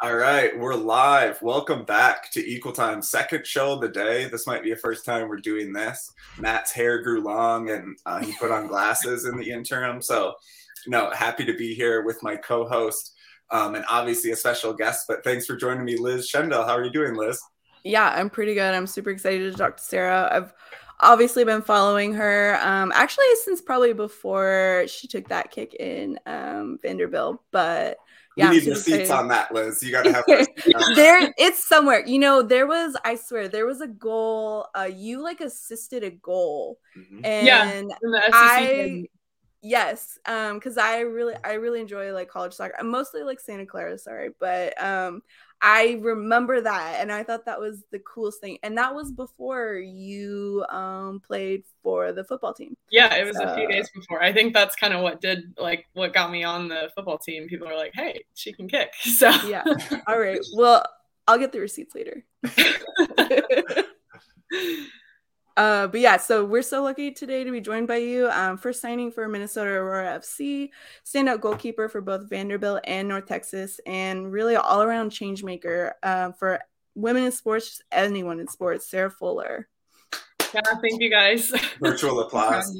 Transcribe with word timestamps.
All 0.00 0.14
right, 0.14 0.58
we're 0.58 0.74
live. 0.74 1.40
Welcome 1.40 1.84
back 1.84 2.30
to 2.32 2.46
Equal 2.46 2.72
Time, 2.72 3.00
second 3.00 3.46
show 3.46 3.72
of 3.72 3.80
the 3.80 3.88
day. 3.88 4.26
This 4.26 4.46
might 4.46 4.62
be 4.62 4.70
the 4.70 4.76
first 4.76 5.06
time 5.06 5.28
we're 5.28 5.36
doing 5.38 5.72
this. 5.72 6.12
Matt's 6.38 6.72
hair 6.72 7.02
grew 7.02 7.22
long 7.22 7.70
and 7.70 7.96
uh, 8.04 8.20
he 8.20 8.34
put 8.38 8.50
on 8.50 8.66
glasses 8.66 9.24
in 9.24 9.38
the 9.38 9.50
interim. 9.50 10.02
So, 10.02 10.34
no, 10.86 11.10
happy 11.10 11.46
to 11.46 11.56
be 11.56 11.74
here 11.74 12.02
with 12.02 12.22
my 12.22 12.36
co 12.36 12.68
host 12.68 13.14
um, 13.50 13.76
and 13.76 13.84
obviously 13.90 14.30
a 14.32 14.36
special 14.36 14.74
guest. 14.74 15.06
But 15.08 15.24
thanks 15.24 15.46
for 15.46 15.56
joining 15.56 15.84
me, 15.84 15.96
Liz 15.96 16.30
Shendel. 16.30 16.66
How 16.66 16.76
are 16.76 16.84
you 16.84 16.92
doing, 16.92 17.14
Liz? 17.14 17.40
Yeah, 17.82 18.10
I'm 18.10 18.28
pretty 18.28 18.54
good. 18.54 18.74
I'm 18.74 18.86
super 18.86 19.10
excited 19.10 19.52
to 19.52 19.56
talk 19.56 19.78
to 19.78 19.82
Sarah. 19.82 20.28
I've 20.30 20.52
obviously 21.00 21.44
been 21.44 21.62
following 21.62 22.14
her 22.14 22.58
um, 22.62 22.92
actually 22.94 23.26
since 23.42 23.60
probably 23.60 23.92
before 23.92 24.84
she 24.86 25.08
took 25.08 25.28
that 25.28 25.50
kick 25.50 25.74
in 25.74 26.18
um, 26.26 26.78
Vanderbilt, 26.82 27.40
but 27.50 27.98
yeah, 28.36 28.50
we 28.50 28.58
need 28.58 28.68
receipts 28.68 29.10
on 29.10 29.28
that, 29.28 29.52
Liz. 29.52 29.82
You 29.82 29.92
gotta 29.92 30.12
have 30.12 30.24
there. 30.96 31.32
It's 31.38 31.66
somewhere. 31.66 32.04
You 32.04 32.18
know, 32.18 32.42
there 32.42 32.66
was. 32.66 32.96
I 33.04 33.14
swear, 33.14 33.48
there 33.48 33.66
was 33.66 33.80
a 33.80 33.86
goal. 33.86 34.66
Uh, 34.74 34.90
you 34.92 35.22
like 35.22 35.40
assisted 35.40 36.02
a 36.02 36.10
goal, 36.10 36.78
mm-hmm. 36.96 37.24
and 37.24 37.46
yeah, 37.46 37.82
I. 38.32 39.04
Yes, 39.66 40.18
um, 40.26 40.58
because 40.58 40.76
I 40.76 41.00
really, 41.00 41.34
I 41.42 41.54
really 41.54 41.80
enjoy 41.80 42.12
like 42.12 42.28
college 42.28 42.52
soccer. 42.52 42.74
I'm 42.78 42.90
mostly 42.90 43.22
like 43.22 43.40
Santa 43.40 43.64
Clara, 43.64 43.96
sorry, 43.96 44.28
but 44.38 44.80
um, 44.82 45.22
I 45.66 45.98
remember 46.02 46.60
that 46.60 46.96
and 47.00 47.10
I 47.10 47.22
thought 47.22 47.46
that 47.46 47.58
was 47.58 47.84
the 47.90 47.98
coolest 48.00 48.38
thing. 48.38 48.58
And 48.62 48.76
that 48.76 48.94
was 48.94 49.10
before 49.10 49.76
you 49.76 50.62
um 50.68 51.22
played 51.26 51.64
for 51.82 52.12
the 52.12 52.22
football 52.22 52.52
team. 52.52 52.76
Yeah, 52.90 53.14
it 53.14 53.26
was 53.26 53.38
so. 53.38 53.44
a 53.44 53.56
few 53.56 53.66
days 53.66 53.88
before. 53.88 54.22
I 54.22 54.30
think 54.30 54.52
that's 54.52 54.76
kind 54.76 54.92
of 54.92 55.00
what 55.00 55.22
did 55.22 55.54
like 55.56 55.86
what 55.94 56.12
got 56.12 56.30
me 56.30 56.44
on 56.44 56.68
the 56.68 56.90
football 56.94 57.16
team. 57.16 57.48
People 57.48 57.66
are 57.66 57.76
like, 57.76 57.92
"Hey, 57.94 58.24
she 58.34 58.52
can 58.52 58.68
kick." 58.68 58.92
So 59.04 59.30
Yeah. 59.46 59.64
All 60.06 60.18
right. 60.18 60.40
Well, 60.54 60.84
I'll 61.26 61.38
get 61.38 61.52
the 61.52 61.60
receipts 61.60 61.94
later. 61.94 62.26
Uh, 65.56 65.86
but 65.86 66.00
yeah, 66.00 66.16
so 66.16 66.44
we're 66.44 66.62
so 66.62 66.82
lucky 66.82 67.12
today 67.12 67.44
to 67.44 67.50
be 67.50 67.60
joined 67.60 67.86
by 67.86 67.96
you. 67.96 68.28
Um, 68.30 68.56
first 68.56 68.80
signing 68.80 69.12
for 69.12 69.28
Minnesota 69.28 69.70
Aurora 69.70 70.18
FC, 70.18 70.70
standout 71.04 71.40
goalkeeper 71.40 71.88
for 71.88 72.00
both 72.00 72.28
Vanderbilt 72.28 72.80
and 72.84 73.08
North 73.08 73.26
Texas, 73.26 73.80
and 73.86 74.32
really 74.32 74.56
all 74.56 74.82
around 74.82 75.10
change 75.10 75.44
maker 75.44 75.94
uh, 76.02 76.32
for 76.32 76.60
women 76.96 77.24
in 77.24 77.32
sports, 77.32 77.80
anyone 77.92 78.40
in 78.40 78.48
sports, 78.48 78.88
Sarah 78.88 79.10
Fuller. 79.10 79.68
Yeah, 80.52 80.60
thank 80.80 81.00
you 81.00 81.10
guys. 81.10 81.52
Virtual 81.80 82.20
applause. 82.26 82.76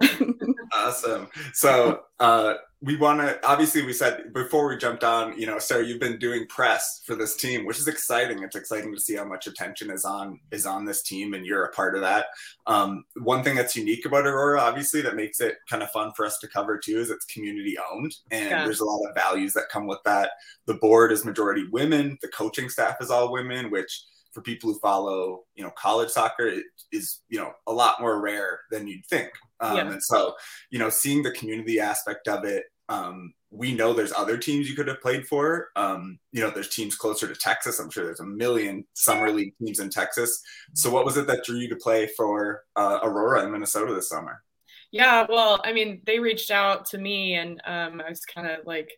awesome. 0.72 1.28
So 1.52 2.00
uh, 2.20 2.54
we 2.80 2.96
want 2.96 3.20
to 3.20 3.46
obviously 3.46 3.82
we 3.82 3.92
said 3.92 4.32
before 4.34 4.68
we 4.68 4.76
jumped 4.76 5.04
on, 5.04 5.38
you 5.38 5.46
know, 5.46 5.58
Sarah, 5.58 5.84
you've 5.86 6.00
been 6.00 6.18
doing 6.18 6.46
press 6.48 7.00
for 7.06 7.14
this 7.14 7.36
team, 7.36 7.64
which 7.64 7.78
is 7.78 7.88
exciting. 7.88 8.42
It's 8.42 8.56
exciting 8.56 8.94
to 8.94 9.00
see 9.00 9.16
how 9.16 9.24
much 9.24 9.46
attention 9.46 9.90
is 9.90 10.04
on 10.04 10.38
is 10.50 10.66
on 10.66 10.84
this 10.84 11.02
team, 11.02 11.34
and 11.34 11.46
you're 11.46 11.64
a 11.64 11.72
part 11.72 11.94
of 11.94 12.02
that. 12.02 12.26
Um, 12.66 13.04
one 13.22 13.42
thing 13.42 13.56
that's 13.56 13.76
unique 13.76 14.04
about 14.04 14.26
Aurora, 14.26 14.60
obviously, 14.60 15.00
that 15.02 15.16
makes 15.16 15.40
it 15.40 15.56
kind 15.70 15.82
of 15.82 15.90
fun 15.90 16.12
for 16.14 16.26
us 16.26 16.38
to 16.40 16.48
cover 16.48 16.78
too, 16.78 16.98
is 16.98 17.10
it's 17.10 17.24
community 17.24 17.76
owned, 17.92 18.14
and 18.30 18.50
yeah. 18.50 18.64
there's 18.64 18.80
a 18.80 18.84
lot 18.84 19.08
of 19.08 19.14
values 19.14 19.54
that 19.54 19.70
come 19.70 19.86
with 19.86 20.00
that. 20.04 20.32
The 20.66 20.74
board 20.74 21.12
is 21.12 21.24
majority 21.24 21.66
women. 21.72 22.18
The 22.20 22.28
coaching 22.28 22.68
staff 22.68 22.96
is 23.00 23.10
all 23.10 23.32
women, 23.32 23.70
which 23.70 24.04
for 24.34 24.42
people 24.42 24.72
who 24.72 24.78
follow, 24.80 25.44
you 25.54 25.64
know, 25.64 25.70
college 25.70 26.10
soccer 26.10 26.46
it 26.48 26.64
is, 26.92 27.20
you 27.28 27.38
know, 27.38 27.52
a 27.66 27.72
lot 27.72 28.00
more 28.00 28.20
rare 28.20 28.60
than 28.70 28.86
you'd 28.86 29.06
think. 29.06 29.30
Um, 29.60 29.76
yeah. 29.76 29.92
And 29.92 30.02
so, 30.02 30.34
you 30.70 30.78
know, 30.78 30.90
seeing 30.90 31.22
the 31.22 31.30
community 31.30 31.80
aspect 31.80 32.28
of 32.28 32.44
it, 32.44 32.64
um, 32.88 33.32
we 33.50 33.72
know 33.72 33.92
there's 33.92 34.12
other 34.12 34.36
teams 34.36 34.68
you 34.68 34.74
could 34.74 34.88
have 34.88 35.00
played 35.00 35.26
for. 35.26 35.68
Um, 35.76 36.18
you 36.32 36.40
know, 36.40 36.50
there's 36.50 36.68
teams 36.68 36.96
closer 36.96 37.28
to 37.28 37.34
Texas. 37.34 37.78
I'm 37.78 37.88
sure 37.88 38.04
there's 38.04 38.20
a 38.20 38.26
million 38.26 38.84
summer 38.94 39.30
league 39.30 39.54
teams 39.58 39.78
in 39.78 39.90
Texas. 39.90 40.42
So, 40.74 40.90
what 40.90 41.04
was 41.04 41.16
it 41.16 41.26
that 41.28 41.44
drew 41.44 41.58
you 41.58 41.68
to 41.68 41.76
play 41.76 42.08
for 42.16 42.64
uh, 42.74 42.98
Aurora 43.02 43.44
in 43.44 43.52
Minnesota 43.52 43.94
this 43.94 44.08
summer? 44.08 44.42
Yeah, 44.90 45.26
well, 45.28 45.60
I 45.64 45.72
mean, 45.72 46.02
they 46.04 46.18
reached 46.18 46.50
out 46.50 46.86
to 46.86 46.98
me, 46.98 47.34
and 47.34 47.60
um, 47.64 48.00
I 48.04 48.08
was 48.08 48.24
kind 48.24 48.46
of 48.46 48.66
like, 48.66 48.92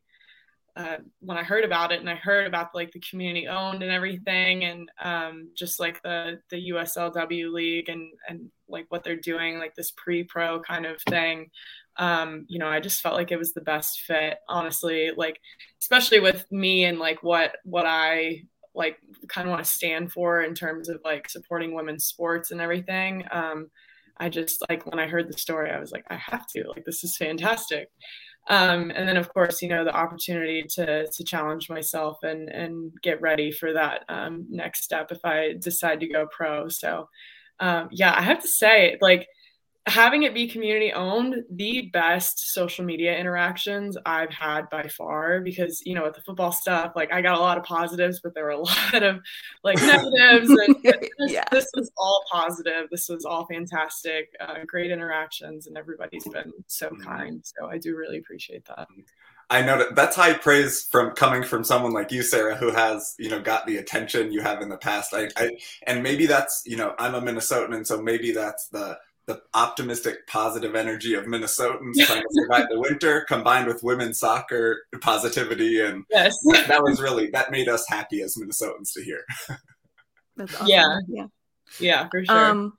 uh, 0.77 0.99
when 1.21 1.39
I 1.39 1.43
heard 1.43 1.65
about 1.65 1.91
it 1.91 2.01
and 2.01 2.11
I 2.11 2.17
heard 2.17 2.47
about 2.47 2.75
like 2.75 2.93
the 2.93 3.01
community 3.01 3.49
owned 3.49 3.83
and 3.83 3.91
everything 3.91 4.65
and 4.65 4.91
um, 5.03 5.49
just 5.55 5.81
like 5.81 6.03
the 6.03 6.39
the 6.51 6.69
USLW 6.71 7.51
league 7.51 7.89
and 7.89 8.13
and 8.29 8.51
like 8.69 8.85
what 8.91 9.03
they're 9.03 9.17
doing 9.17 9.59
like 9.59 9.75
this 9.75 9.93
pre-pro 9.93 10.61
kind 10.61 10.85
of 10.85 11.01
thing 11.09 11.51
um, 11.97 12.45
you 12.49 12.59
know 12.59 12.69
I 12.69 12.81
just 12.81 13.01
felt 13.01 13.15
like 13.15 13.33
it 13.33 13.39
was 13.39 13.55
the 13.55 13.63
best 13.63 14.03
fit 14.03 14.37
honestly 14.51 15.13
like 15.17 15.41
especially 15.81 16.21
with 16.21 16.45
me 16.53 16.85
and 16.85 16.99
like 16.99 17.23
what 17.23 17.57
what 17.65 17.87
I 17.87 18.43
like 18.75 18.99
kind 19.29 19.49
of 19.49 19.53
want 19.53 19.65
to 19.65 19.71
stand 19.71 20.13
for 20.13 20.43
in 20.43 20.55
terms 20.55 20.91
of 20.91 21.01
like 21.03 21.31
supporting 21.31 21.75
women's 21.75 22.05
sports 22.05 22.51
and 22.51 22.61
everything 22.61 23.25
um, 23.31 23.71
I 24.19 24.29
just 24.29 24.63
like 24.69 24.85
when 24.85 24.99
I 24.99 25.07
heard 25.07 25.33
the 25.33 25.39
story 25.39 25.71
I 25.71 25.81
was 25.81 25.91
like 25.91 26.05
I 26.11 26.17
have 26.17 26.47
to 26.49 26.69
like 26.69 26.85
this 26.85 27.03
is 27.03 27.17
fantastic 27.17 27.89
um, 28.49 28.91
and 28.95 29.09
then 29.09 29.17
of 29.17 29.33
course 29.33 29.61
you 29.63 29.69
know 29.69 29.85
the 29.85 29.95
opportunity 29.95 30.63
to 30.63 31.07
to 31.09 31.25
challenge 31.25 31.69
myself 31.69 32.19
and 32.23 32.49
and 32.49 32.93
get 33.03 33.21
ready 33.21 33.51
for 33.51 33.73
that 33.73 34.05
um, 34.09 34.47
next 34.49 34.85
step 34.85 35.11
if 35.11 35.25
i 35.25 35.55
decide 35.59 36.01
to 36.01 36.09
go 36.09 36.27
pro. 36.31 36.69
So 36.69 37.09
um, 37.61 37.89
yeah 37.91 38.15
i 38.17 38.23
have 38.23 38.41
to 38.43 38.49
say 38.49 38.99
like 39.01 39.27
having 39.87 40.25
it 40.25 40.35
be 40.35 40.49
community 40.49 40.93
owned 40.93 41.45
the 41.51 41.89
best 41.93 42.53
social 42.53 42.85
media 42.85 43.17
interactions 43.17 43.97
i've 44.05 44.31
had 44.31 44.69
by 44.69 44.87
far 44.89 45.41
because 45.41 45.81
you 45.87 45.95
know 45.95 46.03
with 46.03 46.15
the 46.15 46.21
football 46.23 46.51
stuff 46.51 46.93
like 46.97 47.13
i 47.13 47.23
got 47.23 47.39
a 47.39 47.41
lot 47.41 47.57
of 47.57 47.63
positives 47.63 48.21
but 48.21 48.35
there 48.35 48.45
were 48.45 48.51
a 48.51 48.59
lot 48.93 49.03
of 49.03 49.21
like 49.63 49.81
negatives 49.81 50.51
and 50.51 50.77
this, 50.83 51.09
yeah. 51.29 51.45
this 51.53 51.69
was 51.75 51.91
all 51.97 52.25
positive 52.31 52.89
this 52.91 53.09
was 53.09 53.25
all 53.25 53.47
fantastic 53.47 54.35
uh, 54.41 54.57
great 54.67 54.91
interactions 54.91 55.69
and 55.69 55.79
everybody's 55.79 56.27
been 56.29 56.53
so 56.67 56.89
mm-hmm. 56.89 57.03
kind 57.03 57.43
so 57.45 57.69
i 57.69 57.79
do 57.79 57.97
really 57.97 58.19
appreciate 58.19 58.65
that 58.65 58.89
I 59.49 59.63
know 59.63 59.79
that 59.79 59.95
that's 59.95 60.17
high 60.17 60.33
praise 60.33 60.89
from 60.91 61.13
coming 61.13 61.45
from 61.45 61.63
someone 61.63 61.93
like 61.93 62.11
you, 62.11 62.25
Sarah, 62.25 62.57
who 62.57 62.73
has 62.73 63.15
you 63.17 63.31
know 63.31 63.41
got 63.41 63.65
the 63.65 63.77
attention 63.77 64.33
you 64.33 64.41
have 64.41 64.61
in 64.61 64.69
the 64.69 64.77
past. 64.77 65.15
I, 65.15 65.29
I 65.37 65.51
and 65.87 66.03
maybe 66.03 66.27
that's 66.27 66.65
you 66.67 66.77
know 66.77 66.97
I'm 66.99 67.15
a 67.15 67.23
Minnesotan, 67.23 67.73
and 67.73 67.87
so 67.87 68.03
maybe 68.03 68.33
that's 68.33 68.67
the 68.71 68.99
the 69.27 69.43
optimistic, 69.55 70.27
positive 70.29 70.77
energy 70.77 71.15
of 71.15 71.25
Minnesotans 71.25 71.95
trying 71.99 72.23
to 72.23 72.29
survive 72.31 72.67
the 72.71 72.79
winter, 72.79 73.25
combined 73.29 73.67
with 73.67 73.83
women's 73.83 74.21
soccer 74.21 74.83
positivity, 75.01 75.81
and 75.81 76.05
yes. 76.11 76.37
that, 76.45 76.69
that, 76.69 76.83
was 76.83 77.01
really 77.01 77.31
that 77.31 77.51
made 77.51 77.69
us 77.69 77.85
happy 77.89 78.23
as 78.23 78.37
Minnesotans 78.37 78.93
to 78.95 79.03
hear. 79.03 79.25
That's 80.37 80.55
awesome. 80.55 80.67
Yeah, 80.69 80.99
yeah, 81.09 81.27
yeah, 81.81 82.09
for 82.09 82.25
sure. 82.25 82.37
Um, 82.37 82.79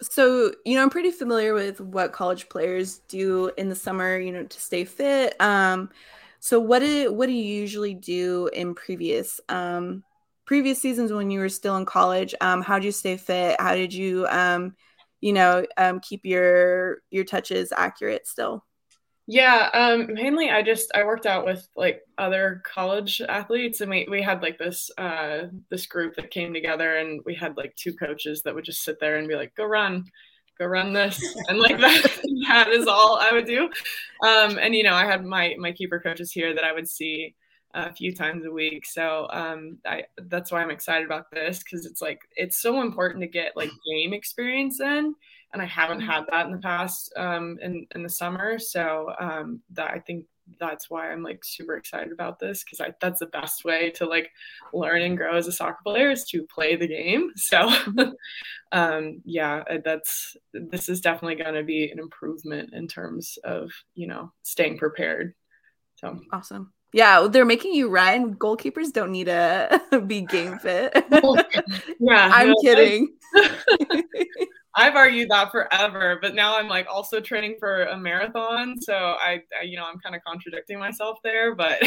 so 0.00 0.52
you 0.64 0.76
know, 0.76 0.82
I'm 0.82 0.90
pretty 0.90 1.10
familiar 1.10 1.52
with 1.52 1.80
what 1.80 2.12
college 2.12 2.48
players 2.48 3.00
do 3.08 3.50
in 3.58 3.68
the 3.68 3.74
summer, 3.74 4.18
you 4.18 4.32
know, 4.32 4.44
to 4.44 4.60
stay 4.60 4.84
fit. 4.84 5.38
Um, 5.40 5.90
so 6.40 6.58
what 6.58 6.78
do 6.78 7.12
what 7.12 7.26
do 7.26 7.32
you 7.32 7.44
usually 7.44 7.94
do 7.94 8.48
in 8.52 8.74
previous 8.74 9.40
um 9.48 10.02
previous 10.44 10.80
seasons 10.80 11.12
when 11.12 11.30
you 11.30 11.38
were 11.38 11.50
still 11.50 11.76
in 11.76 11.84
college? 11.84 12.34
Um, 12.40 12.62
how 12.62 12.78
did 12.78 12.86
you 12.86 12.92
stay 12.92 13.16
fit? 13.18 13.60
How 13.60 13.74
did 13.74 13.92
you 13.92 14.26
um 14.28 14.74
you 15.22 15.32
know 15.32 15.64
um, 15.78 16.00
keep 16.00 16.26
your 16.26 16.98
your 17.10 17.24
touches 17.24 17.72
accurate 17.74 18.26
still. 18.26 18.66
Yeah 19.28 19.70
um, 19.72 20.12
mainly 20.12 20.50
i 20.50 20.62
just 20.62 20.90
i 20.96 21.04
worked 21.04 21.26
out 21.26 21.46
with 21.46 21.66
like 21.76 22.02
other 22.18 22.60
college 22.66 23.22
athletes 23.22 23.80
and 23.80 23.88
we, 23.88 24.06
we 24.10 24.20
had 24.20 24.42
like 24.42 24.58
this 24.58 24.90
uh, 24.98 25.44
this 25.70 25.86
group 25.86 26.16
that 26.16 26.32
came 26.32 26.52
together 26.52 26.96
and 26.96 27.20
we 27.24 27.34
had 27.34 27.56
like 27.56 27.74
two 27.76 27.94
coaches 27.94 28.42
that 28.42 28.54
would 28.54 28.64
just 28.64 28.82
sit 28.82 28.98
there 29.00 29.16
and 29.16 29.28
be 29.28 29.36
like 29.36 29.54
go 29.54 29.64
run 29.64 30.04
go 30.58 30.66
run 30.66 30.92
this 30.92 31.22
and 31.48 31.60
like 31.60 31.78
that 31.78 32.02
that 32.48 32.68
is 32.68 32.88
all 32.88 33.16
i 33.16 33.32
would 33.32 33.46
do. 33.46 33.70
Um, 34.26 34.58
and 34.58 34.74
you 34.74 34.82
know 34.82 34.94
i 34.94 35.06
had 35.06 35.24
my 35.24 35.54
my 35.56 35.70
keeper 35.70 36.00
coaches 36.00 36.32
here 36.32 36.52
that 36.52 36.64
i 36.64 36.72
would 36.72 36.88
see 36.88 37.36
a 37.74 37.92
few 37.92 38.14
times 38.14 38.44
a 38.44 38.50
week. 38.50 38.86
So 38.86 39.28
um, 39.30 39.78
I, 39.86 40.04
that's 40.16 40.52
why 40.52 40.62
I'm 40.62 40.70
excited 40.70 41.06
about 41.06 41.30
this 41.30 41.62
because 41.62 41.86
it's 41.86 42.02
like 42.02 42.20
it's 42.36 42.60
so 42.60 42.80
important 42.80 43.22
to 43.22 43.28
get 43.28 43.56
like 43.56 43.70
game 43.90 44.12
experience 44.12 44.80
in, 44.80 45.14
and 45.52 45.62
I 45.62 45.66
haven't 45.66 46.00
mm-hmm. 46.00 46.10
had 46.10 46.24
that 46.30 46.46
in 46.46 46.52
the 46.52 46.58
past 46.58 47.12
um, 47.16 47.58
in 47.62 47.86
in 47.94 48.02
the 48.02 48.08
summer. 48.08 48.58
So 48.58 49.12
um, 49.18 49.60
that 49.70 49.90
I 49.90 49.98
think 49.98 50.26
that's 50.58 50.90
why 50.90 51.10
I'm 51.10 51.22
like 51.22 51.44
super 51.44 51.76
excited 51.76 52.12
about 52.12 52.38
this 52.38 52.64
because 52.64 52.80
I 52.80 52.92
that's 53.00 53.20
the 53.20 53.26
best 53.26 53.64
way 53.64 53.90
to 53.92 54.06
like 54.06 54.30
learn 54.72 55.02
and 55.02 55.16
grow 55.16 55.36
as 55.36 55.46
a 55.46 55.52
soccer 55.52 55.78
player 55.84 56.10
is 56.10 56.24
to 56.26 56.46
play 56.46 56.76
the 56.76 56.88
game. 56.88 57.30
So 57.36 57.70
um, 58.72 59.20
yeah, 59.24 59.62
that's 59.84 60.36
this 60.52 60.88
is 60.88 61.00
definitely 61.00 61.42
going 61.42 61.54
to 61.54 61.62
be 61.62 61.90
an 61.90 61.98
improvement 61.98 62.72
in 62.72 62.88
terms 62.88 63.38
of 63.44 63.70
you 63.94 64.06
know 64.06 64.32
staying 64.42 64.78
prepared. 64.78 65.34
So 65.96 66.18
awesome. 66.32 66.72
Yeah, 66.92 67.26
they're 67.30 67.44
making 67.46 67.74
you 67.74 67.88
run. 67.88 68.34
Goalkeepers 68.34 68.92
don't 68.92 69.12
need 69.12 69.24
to 69.24 69.80
be 70.06 70.22
game 70.22 70.58
fit. 70.58 70.92
yeah, 71.98 72.30
I'm 72.32 72.50
no, 72.50 72.54
kidding. 72.62 73.14
I've 74.74 74.96
argued 74.96 75.28
that 75.30 75.50
forever, 75.50 76.18
but 76.22 76.34
now 76.34 76.58
I'm 76.58 76.68
like 76.68 76.86
also 76.90 77.20
training 77.20 77.56
for 77.58 77.84
a 77.84 77.96
marathon, 77.96 78.80
so 78.80 78.94
I, 78.94 79.42
I 79.58 79.64
you 79.64 79.76
know, 79.76 79.84
I'm 79.84 79.98
kind 79.98 80.14
of 80.14 80.22
contradicting 80.26 80.78
myself 80.78 81.18
there, 81.22 81.54
but 81.54 81.78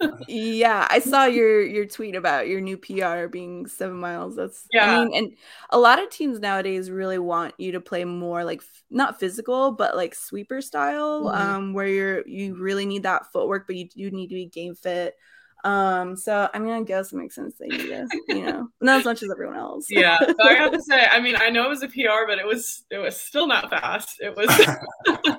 yeah, 0.28 0.86
I 0.90 0.98
saw 0.98 1.24
your 1.24 1.62
your 1.62 1.86
tweet 1.86 2.14
about 2.14 2.46
your 2.46 2.60
new 2.60 2.76
PR 2.76 3.28
being 3.28 3.66
7 3.66 3.96
miles. 3.96 4.36
That's 4.36 4.66
yeah. 4.72 4.90
I 4.90 5.04
mean, 5.04 5.14
and 5.16 5.32
a 5.70 5.78
lot 5.78 6.02
of 6.02 6.10
teams 6.10 6.38
nowadays 6.38 6.90
really 6.90 7.18
want 7.18 7.54
you 7.56 7.72
to 7.72 7.80
play 7.80 8.04
more 8.04 8.44
like 8.44 8.62
not 8.90 9.18
physical, 9.18 9.72
but 9.72 9.96
like 9.96 10.14
sweeper 10.14 10.60
style 10.60 11.24
mm-hmm. 11.24 11.36
um 11.36 11.72
where 11.72 11.88
you're 11.88 12.28
you 12.28 12.56
really 12.56 12.84
need 12.84 13.04
that 13.04 13.32
footwork, 13.32 13.66
but 13.66 13.76
you 13.76 13.88
do 13.88 14.10
need 14.10 14.28
to 14.28 14.34
be 14.34 14.46
game 14.46 14.74
fit 14.74 15.14
um, 15.64 16.14
so 16.14 16.48
I 16.52 16.58
mean, 16.58 16.72
I 16.72 16.82
guess 16.82 17.12
it 17.12 17.16
makes 17.16 17.34
sense 17.34 17.54
that 17.58 17.72
you 17.72 18.06
you 18.28 18.44
know, 18.44 18.68
not 18.82 19.00
as 19.00 19.04
much 19.06 19.22
as 19.22 19.30
everyone 19.30 19.56
else. 19.56 19.86
yeah, 19.88 20.18
but 20.20 20.46
I 20.46 20.54
have 20.54 20.72
to 20.72 20.82
say, 20.88 21.06
I 21.10 21.20
mean, 21.20 21.36
I 21.36 21.48
know 21.48 21.64
it 21.64 21.70
was 21.70 21.82
a 21.82 21.88
PR, 21.88 22.26
but 22.28 22.38
it 22.38 22.46
was 22.46 22.84
it 22.90 22.98
was 22.98 23.18
still 23.18 23.46
not 23.46 23.70
fast. 23.70 24.20
It 24.20 24.36
was, 24.36 24.48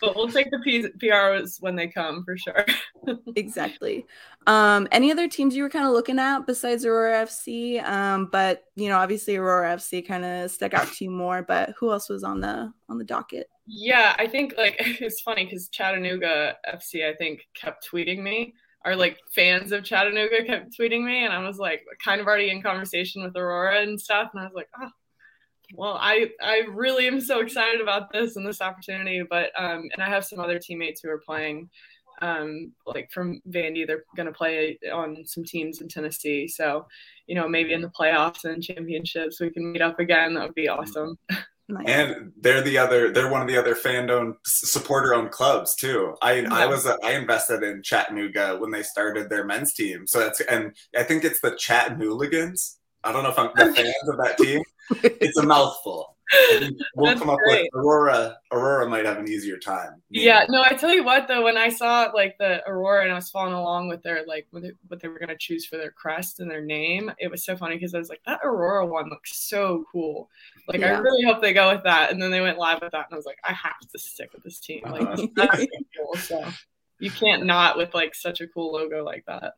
but 0.00 0.16
we'll 0.16 0.28
take 0.28 0.50
the 0.50 0.58
P- 0.60 0.88
PRs 1.02 1.60
when 1.60 1.76
they 1.76 1.86
come 1.86 2.24
for 2.24 2.36
sure. 2.36 2.64
exactly. 3.36 4.06
Um, 4.46 4.88
any 4.90 5.12
other 5.12 5.28
teams 5.28 5.54
you 5.54 5.62
were 5.62 5.70
kind 5.70 5.86
of 5.86 5.92
looking 5.92 6.18
at 6.18 6.46
besides 6.46 6.86
Aurora 6.86 7.26
FC? 7.26 7.84
Um, 7.86 8.30
but 8.32 8.64
you 8.74 8.88
know, 8.88 8.96
obviously 8.96 9.36
Aurora 9.36 9.76
FC 9.76 10.06
kind 10.06 10.24
of 10.24 10.50
stuck 10.50 10.72
out 10.72 10.88
to 10.88 11.04
you 11.04 11.10
more. 11.10 11.42
But 11.42 11.74
who 11.78 11.92
else 11.92 12.08
was 12.08 12.24
on 12.24 12.40
the 12.40 12.72
on 12.88 12.96
the 12.96 13.04
docket? 13.04 13.50
Yeah, 13.66 14.16
I 14.18 14.28
think 14.28 14.54
like 14.56 14.76
it's 14.78 15.20
funny 15.20 15.44
because 15.44 15.68
Chattanooga 15.68 16.56
FC, 16.66 17.06
I 17.06 17.14
think, 17.14 17.46
kept 17.54 17.86
tweeting 17.86 18.22
me 18.22 18.54
are 18.84 18.96
like 18.96 19.18
fans 19.34 19.72
of 19.72 19.84
Chattanooga 19.84 20.44
kept 20.44 20.76
tweeting 20.78 21.04
me, 21.04 21.24
and 21.24 21.32
I 21.32 21.46
was 21.46 21.58
like 21.58 21.82
kind 22.04 22.20
of 22.20 22.26
already 22.26 22.50
in 22.50 22.62
conversation 22.62 23.22
with 23.22 23.36
Aurora 23.36 23.82
and 23.82 24.00
stuff, 24.00 24.30
and 24.32 24.40
I 24.40 24.44
was 24.44 24.54
like, 24.54 24.68
oh, 24.80 24.90
well, 25.74 25.98
I 26.00 26.30
I 26.40 26.62
really 26.70 27.06
am 27.06 27.20
so 27.20 27.40
excited 27.40 27.80
about 27.80 28.12
this 28.12 28.36
and 28.36 28.46
this 28.46 28.60
opportunity, 28.60 29.22
but 29.28 29.50
um, 29.58 29.88
and 29.92 30.02
I 30.02 30.08
have 30.08 30.24
some 30.24 30.40
other 30.40 30.58
teammates 30.58 31.00
who 31.00 31.10
are 31.10 31.22
playing. 31.24 31.70
Um, 32.20 32.72
like 32.86 33.10
from 33.10 33.40
Vandy, 33.48 33.84
they're 33.84 34.04
going 34.14 34.26
to 34.28 34.32
play 34.32 34.78
on 34.92 35.24
some 35.26 35.44
teams 35.44 35.80
in 35.80 35.88
Tennessee. 35.88 36.46
So, 36.46 36.86
you 37.26 37.34
know, 37.34 37.48
maybe 37.48 37.72
in 37.72 37.82
the 37.82 37.90
playoffs 37.98 38.44
and 38.44 38.62
championships, 38.62 39.40
we 39.40 39.50
can 39.50 39.72
meet 39.72 39.82
up 39.82 39.98
again. 39.98 40.34
That 40.34 40.44
would 40.44 40.54
be 40.54 40.68
awesome. 40.68 41.18
Nice. 41.68 41.84
And 41.86 42.32
they're 42.40 42.60
the 42.60 42.78
other. 42.78 43.12
They're 43.12 43.30
one 43.30 43.40
of 43.40 43.48
the 43.48 43.56
other 43.56 43.74
fan-owned, 43.74 44.34
supporter-owned 44.44 45.30
clubs 45.30 45.74
too. 45.74 46.16
I 46.20 46.40
yeah. 46.40 46.48
I 46.52 46.66
was 46.66 46.86
a, 46.86 46.98
I 47.04 47.12
invested 47.12 47.62
in 47.62 47.82
Chattanooga 47.82 48.56
when 48.58 48.70
they 48.70 48.82
started 48.82 49.30
their 49.30 49.44
men's 49.44 49.72
team. 49.72 50.06
So 50.06 50.18
that's 50.18 50.40
and 50.42 50.74
I 50.96 51.02
think 51.02 51.24
it's 51.24 51.40
the 51.40 51.52
Chattanooligans. 51.52 52.76
I 53.04 53.12
don't 53.12 53.22
know 53.22 53.30
if 53.30 53.38
I'm 53.38 53.50
the 53.54 53.72
fans 53.76 54.08
of 54.08 54.18
that 54.18 54.38
team. 54.38 54.62
It's 55.02 55.38
a 55.38 55.46
mouthful 55.46 56.11
we'll 56.94 57.06
That's 57.06 57.20
come 57.20 57.30
up 57.30 57.38
great. 57.38 57.68
with 57.72 57.82
Aurora. 57.82 58.38
Aurora 58.50 58.88
might 58.88 59.04
have 59.04 59.18
an 59.18 59.28
easier 59.28 59.58
time. 59.58 60.02
Yeah, 60.10 60.44
no, 60.48 60.62
I 60.62 60.74
tell 60.74 60.92
you 60.92 61.04
what 61.04 61.28
though, 61.28 61.42
when 61.44 61.56
I 61.56 61.68
saw 61.68 62.10
like 62.14 62.36
the 62.38 62.66
Aurora 62.68 63.04
and 63.04 63.12
I 63.12 63.16
was 63.16 63.30
following 63.30 63.54
along 63.54 63.88
with 63.88 64.02
their 64.02 64.24
like 64.26 64.46
what 64.50 64.62
they, 64.62 64.72
what 64.88 65.00
they 65.00 65.08
were 65.08 65.18
gonna 65.18 65.36
choose 65.38 65.66
for 65.66 65.76
their 65.76 65.90
crest 65.90 66.40
and 66.40 66.50
their 66.50 66.64
name, 66.64 67.10
it 67.18 67.30
was 67.30 67.44
so 67.44 67.56
funny 67.56 67.76
because 67.76 67.94
I 67.94 67.98
was 67.98 68.08
like, 68.08 68.22
that 68.26 68.40
Aurora 68.44 68.86
one 68.86 69.08
looks 69.08 69.48
so 69.48 69.84
cool. 69.90 70.28
Like 70.68 70.80
yeah. 70.80 70.96
I 70.96 71.00
really 71.00 71.24
hope 71.24 71.42
they 71.42 71.52
go 71.52 71.72
with 71.72 71.84
that. 71.84 72.12
And 72.12 72.22
then 72.22 72.30
they 72.30 72.40
went 72.40 72.58
live 72.58 72.80
with 72.80 72.92
that, 72.92 73.06
and 73.06 73.14
I 73.14 73.16
was 73.16 73.26
like, 73.26 73.38
I 73.44 73.52
have 73.52 73.80
to 73.90 73.98
stick 73.98 74.32
with 74.32 74.42
this 74.42 74.60
team. 74.60 74.82
Like 74.84 75.02
uh-huh. 75.02 75.26
that's 75.34 75.66
cool. 75.96 76.16
So 76.16 76.44
you 76.98 77.10
can't 77.10 77.44
not 77.44 77.76
with 77.76 77.94
like 77.94 78.14
such 78.14 78.40
a 78.40 78.46
cool 78.46 78.72
logo 78.72 79.04
like 79.04 79.24
that. 79.26 79.54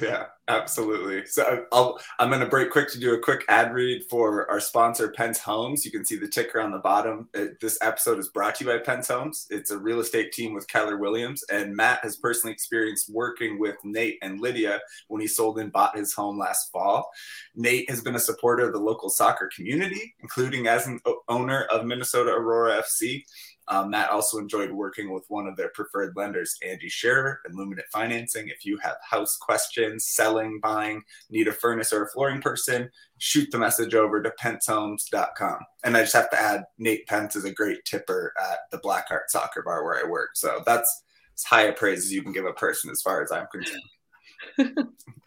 Yeah, 0.00 0.26
absolutely. 0.48 1.24
So 1.26 1.66
I'll, 1.70 2.00
I'm 2.18 2.28
going 2.28 2.40
to 2.40 2.46
break 2.46 2.70
quick 2.70 2.90
to 2.92 2.98
do 2.98 3.14
a 3.14 3.20
quick 3.20 3.44
ad 3.48 3.72
read 3.72 4.02
for 4.10 4.50
our 4.50 4.58
sponsor, 4.58 5.12
Pence 5.12 5.38
Homes. 5.38 5.84
You 5.84 5.92
can 5.92 6.04
see 6.04 6.16
the 6.16 6.26
ticker 6.26 6.60
on 6.60 6.72
the 6.72 6.78
bottom. 6.78 7.28
It, 7.32 7.60
this 7.60 7.78
episode 7.80 8.18
is 8.18 8.28
brought 8.30 8.56
to 8.56 8.64
you 8.64 8.70
by 8.70 8.78
Pence 8.78 9.08
Homes. 9.08 9.46
It's 9.50 9.70
a 9.70 9.78
real 9.78 10.00
estate 10.00 10.32
team 10.32 10.52
with 10.52 10.66
Keller 10.68 10.96
Williams, 10.96 11.44
and 11.52 11.76
Matt 11.76 12.00
has 12.02 12.16
personally 12.16 12.52
experienced 12.52 13.12
working 13.12 13.58
with 13.58 13.76
Nate 13.84 14.18
and 14.22 14.40
Lydia 14.40 14.80
when 15.08 15.20
he 15.20 15.28
sold 15.28 15.58
and 15.58 15.70
bought 15.70 15.96
his 15.96 16.12
home 16.12 16.38
last 16.38 16.72
fall. 16.72 17.08
Nate 17.54 17.88
has 17.88 18.00
been 18.00 18.16
a 18.16 18.20
supporter 18.20 18.66
of 18.66 18.72
the 18.72 18.80
local 18.80 19.10
soccer 19.10 19.48
community, 19.54 20.14
including 20.20 20.66
as 20.66 20.86
an 20.86 20.98
owner 21.28 21.64
of 21.64 21.86
Minnesota 21.86 22.30
Aurora 22.30 22.82
FC. 22.82 23.22
Um, 23.68 23.90
Matt 23.90 24.10
also 24.10 24.38
enjoyed 24.38 24.70
working 24.70 25.12
with 25.12 25.24
one 25.28 25.46
of 25.46 25.56
their 25.56 25.68
preferred 25.68 26.14
lenders, 26.16 26.56
Andy 26.66 26.88
Scherer, 26.88 27.40
and 27.44 27.56
Luminate 27.56 27.90
Financing. 27.92 28.48
If 28.48 28.64
you 28.64 28.78
have 28.78 28.96
house 29.08 29.36
questions, 29.36 30.06
selling, 30.06 30.60
buying, 30.60 31.02
need 31.30 31.48
a 31.48 31.52
furnace 31.52 31.92
or 31.92 32.04
a 32.04 32.10
flooring 32.10 32.40
person, 32.40 32.90
shoot 33.18 33.50
the 33.50 33.58
message 33.58 33.94
over 33.94 34.22
to 34.22 34.32
pencehomes.com. 34.40 35.58
And 35.84 35.96
I 35.96 36.02
just 36.02 36.14
have 36.14 36.30
to 36.30 36.40
add, 36.40 36.64
Nate 36.78 37.06
Pence 37.06 37.36
is 37.36 37.44
a 37.44 37.52
great 37.52 37.84
tipper 37.84 38.32
at 38.50 38.58
the 38.70 38.78
Black 38.78 38.94
Blackheart 39.08 39.28
Soccer 39.28 39.62
Bar 39.62 39.84
where 39.84 40.04
I 40.04 40.08
work. 40.08 40.30
So 40.34 40.62
that's 40.66 41.02
as 41.36 41.44
high 41.44 41.62
a 41.62 41.72
praise 41.72 42.00
as 42.00 42.12
you 42.12 42.22
can 42.22 42.32
give 42.32 42.44
a 42.44 42.52
person 42.52 42.90
as 42.90 43.02
far 43.02 43.22
as 43.22 43.32
I'm 43.32 43.46
concerned 43.52 43.82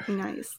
nice. 0.08 0.56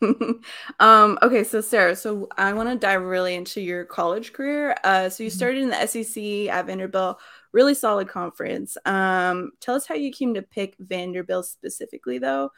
um, 0.80 1.18
okay, 1.22 1.44
so 1.44 1.60
Sarah, 1.60 1.96
so 1.96 2.28
I 2.36 2.52
want 2.52 2.68
to 2.68 2.76
dive 2.76 3.02
really 3.02 3.34
into 3.34 3.60
your 3.60 3.84
college 3.84 4.32
career. 4.32 4.76
Uh, 4.84 5.08
so 5.08 5.22
you 5.22 5.30
mm-hmm. 5.30 5.36
started 5.36 5.62
in 5.62 5.70
the 5.70 5.86
SEC 5.86 6.52
at 6.52 6.66
Vanderbilt, 6.66 7.18
really 7.52 7.74
solid 7.74 8.08
conference. 8.08 8.76
Um, 8.84 9.52
tell 9.60 9.74
us 9.74 9.86
how 9.86 9.94
you 9.94 10.12
came 10.12 10.34
to 10.34 10.42
pick 10.42 10.76
Vanderbilt 10.78 11.46
specifically, 11.46 12.18
though. 12.18 12.50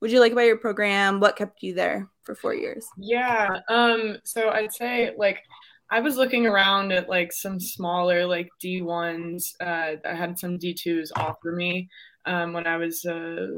Would 0.00 0.12
you 0.12 0.20
like 0.20 0.32
about 0.32 0.42
your 0.42 0.56
program? 0.56 1.20
What 1.20 1.36
kept 1.36 1.62
you 1.62 1.74
there 1.74 2.08
for 2.22 2.34
four 2.34 2.54
years? 2.54 2.86
Yeah. 2.96 3.60
Um, 3.68 4.16
so 4.24 4.48
I'd 4.48 4.72
say 4.72 5.12
like 5.16 5.42
I 5.90 6.00
was 6.00 6.16
looking 6.16 6.46
around 6.46 6.92
at 6.92 7.08
like 7.08 7.32
some 7.32 7.60
smaller 7.60 8.24
like 8.24 8.48
D 8.60 8.80
ones. 8.80 9.54
Uh, 9.60 9.96
I 10.04 10.14
had 10.14 10.38
some 10.38 10.56
D 10.56 10.72
twos 10.72 11.12
offer 11.16 11.52
me 11.52 11.90
um, 12.26 12.52
when 12.52 12.66
I 12.66 12.76
was 12.76 13.04
a 13.04 13.48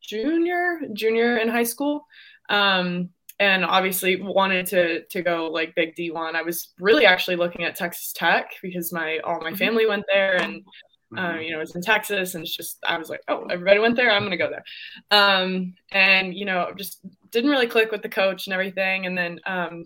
junior, 0.00 0.80
junior 0.92 1.38
in 1.38 1.48
high 1.48 1.64
school. 1.64 2.06
Um, 2.48 3.10
and 3.40 3.64
obviously 3.64 4.22
wanted 4.22 4.66
to 4.66 5.04
to 5.06 5.22
go 5.22 5.48
like 5.50 5.74
big 5.74 5.96
D1. 5.96 6.34
I 6.34 6.42
was 6.42 6.68
really 6.78 7.06
actually 7.06 7.36
looking 7.36 7.64
at 7.64 7.74
Texas 7.74 8.12
Tech 8.14 8.50
because 8.62 8.92
my 8.92 9.18
all 9.24 9.40
my 9.40 9.48
mm-hmm. 9.48 9.56
family 9.56 9.86
went 9.86 10.04
there 10.08 10.36
and 10.36 10.62
um, 11.16 11.40
you 11.40 11.52
know, 11.52 11.60
it's 11.60 11.74
in 11.74 11.82
Texas, 11.82 12.34
and 12.34 12.44
it's 12.44 12.56
just 12.56 12.78
I 12.86 12.96
was 12.96 13.10
like, 13.10 13.20
oh, 13.28 13.44
everybody 13.50 13.78
went 13.78 13.96
there, 13.96 14.10
I'm 14.10 14.22
gonna 14.22 14.36
go 14.36 14.50
there, 14.50 14.64
um, 15.10 15.74
and 15.90 16.34
you 16.34 16.44
know, 16.44 16.72
just 16.76 17.00
didn't 17.30 17.50
really 17.50 17.66
click 17.66 17.90
with 17.90 18.02
the 18.02 18.08
coach 18.08 18.46
and 18.46 18.54
everything, 18.54 19.06
and 19.06 19.16
then 19.16 19.38
um, 19.46 19.84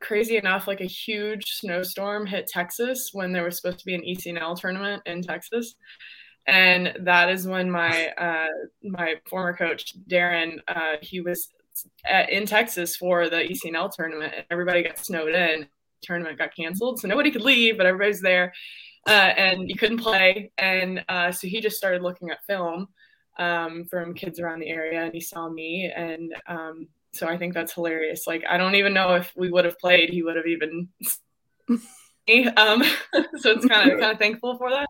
crazy 0.00 0.36
enough, 0.36 0.66
like 0.66 0.80
a 0.80 0.84
huge 0.86 1.44
snowstorm 1.52 2.26
hit 2.26 2.46
Texas 2.48 3.10
when 3.12 3.32
there 3.32 3.44
was 3.44 3.56
supposed 3.56 3.78
to 3.78 3.86
be 3.86 3.94
an 3.94 4.02
ECNL 4.02 4.58
tournament 4.58 5.02
in 5.06 5.22
Texas, 5.22 5.76
and 6.48 6.94
that 7.00 7.28
is 7.28 7.46
when 7.46 7.70
my 7.70 8.08
uh, 8.18 8.48
my 8.82 9.16
former 9.28 9.54
coach 9.54 9.94
Darren 10.08 10.58
uh, 10.66 10.96
he 11.02 11.20
was 11.20 11.48
at, 12.04 12.30
in 12.30 12.46
Texas 12.46 12.96
for 12.96 13.28
the 13.28 13.36
ECNL 13.36 13.92
tournament, 13.94 14.34
everybody 14.50 14.82
got 14.82 14.98
snowed 14.98 15.34
in. 15.34 15.68
Tournament 16.02 16.38
got 16.38 16.54
canceled, 16.54 17.00
so 17.00 17.08
nobody 17.08 17.30
could 17.30 17.42
leave, 17.42 17.76
but 17.76 17.84
everybody's 17.86 18.20
there, 18.20 18.52
uh, 19.06 19.10
and 19.10 19.68
you 19.68 19.76
couldn't 19.76 19.98
play. 19.98 20.52
And 20.56 21.04
uh, 21.08 21.32
so 21.32 21.48
he 21.48 21.60
just 21.60 21.76
started 21.76 22.02
looking 22.02 22.30
at 22.30 22.44
film 22.46 22.88
um, 23.36 23.84
from 23.90 24.14
kids 24.14 24.38
around 24.38 24.60
the 24.60 24.68
area, 24.68 25.02
and 25.02 25.12
he 25.12 25.20
saw 25.20 25.48
me, 25.48 25.92
and 25.94 26.34
um, 26.46 26.86
so 27.12 27.26
I 27.26 27.36
think 27.36 27.52
that's 27.52 27.74
hilarious. 27.74 28.26
Like 28.26 28.44
I 28.48 28.58
don't 28.58 28.76
even 28.76 28.94
know 28.94 29.14
if 29.14 29.32
we 29.36 29.50
would 29.50 29.64
have 29.64 29.78
played, 29.78 30.10
he 30.10 30.22
would 30.22 30.36
have 30.36 30.46
even. 30.46 30.88
um, 32.56 32.82
so 33.36 33.50
it's 33.50 33.66
kind 33.66 33.90
of 33.90 33.98
kind 33.98 34.12
of 34.12 34.18
thankful 34.18 34.56
for 34.56 34.70
that. 34.70 34.88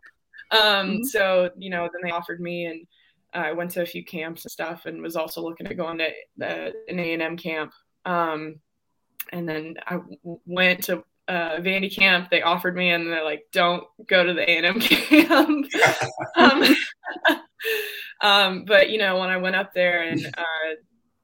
Um, 0.50 0.60
mm-hmm. 0.60 1.04
So, 1.04 1.50
you 1.56 1.70
know, 1.70 1.88
then 1.92 2.02
they 2.02 2.10
offered 2.10 2.40
me 2.40 2.64
and 2.66 2.86
I 3.32 3.52
went 3.52 3.72
to 3.72 3.82
a 3.82 3.86
few 3.86 4.04
camps 4.04 4.44
and 4.44 4.50
stuff 4.50 4.86
and 4.86 5.02
was 5.02 5.16
also 5.16 5.42
looking 5.42 5.66
to 5.66 5.74
go 5.74 5.90
into 5.90 6.08
the, 6.36 6.72
an 6.88 6.98
A&M 6.98 7.36
camp. 7.36 7.72
Um, 8.04 8.60
and 9.32 9.48
then 9.48 9.76
I 9.86 9.98
went 10.46 10.84
to 10.84 11.04
uh, 11.28 11.56
Vandy 11.58 11.94
camp. 11.94 12.30
They 12.30 12.42
offered 12.42 12.74
me 12.74 12.90
and 12.90 13.06
they're 13.06 13.24
like, 13.24 13.44
don't 13.52 13.84
go 14.06 14.24
to 14.24 14.32
the 14.32 14.48
A&M 14.48 14.80
camp. 14.80 15.66
um, 16.36 16.64
um, 18.22 18.64
but, 18.64 18.90
you 18.90 18.98
know, 18.98 19.18
when 19.18 19.28
I 19.28 19.36
went 19.36 19.56
up 19.56 19.74
there 19.74 20.02
and, 20.02 20.24
uh, 20.38 20.74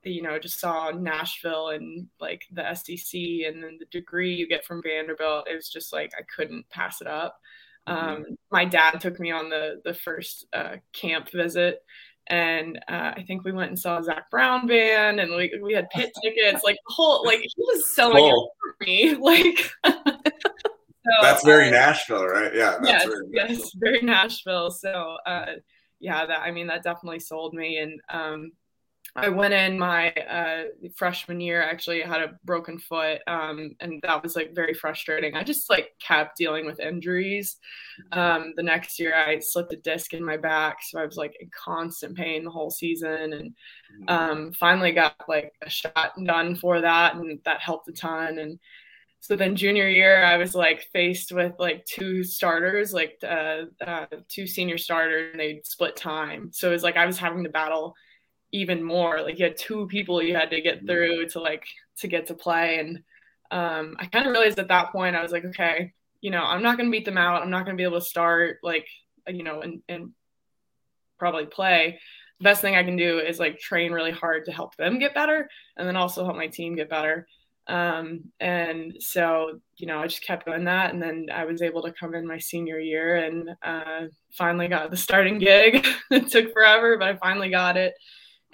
you 0.02 0.20
know, 0.22 0.38
just 0.38 0.60
saw 0.60 0.90
Nashville 0.90 1.70
and 1.70 2.08
like 2.20 2.44
the 2.52 2.74
SEC 2.74 3.18
and 3.46 3.64
then 3.64 3.78
the 3.78 3.86
degree 3.90 4.34
you 4.34 4.46
get 4.46 4.64
from 4.64 4.82
Vanderbilt, 4.82 5.48
it 5.50 5.54
was 5.54 5.70
just 5.70 5.92
like 5.92 6.12
I 6.18 6.22
couldn't 6.36 6.68
pass 6.68 7.00
it 7.00 7.06
up. 7.06 7.38
Mm-hmm. 7.88 8.08
Um, 8.08 8.24
my 8.50 8.64
dad 8.64 9.00
took 9.00 9.20
me 9.20 9.30
on 9.30 9.50
the 9.50 9.80
the 9.84 9.94
first 9.94 10.46
uh, 10.52 10.76
camp 10.92 11.30
visit, 11.30 11.80
and 12.26 12.78
uh, 12.88 13.12
I 13.16 13.24
think 13.26 13.44
we 13.44 13.52
went 13.52 13.70
and 13.70 13.78
saw 13.78 14.00
Zac 14.00 14.30
Brown 14.30 14.66
band, 14.66 15.20
and 15.20 15.34
we 15.34 15.52
we 15.62 15.74
had 15.74 15.90
pit 15.90 16.10
tickets, 16.22 16.64
like 16.64 16.76
the 16.76 16.94
whole 16.94 17.24
like 17.24 17.40
he 17.40 17.50
was 17.58 17.94
selling 17.94 18.30
cool. 18.30 18.52
it 18.52 18.76
for 18.78 18.84
me, 18.86 19.14
like. 19.20 19.70
so, 19.84 21.22
that's 21.22 21.44
very 21.44 21.68
uh, 21.68 21.72
Nashville, 21.72 22.26
right? 22.26 22.54
Yeah. 22.54 22.78
yes, 22.82 23.04
very 23.04 23.26
yes, 23.32 23.70
very 23.76 24.00
Nashville. 24.00 24.70
So, 24.70 25.16
uh, 25.26 25.46
yeah, 26.00 26.24
that 26.24 26.40
I 26.40 26.50
mean, 26.50 26.66
that 26.68 26.82
definitely 26.82 27.20
sold 27.20 27.52
me, 27.52 27.78
and 27.78 28.00
um, 28.08 28.52
I 29.16 29.28
went 29.28 29.54
in 29.54 29.78
my 29.78 30.10
uh, 30.10 30.64
freshman 30.96 31.40
year. 31.40 31.62
Actually, 31.62 32.02
I 32.02 32.08
had 32.08 32.20
a 32.20 32.38
broken 32.44 32.78
foot, 32.78 33.20
um, 33.28 33.76
and 33.78 34.02
that 34.02 34.22
was 34.22 34.34
like 34.34 34.54
very 34.54 34.74
frustrating. 34.74 35.36
I 35.36 35.44
just 35.44 35.70
like 35.70 35.90
kept 36.00 36.36
dealing 36.36 36.66
with 36.66 36.80
injuries. 36.80 37.56
Um, 38.10 38.54
the 38.56 38.62
next 38.62 38.98
year, 38.98 39.14
I 39.14 39.38
slipped 39.38 39.72
a 39.72 39.76
disc 39.76 40.14
in 40.14 40.24
my 40.24 40.36
back, 40.36 40.78
so 40.82 40.98
I 40.98 41.06
was 41.06 41.16
like 41.16 41.36
in 41.38 41.48
constant 41.56 42.16
pain 42.16 42.44
the 42.44 42.50
whole 42.50 42.70
season, 42.70 43.32
and 43.34 43.54
um, 44.08 44.52
finally 44.52 44.90
got 44.90 45.14
like 45.28 45.52
a 45.62 45.70
shot 45.70 46.12
done 46.24 46.56
for 46.56 46.80
that, 46.80 47.14
and 47.14 47.38
that 47.44 47.60
helped 47.60 47.88
a 47.88 47.92
ton. 47.92 48.38
And 48.38 48.58
so 49.20 49.36
then 49.36 49.54
junior 49.54 49.88
year, 49.88 50.24
I 50.24 50.36
was 50.38 50.56
like 50.56 50.88
faced 50.92 51.30
with 51.30 51.52
like 51.60 51.86
two 51.86 52.24
starters, 52.24 52.92
like 52.92 53.16
uh, 53.22 53.62
uh, 53.80 54.06
two 54.28 54.46
senior 54.48 54.76
starters, 54.76 55.30
and 55.32 55.40
they 55.40 55.60
split 55.62 55.94
time. 55.94 56.50
So 56.52 56.68
it 56.68 56.72
was 56.72 56.82
like 56.82 56.96
I 56.96 57.06
was 57.06 57.16
having 57.16 57.44
to 57.44 57.50
battle 57.50 57.94
even 58.54 58.82
more. 58.82 59.20
Like 59.20 59.38
you 59.38 59.44
had 59.44 59.58
two 59.58 59.86
people 59.88 60.22
you 60.22 60.34
had 60.34 60.50
to 60.50 60.60
get 60.60 60.78
mm-hmm. 60.78 60.86
through 60.86 61.28
to 61.30 61.40
like 61.40 61.66
to 61.98 62.08
get 62.08 62.28
to 62.28 62.34
play. 62.34 62.78
And 62.78 63.02
um, 63.50 63.96
i 63.98 64.06
kind 64.06 64.26
of 64.26 64.32
realized 64.32 64.58
at 64.58 64.68
that 64.68 64.90
point 64.90 65.14
i 65.14 65.22
was 65.22 65.30
like 65.30 65.44
okay 65.44 65.92
you 66.20 66.30
know 66.30 66.42
i'm 66.42 66.62
not 66.62 66.76
going 66.76 66.90
to 66.90 66.96
beat 66.96 67.04
them 67.04 67.18
out. 67.18 67.42
I'm 67.42 67.50
not 67.50 67.64
going 67.64 67.76
to 67.76 67.80
be 67.80 67.86
able 67.86 68.00
to 68.00 68.06
start 68.06 68.58
like 68.62 68.86
you 69.28 69.42
know 69.42 69.60
and, 69.60 69.82
and 69.88 70.10
probably 71.18 71.46
play. 71.46 72.00
The 72.40 72.44
best 72.44 72.62
thing 72.62 72.74
i 72.74 72.82
can 72.82 72.96
do 72.96 73.18
is 73.18 73.38
like 73.38 73.58
train 73.58 73.92
really 73.92 74.10
hard 74.10 74.46
to 74.46 74.52
help 74.52 74.76
them 74.76 74.98
get 74.98 75.14
better 75.14 75.48
and 75.76 75.86
then 75.86 75.96
also 75.96 76.24
help 76.24 76.36
my 76.36 76.48
team 76.48 76.74
get 76.74 76.90
better. 76.90 77.26
Um, 77.66 78.24
and 78.40 78.94
so 79.00 79.60
you 79.76 79.86
know 79.86 79.98
i 79.98 80.06
just 80.06 80.26
kept 80.26 80.46
doing 80.46 80.64
that 80.64 80.92
and 80.92 81.02
then 81.02 81.28
i 81.32 81.46
was 81.46 81.62
able 81.62 81.82
to 81.82 81.92
come 81.92 82.14
in 82.14 82.26
my 82.26 82.38
senior 82.38 82.78
year 82.78 83.16
and 83.16 83.50
uh, 83.62 84.02
finally 84.32 84.68
got 84.68 84.90
the 84.90 84.96
starting 84.96 85.38
gig. 85.38 85.86
It 86.10 86.28
took 86.28 86.52
forever 86.52 86.98
but 86.98 87.08
i 87.08 87.16
finally 87.16 87.50
got 87.50 87.76
it 87.76 87.94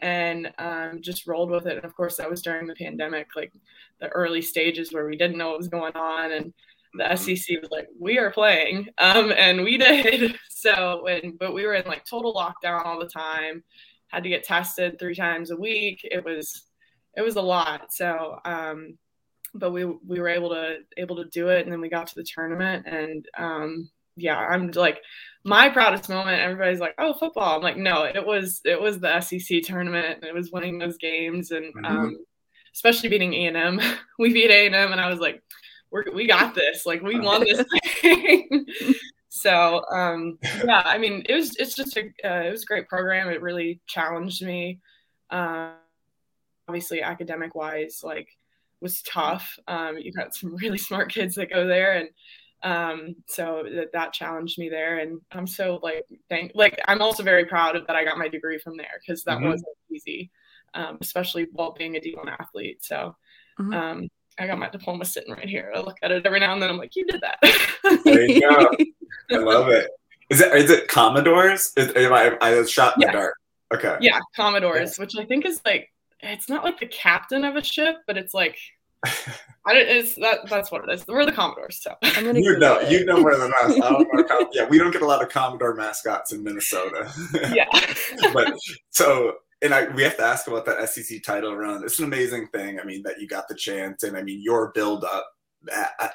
and 0.02 0.52
um, 0.58 1.00
just 1.00 1.26
rolled 1.26 1.50
with 1.50 1.66
it. 1.66 1.76
And 1.76 1.84
of 1.84 1.94
course, 1.94 2.16
that 2.16 2.30
was 2.30 2.42
during 2.42 2.66
the 2.66 2.74
pandemic, 2.74 3.28
like 3.36 3.52
the 4.00 4.08
early 4.08 4.42
stages 4.42 4.92
where 4.92 5.06
we 5.06 5.16
didn't 5.16 5.38
know 5.38 5.50
what 5.50 5.58
was 5.58 5.68
going 5.68 5.94
on, 5.94 6.32
and 6.32 6.52
the 6.94 7.04
mm-hmm. 7.04 7.34
SEC 7.34 7.60
was 7.60 7.70
like, 7.70 7.88
"We 7.98 8.18
are 8.18 8.30
playing," 8.30 8.88
um, 8.98 9.32
and 9.36 9.62
we 9.62 9.78
did. 9.78 10.38
So, 10.60 11.00
when 11.04 11.38
but 11.40 11.54
we 11.54 11.64
were 11.64 11.72
in 11.72 11.86
like 11.86 12.04
total 12.04 12.34
lockdown 12.34 12.84
all 12.84 13.00
the 13.00 13.08
time, 13.08 13.64
had 14.08 14.24
to 14.24 14.28
get 14.28 14.44
tested 14.44 14.98
three 14.98 15.14
times 15.14 15.50
a 15.50 15.56
week. 15.56 16.00
It 16.04 16.22
was 16.22 16.66
it 17.16 17.22
was 17.22 17.36
a 17.36 17.40
lot. 17.40 17.94
So, 17.94 18.38
um, 18.44 18.98
but 19.54 19.70
we 19.70 19.86
we 19.86 20.20
were 20.20 20.28
able 20.28 20.50
to 20.50 20.80
able 20.98 21.16
to 21.16 21.24
do 21.26 21.48
it, 21.48 21.62
and 21.62 21.72
then 21.72 21.80
we 21.80 21.88
got 21.88 22.08
to 22.08 22.14
the 22.14 22.24
tournament, 22.24 22.86
and 22.86 23.26
um, 23.38 23.90
yeah, 24.16 24.36
I'm 24.36 24.70
like 24.72 25.00
my 25.44 25.68
proudest 25.70 26.08
moment. 26.08 26.40
Everybody's 26.40 26.80
like, 26.80 26.94
"Oh, 26.98 27.14
football." 27.14 27.56
I'm 27.56 27.62
like, 27.62 27.76
no, 27.76 28.04
it 28.04 28.24
was 28.24 28.60
it 28.64 28.80
was 28.80 29.00
the 29.00 29.20
SEC 29.20 29.62
tournament. 29.62 30.18
And 30.20 30.24
it 30.24 30.34
was 30.34 30.50
winning 30.52 30.78
those 30.78 30.98
games, 30.98 31.50
and 31.50 31.74
mm-hmm. 31.74 31.84
um, 31.84 32.16
especially 32.74 33.08
beating 33.08 33.34
A 33.34 33.46
and 33.46 33.56
M. 33.56 33.80
we 34.18 34.32
beat 34.32 34.50
A 34.50 34.66
and 34.66 34.74
M, 34.74 34.92
and 34.92 35.00
I 35.00 35.08
was 35.08 35.20
like, 35.20 35.42
"We're 35.90 36.04
we 36.14 36.26
got 36.26 36.54
this! 36.54 36.84
Like 36.86 37.02
we 37.02 37.18
won 37.18 37.44
this 37.44 37.64
thing." 38.00 38.66
so 39.28 39.84
um, 39.90 40.38
yeah, 40.64 40.82
I 40.84 40.98
mean, 40.98 41.24
it 41.28 41.34
was 41.34 41.56
it's 41.56 41.74
just 41.74 41.96
a 41.96 42.02
uh, 42.24 42.42
it 42.46 42.50
was 42.50 42.62
a 42.62 42.66
great 42.66 42.88
program. 42.88 43.28
It 43.28 43.42
really 43.42 43.80
challenged 43.86 44.42
me. 44.44 44.80
Um, 45.30 45.72
obviously, 46.68 47.02
academic 47.02 47.54
wise, 47.54 48.02
like 48.04 48.28
was 48.80 49.02
tough. 49.02 49.58
Um, 49.68 49.98
you 49.98 50.12
got 50.12 50.34
some 50.34 50.56
really 50.56 50.78
smart 50.78 51.12
kids 51.12 51.34
that 51.36 51.50
go 51.50 51.66
there, 51.66 51.94
and 51.94 52.10
um 52.62 53.16
so 53.26 53.64
that 53.74 53.90
that 53.92 54.12
challenged 54.12 54.58
me 54.58 54.68
there 54.68 54.98
and 54.98 55.18
i'm 55.32 55.46
so 55.46 55.80
like 55.82 56.04
thank 56.28 56.52
like 56.54 56.78
i'm 56.88 57.00
also 57.00 57.22
very 57.22 57.46
proud 57.46 57.74
of 57.74 57.86
that 57.86 57.96
i 57.96 58.04
got 58.04 58.18
my 58.18 58.28
degree 58.28 58.58
from 58.58 58.76
there 58.76 59.00
because 59.00 59.24
that 59.24 59.38
mm-hmm. 59.38 59.48
wasn't 59.48 59.68
easy 59.90 60.30
um, 60.74 60.98
especially 61.00 61.46
while 61.52 61.72
being 61.72 61.96
a 61.96 62.00
d1 62.00 62.28
athlete. 62.38 62.84
So 62.84 63.16
mm-hmm. 63.58 63.72
um 63.72 64.08
i 64.38 64.46
got 64.46 64.58
my 64.58 64.68
diploma 64.68 65.04
sitting 65.04 65.32
right 65.32 65.48
here. 65.48 65.72
I 65.74 65.80
look 65.80 65.96
at 66.02 66.12
it 66.12 66.26
every 66.26 66.40
now 66.40 66.52
and 66.52 66.62
then 66.62 66.70
i'm 66.70 66.78
like 66.78 66.96
you 66.96 67.06
did 67.06 67.22
that. 67.22 67.38
There 68.04 68.26
you 68.26 68.40
go. 68.40 68.70
I 69.30 69.36
love 69.38 69.68
it. 69.68 69.90
Is 70.28 70.40
it 70.40 70.54
is 70.54 70.70
it 70.70 70.88
commodores? 70.88 71.72
Is, 71.76 71.92
am 71.96 72.12
I, 72.12 72.36
I 72.40 72.64
shot 72.64 72.96
in 72.96 73.02
yeah. 73.02 73.08
the 73.08 73.12
dark. 73.12 73.34
Okay. 73.72 73.96
Yeah 74.00 74.20
commodores 74.34 74.98
which 74.98 75.16
i 75.16 75.24
think 75.24 75.44
is 75.44 75.60
like 75.64 75.90
it's 76.20 76.48
not 76.48 76.64
like 76.64 76.78
the 76.78 76.86
captain 76.86 77.44
of 77.44 77.56
a 77.56 77.64
ship 77.64 77.96
but 78.06 78.16
it's 78.16 78.34
like 78.34 78.58
I 79.66 79.74
don't, 79.74 79.88
it's 79.88 80.14
that 80.16 80.48
that's 80.48 80.70
what 80.70 80.88
it 80.88 80.92
is. 80.92 81.06
We're 81.06 81.24
the 81.24 81.32
Commodores, 81.32 81.82
so 81.82 81.94
I'm 82.02 82.24
gonna 82.24 82.40
you 82.40 82.58
know 82.58 82.78
it. 82.78 82.90
you 82.90 83.04
know 83.04 83.20
more 83.20 83.36
than 83.36 83.52
us. 83.62 83.78
Com- 84.28 84.48
yeah, 84.52 84.66
we 84.68 84.78
don't 84.78 84.90
get 84.90 85.02
a 85.02 85.06
lot 85.06 85.22
of 85.22 85.28
Commodore 85.28 85.74
mascots 85.74 86.32
in 86.32 86.42
Minnesota. 86.42 87.10
yeah, 87.52 87.66
but 88.32 88.54
so 88.90 89.36
and 89.62 89.74
I 89.74 89.88
we 89.88 90.02
have 90.02 90.16
to 90.16 90.22
ask 90.22 90.48
about 90.48 90.64
that 90.66 90.88
SEC 90.88 91.22
title 91.22 91.54
run. 91.56 91.84
It's 91.84 91.98
an 91.98 92.06
amazing 92.06 92.48
thing. 92.48 92.80
I 92.80 92.84
mean 92.84 93.02
that 93.04 93.20
you 93.20 93.28
got 93.28 93.48
the 93.48 93.54
chance, 93.54 94.02
and 94.02 94.16
I 94.16 94.22
mean 94.22 94.42
your 94.42 94.72
build 94.72 95.04
up. 95.04 95.30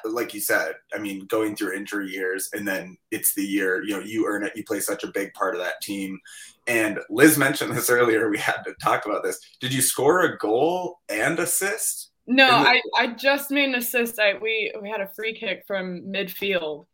Like 0.04 0.34
you 0.34 0.40
said, 0.40 0.72
I 0.92 0.98
mean, 0.98 1.24
going 1.26 1.54
through 1.54 1.76
injury 1.76 2.10
years, 2.10 2.48
and 2.52 2.66
then 2.66 2.96
it's 3.12 3.32
the 3.34 3.44
year 3.44 3.82
you 3.84 3.96
know 3.96 4.02
you 4.02 4.26
earn 4.26 4.44
it. 4.44 4.56
You 4.56 4.64
play 4.64 4.80
such 4.80 5.04
a 5.04 5.12
big 5.12 5.32
part 5.34 5.54
of 5.54 5.60
that 5.60 5.80
team, 5.82 6.18
and 6.66 6.98
Liz 7.10 7.38
mentioned 7.38 7.72
this 7.76 7.90
earlier. 7.90 8.28
We 8.28 8.38
had 8.38 8.62
to 8.64 8.74
talk 8.82 9.06
about 9.06 9.22
this. 9.22 9.38
Did 9.60 9.72
you 9.72 9.82
score 9.82 10.22
a 10.22 10.36
goal 10.38 10.98
and 11.08 11.38
assist? 11.38 12.10
No, 12.26 12.48
I, 12.48 12.80
I 12.96 13.08
just 13.08 13.50
made 13.50 13.68
an 13.68 13.76
assist. 13.76 14.18
I 14.18 14.36
we 14.38 14.72
we 14.82 14.90
had 14.90 15.00
a 15.00 15.08
free 15.14 15.32
kick 15.32 15.64
from 15.66 16.02
midfield, 16.02 16.86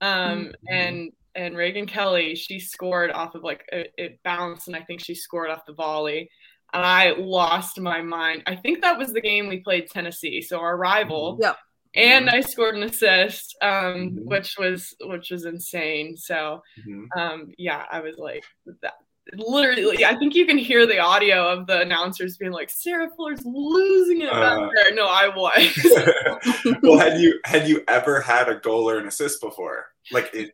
um, 0.00 0.46
mm-hmm. 0.46 0.52
and 0.68 1.12
and 1.34 1.56
Reagan 1.56 1.86
Kelly 1.86 2.34
she 2.34 2.58
scored 2.58 3.12
off 3.12 3.34
of 3.34 3.44
like 3.44 3.64
it, 3.70 3.92
it 3.96 4.20
bounced, 4.24 4.66
and 4.66 4.76
I 4.76 4.80
think 4.80 5.00
she 5.00 5.14
scored 5.14 5.50
off 5.50 5.66
the 5.66 5.74
volley. 5.74 6.28
And 6.72 6.84
I 6.84 7.14
lost 7.18 7.80
my 7.80 8.00
mind. 8.00 8.44
I 8.46 8.54
think 8.54 8.82
that 8.82 8.96
was 8.96 9.12
the 9.12 9.20
game 9.20 9.48
we 9.48 9.58
played 9.58 9.88
Tennessee, 9.88 10.40
so 10.40 10.60
our 10.60 10.76
rival. 10.76 11.34
Mm-hmm. 11.34 11.42
Yep. 11.42 11.56
And 11.96 12.30
I 12.30 12.40
scored 12.40 12.76
an 12.76 12.84
assist, 12.84 13.56
um, 13.62 13.70
mm-hmm. 13.72 14.28
which 14.28 14.56
was 14.56 14.94
which 15.00 15.30
was 15.30 15.44
insane. 15.44 16.16
So, 16.16 16.62
mm-hmm. 16.78 17.18
um, 17.18 17.52
yeah, 17.58 17.84
I 17.90 18.00
was 18.00 18.16
like, 18.16 18.44
that, 18.82 18.94
literally 19.34 20.04
i 20.04 20.14
think 20.16 20.34
you 20.34 20.46
can 20.46 20.58
hear 20.58 20.86
the 20.86 20.98
audio 20.98 21.46
of 21.48 21.66
the 21.66 21.80
announcers 21.80 22.36
being 22.36 22.52
like 22.52 22.70
sarah 22.70 23.08
fuller's 23.16 23.44
losing 23.44 24.22
it. 24.22 24.32
Uh, 24.32 24.68
there 24.74 24.94
no 24.94 25.06
i 25.06 25.28
was. 25.28 26.76
Well 26.82 26.98
had 26.98 27.20
you 27.20 27.40
had 27.44 27.68
you 27.68 27.84
ever 27.86 28.20
had 28.20 28.48
a 28.48 28.56
goal 28.56 28.90
or 28.90 28.98
an 28.98 29.06
assist 29.06 29.40
before? 29.40 29.86
Like 30.10 30.34
it 30.34 30.52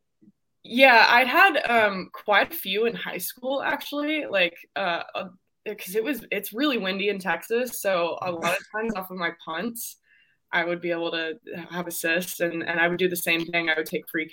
yeah 0.63 1.07
i'd 1.11 1.29
had 1.29 1.59
um 1.71 2.11
quite 2.13 2.53
a 2.53 2.57
few 2.57 2.87
in 2.87 2.95
high 2.95 3.19
school 3.19 3.63
actually 3.63 4.27
like 4.27 4.57
uh 4.75 5.03
because 5.65 5.95
uh, 5.95 5.99
it 5.99 6.05
was 6.05 6.27
it's 6.33 6.53
really 6.53 6.77
windy 6.77 7.09
in 7.09 7.21
texas 7.21 7.81
so 7.81 8.19
a 8.23 8.31
lot 8.31 8.59
of 8.59 8.65
times 8.75 8.93
off 8.97 9.11
of 9.11 9.17
my 9.17 9.31
punts 9.45 9.99
i 10.53 10.65
would 10.65 10.81
be 10.81 10.91
able 10.91 11.13
to 11.13 11.35
have 11.71 11.87
assists 11.87 12.41
and 12.41 12.65
and 12.65 12.81
i 12.81 12.89
would 12.89 12.99
do 12.99 13.09
the 13.09 13.17
same 13.17 13.45
thing. 13.47 13.69
I 13.69 13.75
would 13.77 13.87
take 13.87 14.09
free 14.09 14.27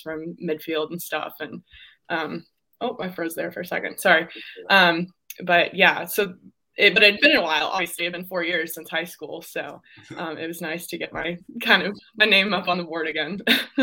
from 0.00 0.36
midfield 0.42 0.90
and 0.90 1.00
stuff. 1.00 1.34
And 1.40 1.62
um, 2.08 2.44
oh, 2.80 2.96
I 3.00 3.10
froze 3.10 3.34
there 3.34 3.52
for 3.52 3.60
a 3.60 3.66
second. 3.66 3.98
Sorry. 3.98 4.28
Um, 4.70 5.08
but 5.42 5.74
yeah, 5.74 6.04
so 6.04 6.34
it, 6.76 6.94
but 6.94 7.02
it'd 7.02 7.20
been 7.20 7.36
a 7.36 7.42
while. 7.42 7.66
Obviously, 7.68 8.04
it'd 8.04 8.14
been 8.14 8.26
four 8.26 8.42
years 8.42 8.74
since 8.74 8.90
high 8.90 9.04
school, 9.04 9.42
so 9.42 9.80
um, 10.16 10.38
it 10.38 10.46
was 10.46 10.60
nice 10.60 10.86
to 10.88 10.98
get 10.98 11.12
my 11.12 11.38
kind 11.62 11.82
of 11.82 11.98
my 12.16 12.24
name 12.24 12.52
up 12.54 12.68
on 12.68 12.78
the 12.78 12.84
board 12.84 13.06
again. 13.06 13.38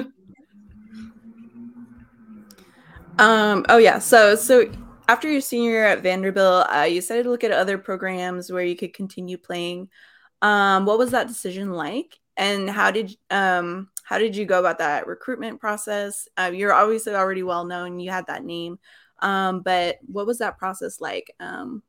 um. 3.20 3.66
Oh 3.70 3.78
yeah. 3.78 4.00
So 4.00 4.36
so 4.36 4.72
after 5.08 5.30
your 5.30 5.42
senior 5.42 5.72
year 5.72 5.86
at 5.86 6.04
Vanderbilt, 6.04 6.68
uh, 6.74 6.84
you 6.84 7.02
decided 7.02 7.24
to 7.24 7.30
look 7.30 7.44
at 7.44 7.52
other 7.52 7.78
programs 7.78 8.52
where 8.52 8.64
you 8.64 8.76
could 8.76 8.94
continue 8.94 9.38
playing. 9.38 9.90
Um, 10.42 10.86
what 10.86 10.98
was 10.98 11.12
that 11.12 11.28
decision 11.28 11.72
like, 11.72 12.20
and 12.38 12.70
how 12.70 12.92
did 12.92 13.16
um 13.30 13.90
how 14.04 14.18
did 14.18 14.36
you 14.36 14.46
go 14.46 14.60
about 14.60 14.80
that 14.80 15.08
recruitment 15.08 15.60
process? 15.60 16.28
Uh, 16.38 16.52
you're 16.54 16.74
obviously 16.74 17.14
already 17.14 17.44
well 17.44 17.66
known, 17.66 18.00
you 18.00 18.12
had 18.12 18.28
that 18.28 18.44
name, 18.44 18.80
um, 19.20 19.62
but 19.62 19.98
what 20.06 20.26
was 20.26 20.40
that 20.40 20.58
process 20.58 21.00
like? 21.00 21.34
Um, 21.40 21.84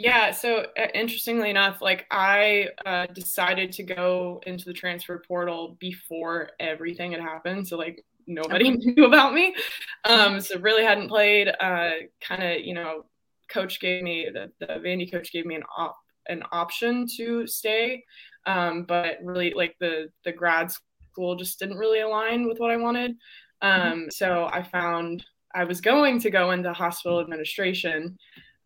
yeah, 0.00 0.30
so 0.30 0.64
uh, 0.78 0.86
interestingly 0.94 1.50
enough, 1.50 1.82
like 1.82 2.06
I 2.12 2.68
uh, 2.86 3.06
decided 3.06 3.72
to 3.72 3.82
go 3.82 4.40
into 4.46 4.64
the 4.64 4.72
transfer 4.72 5.20
portal 5.26 5.76
before 5.80 6.50
everything 6.60 7.10
had 7.10 7.20
happened. 7.20 7.66
So 7.66 7.76
like 7.76 8.04
nobody 8.28 8.70
knew 8.76 9.06
about 9.06 9.34
me. 9.34 9.56
Um, 10.04 10.40
so 10.40 10.56
really 10.60 10.84
hadn't 10.84 11.08
played. 11.08 11.48
Uh, 11.48 11.90
kind 12.20 12.44
of, 12.44 12.60
you 12.60 12.74
know, 12.74 13.06
coach 13.48 13.80
gave 13.80 14.04
me 14.04 14.28
the, 14.32 14.52
the 14.60 14.74
Vandy 14.74 15.10
coach 15.10 15.32
gave 15.32 15.46
me 15.46 15.56
an 15.56 15.64
op 15.76 15.96
an 16.28 16.42
option 16.52 17.06
to 17.16 17.46
stay, 17.46 18.04
um, 18.48 18.84
but 18.84 19.18
really 19.22 19.52
like 19.54 19.76
the 19.78 20.08
the 20.24 20.32
grad 20.32 20.72
school 21.12 21.36
just 21.36 21.58
didn't 21.58 21.76
really 21.76 22.00
align 22.00 22.48
with 22.48 22.58
what 22.58 22.70
I 22.70 22.76
wanted. 22.76 23.12
Mm-hmm. 23.62 23.92
Um, 23.92 24.10
so 24.10 24.48
I 24.50 24.62
found 24.62 25.24
I 25.54 25.64
was 25.64 25.80
going 25.80 26.18
to 26.20 26.30
go 26.30 26.50
into 26.52 26.72
hospital 26.72 27.20
administration. 27.20 28.16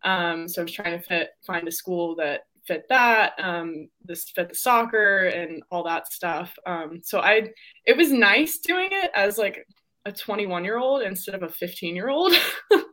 Um, 0.03 0.47
so 0.47 0.61
I 0.61 0.65
was 0.65 0.73
trying 0.73 0.99
to 0.99 1.05
fit, 1.05 1.29
find 1.45 1.67
a 1.67 1.71
school 1.71 2.15
that 2.17 2.41
fit 2.65 2.83
that, 2.89 3.33
um, 3.39 3.89
this 4.03 4.29
fit 4.29 4.49
the 4.49 4.55
soccer 4.55 5.25
and 5.25 5.63
all 5.71 5.83
that 5.83 6.11
stuff. 6.11 6.53
Um, 6.65 6.99
so 7.03 7.19
I, 7.19 7.49
it 7.85 7.97
was 7.97 8.11
nice 8.11 8.57
doing 8.59 8.89
it 8.91 9.11
as 9.15 9.37
like 9.37 9.65
a 10.05 10.11
21 10.11 10.65
year 10.65 10.77
old 10.77 11.01
instead 11.03 11.35
of 11.35 11.43
a 11.43 11.49
15 11.49 11.95
year 11.95 12.09
old. 12.09 12.33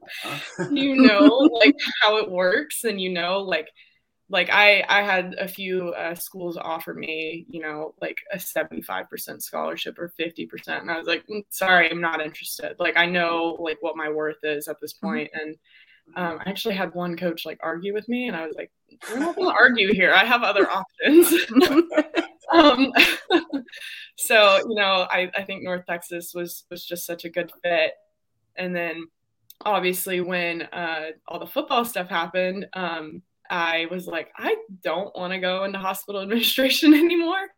you 0.71 0.97
know 0.97 1.27
like 1.65 1.77
how 2.03 2.17
it 2.17 2.31
works 2.31 2.85
and 2.85 3.01
you 3.01 3.11
know 3.11 3.39
like 3.41 3.69
like 4.31 4.49
I 4.49 4.85
I 4.89 5.03
had 5.03 5.35
a 5.39 5.49
few 5.49 5.89
uh, 5.91 6.15
schools 6.15 6.57
offer 6.57 6.95
me, 6.95 7.47
you 7.51 7.61
know, 7.61 7.95
like 8.01 8.17
a 8.33 8.37
75% 8.37 9.43
scholarship 9.43 9.99
or 9.99 10.13
50%. 10.19 10.81
And 10.81 10.91
I 10.91 10.97
was 10.97 11.09
like, 11.09 11.27
mm, 11.27 11.45
sorry, 11.51 11.91
I'm 11.91 12.01
not 12.01 12.23
interested. 12.23 12.77
Like 12.79 12.97
I 12.97 13.07
know 13.07 13.57
like 13.59 13.79
what 13.81 13.97
my 13.97 14.09
worth 14.09 14.43
is 14.45 14.69
at 14.69 14.81
this 14.81 14.95
mm-hmm. 14.95 15.27
And 15.39 15.57
um, 16.17 16.41
I 16.45 16.49
actually 16.49 16.75
had 16.75 16.95
one 16.95 17.17
coach 17.17 17.45
like 17.45 17.59
argue 17.61 17.93
with 17.93 18.09
me 18.09 18.29
and 18.29 18.37
I 18.37 18.47
was 18.47 18.55
like, 18.57 18.71
we're 19.11 19.19
not 19.19 19.35
gonna 19.35 19.51
argue 19.51 19.93
here. 19.93 20.13
I 20.13 20.25
have 20.25 20.45
other 20.45 20.69
options. 20.71 21.35
um, 22.53 22.93
so, 24.17 24.59
you 24.69 24.77
know, 24.77 25.09
I, 25.11 25.29
I 25.37 25.43
think 25.43 25.65
North 25.65 25.87
Texas 25.87 26.33
was 26.35 26.65
was 26.71 26.87
just 26.87 27.05
such 27.05 27.25
a 27.25 27.31
good 27.31 27.51
fit. 27.65 27.95
And 28.55 28.75
then 28.75 29.07
obviously 29.65 30.21
when 30.21 30.63
uh, 30.63 31.11
all 31.27 31.41
the 31.41 31.47
football 31.47 31.85
stuff 31.85 32.09
happened, 32.09 32.67
um, 32.75 33.23
I 33.50 33.87
was 33.90 34.07
like, 34.07 34.30
I 34.37 34.54
don't 34.83 35.14
want 35.16 35.33
to 35.33 35.40
go 35.40 35.64
into 35.64 35.78
hospital 35.78 36.21
administration 36.23 36.95
anymore. 36.95 37.49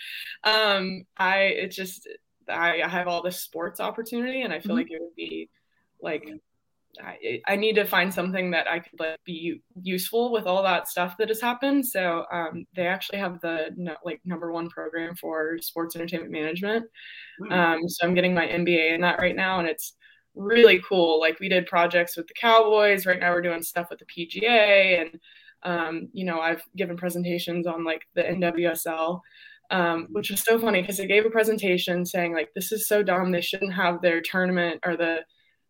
Um, 0.42 1.04
I 1.16 1.38
it 1.38 1.68
just 1.68 2.08
I, 2.49 2.82
I, 2.82 2.88
have 2.88 3.06
all 3.06 3.22
this 3.22 3.40
sports 3.40 3.78
opportunity, 3.78 4.42
and 4.42 4.52
I 4.52 4.58
feel 4.58 4.70
mm-hmm. 4.70 4.78
like 4.78 4.90
it 4.90 5.00
would 5.00 5.14
be 5.14 5.50
like 6.00 6.28
I, 7.00 7.40
I 7.46 7.56
need 7.56 7.75
to 7.76 7.84
find 7.84 8.12
something 8.12 8.50
that 8.50 8.68
I 8.68 8.78
could 8.80 8.99
like 8.99 9.18
be 9.25 9.62
useful 9.80 10.32
with 10.32 10.46
all 10.46 10.62
that 10.62 10.88
stuff 10.88 11.16
that 11.18 11.28
has 11.28 11.40
happened. 11.40 11.87
So 11.87 12.25
um, 12.30 12.66
they 12.75 12.87
actually 12.87 13.18
have 13.18 13.40
the 13.40 13.70
no, 13.76 13.94
like 14.04 14.20
number 14.25 14.52
one 14.52 14.68
program 14.68 15.14
for 15.14 15.58
sports 15.61 15.96
entertainment 15.96 16.32
management. 16.32 16.87
Mm-hmm. 17.40 17.52
Um, 17.52 17.88
so 17.88 18.06
I'm 18.06 18.14
getting 18.14 18.34
my 18.34 18.46
MBA 18.46 18.94
in 18.94 19.00
that 19.02 19.20
right 19.20 19.37
now, 19.37 19.58
and 19.58 19.68
it's 19.68 19.94
really 20.34 20.82
cool. 20.87 21.20
Like 21.20 21.40
we 21.40 21.49
did 21.49 21.66
projects 21.66 22.16
with 22.16 22.26
the 22.26 22.34
Cowboys. 22.34 23.06
Right 23.06 23.20
now 23.20 23.32
we're 23.32 23.42
doing 23.42 23.62
stuff 23.62 23.88
with 23.90 24.00
the 24.00 24.06
PGA 24.06 25.00
and 25.00 25.18
um, 25.64 26.09
you 26.12 26.25
know, 26.25 26.40
I've 26.40 26.62
given 26.76 26.97
presentations 26.97 27.66
on 27.66 27.85
like 27.85 28.02
the 28.14 28.23
NWSL, 28.23 29.21
um, 29.71 30.09
which 30.11 30.31
was 30.31 30.42
so 30.42 30.59
funny 30.59 30.81
because 30.81 30.97
they 30.97 31.07
gave 31.07 31.25
a 31.26 31.31
presentation 31.31 32.04
saying 32.04 32.33
like 32.33 32.50
this 32.54 32.73
is 32.73 32.88
so 32.88 33.02
dumb. 33.02 33.33
They 33.33 33.40
shouldn't 33.40 33.73
have 33.73 34.02
their 34.02 34.21
tournament 34.21 34.81
or 34.85 34.97
the 34.97 35.21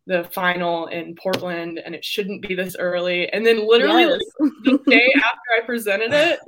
the 0.06 0.24
final 0.32 0.86
in 0.86 1.14
Portland, 1.14 1.80
and 1.84 1.94
it 1.94 2.04
shouldn't 2.04 2.42
be 2.42 2.54
this 2.54 2.76
early. 2.78 3.28
And 3.28 3.46
then 3.46 3.68
literally 3.68 4.02
yes. 4.02 4.20
like, 4.40 4.52
the 4.64 4.90
day 4.90 5.12
after 5.14 5.62
I 5.62 5.64
presented 5.64 6.12
it, 6.12 6.40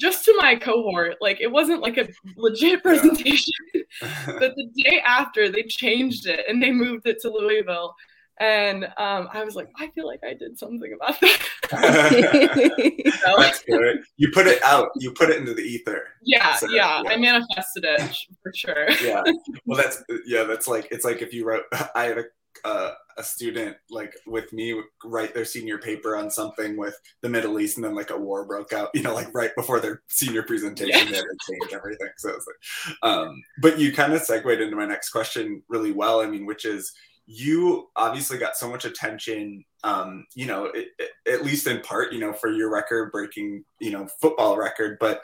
just 0.00 0.24
to 0.24 0.34
my 0.38 0.56
cohort, 0.56 1.16
like 1.20 1.40
it 1.40 1.50
wasn't 1.50 1.82
like 1.82 1.98
a 1.98 2.08
legit 2.36 2.82
presentation, 2.82 3.52
but 4.00 4.54
the 4.56 4.70
day 4.82 5.00
after 5.04 5.50
they 5.50 5.64
changed 5.64 6.26
it 6.26 6.40
and 6.48 6.62
they 6.62 6.70
moved 6.70 7.06
it 7.06 7.20
to 7.20 7.28
Louisville 7.28 7.94
and 8.40 8.84
um, 8.96 9.28
I 9.32 9.44
was 9.44 9.54
like, 9.54 9.68
I 9.78 9.88
feel 9.90 10.06
like 10.06 10.20
I 10.24 10.34
did 10.34 10.58
something 10.58 10.92
about 10.92 11.20
that. 11.20 11.40
so, 13.24 13.34
that's 13.38 13.62
good. 13.62 13.98
You 14.16 14.30
put 14.32 14.46
it 14.46 14.62
out. 14.64 14.90
You 14.96 15.12
put 15.12 15.30
it 15.30 15.38
into 15.38 15.54
the 15.54 15.62
ether. 15.62 16.08
Yeah, 16.22 16.56
so, 16.56 16.68
yeah, 16.68 17.02
yeah, 17.04 17.10
I 17.10 17.16
manifested 17.16 17.84
it 17.84 18.16
for 18.42 18.52
sure. 18.54 18.90
yeah. 19.02 19.22
Well, 19.66 19.78
that's 19.78 20.02
yeah. 20.26 20.44
That's 20.44 20.68
like 20.68 20.88
it's 20.90 21.04
like 21.04 21.22
if 21.22 21.32
you 21.32 21.46
wrote. 21.46 21.64
I 21.94 22.04
had 22.04 22.18
a 22.18 22.24
uh, 22.64 22.92
a 23.16 23.22
student 23.22 23.76
like 23.90 24.14
with 24.26 24.52
me 24.52 24.80
write 25.04 25.34
their 25.34 25.44
senior 25.44 25.78
paper 25.78 26.16
on 26.16 26.30
something 26.30 26.76
with 26.76 26.98
the 27.22 27.28
Middle 27.28 27.60
East, 27.60 27.76
and 27.76 27.84
then 27.84 27.94
like 27.94 28.10
a 28.10 28.18
war 28.18 28.44
broke 28.44 28.72
out. 28.72 28.90
You 28.94 29.02
know, 29.02 29.14
like 29.14 29.32
right 29.32 29.54
before 29.56 29.80
their 29.80 30.02
senior 30.08 30.42
presentation, 30.42 30.92
yeah. 30.92 31.04
they 31.04 31.16
had 31.16 31.24
to 31.24 31.52
change 31.52 31.72
everything. 31.72 32.10
So, 32.16 32.30
it's 32.30 32.46
like, 32.46 32.96
um, 33.02 33.42
but 33.60 33.78
you 33.78 33.92
kind 33.92 34.12
of 34.12 34.22
segued 34.22 34.60
into 34.60 34.76
my 34.76 34.86
next 34.86 35.10
question 35.10 35.62
really 35.68 35.92
well. 35.92 36.20
I 36.20 36.26
mean, 36.26 36.46
which 36.46 36.64
is 36.64 36.92
you 37.26 37.88
obviously 37.96 38.38
got 38.38 38.56
so 38.56 38.68
much 38.68 38.84
attention 38.84 39.64
um, 39.82 40.26
you 40.34 40.46
know 40.46 40.66
it, 40.66 40.88
it, 40.98 41.10
at 41.32 41.44
least 41.44 41.66
in 41.66 41.80
part 41.80 42.12
you 42.12 42.20
know 42.20 42.32
for 42.32 42.50
your 42.50 42.70
record 42.70 43.10
breaking 43.12 43.64
you 43.80 43.90
know 43.90 44.06
football 44.20 44.56
record 44.56 44.98
but 45.00 45.22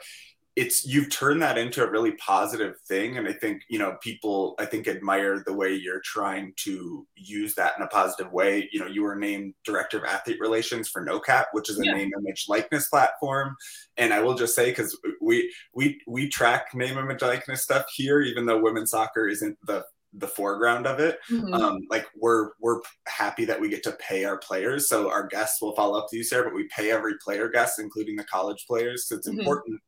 it's 0.57 0.85
you've 0.85 1.09
turned 1.09 1.41
that 1.41 1.57
into 1.57 1.83
a 1.83 1.89
really 1.89 2.11
positive 2.13 2.75
thing. 2.87 3.17
And 3.17 3.27
i 3.27 3.33
think 3.33 3.63
you 3.69 3.79
know 3.79 3.97
people 4.01 4.55
i 4.59 4.65
think 4.65 4.87
admire 4.87 5.41
the 5.45 5.53
way 5.53 5.73
you're 5.73 6.01
trying 6.03 6.53
to 6.57 7.07
use 7.15 7.55
that 7.55 7.73
in 7.77 7.83
a 7.83 7.87
positive 7.87 8.31
way. 8.31 8.67
You 8.71 8.79
know 8.79 8.87
you 8.87 9.03
were 9.03 9.15
named 9.15 9.53
director 9.63 9.97
of 9.97 10.03
athlete 10.03 10.39
relations 10.39 10.89
for 10.89 11.05
nocap 11.05 11.45
which 11.53 11.69
is 11.69 11.79
a 11.79 11.85
yeah. 11.85 11.93
name 11.93 12.11
image 12.17 12.45
likeness 12.49 12.89
platform. 12.89 13.55
And 13.97 14.13
i 14.13 14.19
will 14.19 14.35
just 14.35 14.55
say 14.55 14.71
because 14.71 14.97
we 15.21 15.53
we 15.73 16.01
we 16.05 16.27
track 16.27 16.73
name 16.73 16.97
image 16.97 17.21
likeness 17.21 17.63
stuff 17.63 17.85
here 17.95 18.21
even 18.21 18.45
though 18.45 18.61
women's 18.61 18.91
soccer 18.91 19.27
isn't 19.27 19.57
the 19.65 19.83
the 20.13 20.27
foreground 20.27 20.87
of 20.87 20.99
it. 20.99 21.19
Mm-hmm. 21.29 21.53
Um, 21.53 21.79
like 21.89 22.07
we're 22.17 22.51
we're 22.59 22.81
happy 23.07 23.45
that 23.45 23.59
we 23.59 23.69
get 23.69 23.83
to 23.83 23.93
pay 23.93 24.25
our 24.25 24.37
players. 24.37 24.89
So 24.89 25.09
our 25.09 25.27
guests 25.27 25.61
will 25.61 25.75
follow 25.75 25.97
up 25.97 26.09
to 26.09 26.17
you, 26.17 26.23
Sarah, 26.23 26.45
but 26.45 26.55
we 26.55 26.67
pay 26.75 26.91
every 26.91 27.13
player 27.23 27.49
guest, 27.49 27.79
including 27.79 28.15
the 28.15 28.23
college 28.25 28.65
players. 28.67 29.07
So 29.07 29.15
it's 29.15 29.29
mm-hmm. 29.29 29.39
important. 29.39 29.81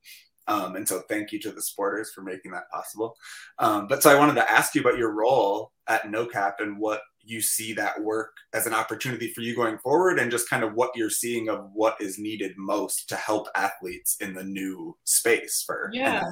Um, 0.47 0.75
and 0.75 0.87
so 0.87 1.01
thank 1.07 1.31
you 1.31 1.39
to 1.39 1.51
the 1.51 1.61
supporters 1.61 2.11
for 2.11 2.21
making 2.21 2.51
that 2.51 2.69
possible. 2.71 3.15
Um, 3.59 3.87
but 3.87 4.03
so 4.03 4.09
I 4.09 4.19
wanted 4.19 4.35
to 4.35 4.51
ask 4.51 4.75
you 4.75 4.81
about 4.81 4.97
your 4.97 5.13
role 5.13 5.71
at 5.87 6.03
NoCap 6.03 6.55
and 6.59 6.77
what 6.77 7.01
you 7.25 7.41
see 7.41 7.71
that 7.73 8.01
work 8.01 8.33
as 8.53 8.67
an 8.67 8.73
opportunity 8.73 9.31
for 9.31 9.41
you 9.41 9.55
going 9.55 9.77
forward 9.77 10.19
and 10.19 10.29
just 10.29 10.49
kind 10.49 10.63
of 10.63 10.73
what 10.73 10.91
you're 10.95 11.09
seeing 11.09 11.47
of 11.47 11.69
what 11.73 11.95
is 12.01 12.19
needed 12.19 12.51
most 12.57 13.07
to 13.07 13.15
help 13.15 13.47
athletes 13.55 14.17
in 14.19 14.33
the 14.33 14.43
new 14.43 14.97
space 15.05 15.63
for 15.65 15.89
yeah. 15.93 16.23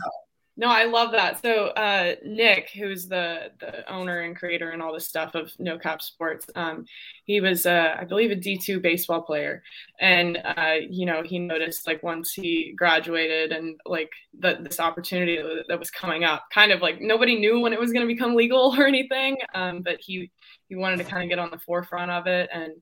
No, 0.62 0.68
I 0.68 0.84
love 0.84 1.12
that. 1.14 1.42
So 1.42 1.70
uh, 1.70 2.14
Nick, 2.24 2.70
who's 2.70 3.08
the 3.08 3.50
the 3.60 3.92
owner 3.92 4.20
and 4.20 4.36
creator 4.36 4.70
and 4.70 4.80
all 4.80 4.94
this 4.94 5.08
stuff 5.08 5.34
of 5.34 5.52
No 5.58 5.80
Cap 5.80 6.04
Sports, 6.04 6.46
um, 6.56 6.86
he 7.26 7.42
was, 7.42 7.66
uh, 7.66 7.96
I 8.00 8.04
believe, 8.04 8.30
a 8.30 8.36
D 8.36 8.60
two 8.60 8.80
baseball 8.80 9.24
player, 9.24 9.64
and 10.00 10.38
uh, 10.46 10.76
you 10.88 11.08
know 11.08 11.24
he 11.24 11.40
noticed 11.40 11.88
like 11.88 12.04
once 12.04 12.34
he 12.34 12.74
graduated 12.78 13.52
and 13.52 13.80
like 13.88 14.12
that 14.38 14.64
this 14.64 14.80
opportunity 14.80 15.40
that 15.68 15.80
was 15.80 15.90
coming 15.90 16.26
up, 16.26 16.44
kind 16.54 16.72
of 16.72 16.80
like 16.80 17.02
nobody 17.02 17.40
knew 17.40 17.60
when 17.60 17.74
it 17.74 17.80
was 17.80 17.92
going 17.92 18.08
to 18.08 18.14
become 18.14 18.36
legal 18.36 18.76
or 18.78 18.86
anything, 18.86 19.38
um, 19.56 19.82
but 19.82 19.98
he 20.00 20.30
he 20.70 20.76
wanted 20.76 20.98
to 20.98 21.06
kind 21.06 21.24
of 21.24 21.30
get 21.30 21.40
on 21.40 21.50
the 21.50 21.58
forefront 21.58 22.12
of 22.12 22.28
it 22.28 22.52
and 22.54 22.74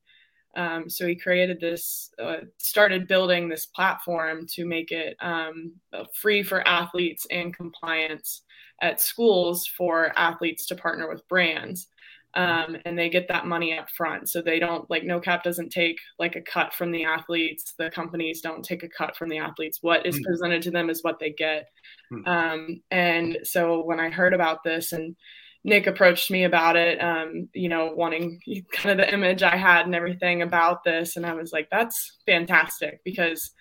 um, 0.55 0.89
so 0.89 1.07
he 1.07 1.15
created 1.15 1.59
this, 1.59 2.11
uh, 2.21 2.37
started 2.57 3.07
building 3.07 3.47
this 3.47 3.67
platform 3.67 4.47
to 4.53 4.65
make 4.65 4.91
it 4.91 5.15
um, 5.21 5.73
free 6.13 6.43
for 6.43 6.67
athletes 6.67 7.27
and 7.29 7.55
compliance 7.55 8.41
at 8.81 9.01
schools 9.01 9.67
for 9.67 10.11
athletes 10.17 10.65
to 10.67 10.75
partner 10.75 11.07
with 11.07 11.27
brands. 11.27 11.87
Um, 12.35 12.77
and 12.85 12.97
they 12.97 13.09
get 13.09 13.27
that 13.29 13.47
money 13.47 13.75
up 13.77 13.89
front. 13.89 14.29
So 14.29 14.41
they 14.41 14.59
don't 14.59 14.87
like 14.89 15.03
no 15.03 15.19
cap 15.19 15.43
doesn't 15.43 15.71
take 15.71 15.97
like 16.19 16.35
a 16.35 16.41
cut 16.41 16.73
from 16.73 16.91
the 16.91 17.03
athletes. 17.03 17.73
The 17.77 17.89
companies 17.89 18.41
don't 18.41 18.63
take 18.63 18.83
a 18.83 18.87
cut 18.87 19.17
from 19.17 19.29
the 19.29 19.39
athletes. 19.39 19.79
What 19.81 20.05
is 20.05 20.19
mm. 20.19 20.23
presented 20.23 20.61
to 20.63 20.71
them 20.71 20.91
is 20.91 21.03
what 21.03 21.19
they 21.19 21.31
get. 21.31 21.69
Mm. 22.13 22.27
Um, 22.27 22.81
and 22.91 23.39
so 23.43 23.83
when 23.83 23.99
I 23.99 24.11
heard 24.11 24.35
about 24.35 24.63
this 24.63 24.91
and 24.91 25.15
Nick 25.63 25.87
approached 25.87 26.31
me 26.31 26.45
about 26.45 26.75
it, 26.75 26.99
um, 26.99 27.49
you 27.53 27.69
know, 27.69 27.91
wanting 27.95 28.39
kind 28.71 28.99
of 28.99 29.05
the 29.05 29.13
image 29.13 29.43
I 29.43 29.55
had 29.55 29.85
and 29.85 29.95
everything 29.95 30.41
about 30.41 30.83
this. 30.83 31.15
And 31.15 31.25
I 31.25 31.33
was 31.33 31.51
like, 31.51 31.69
that's 31.69 32.17
fantastic 32.25 33.01
because 33.03 33.51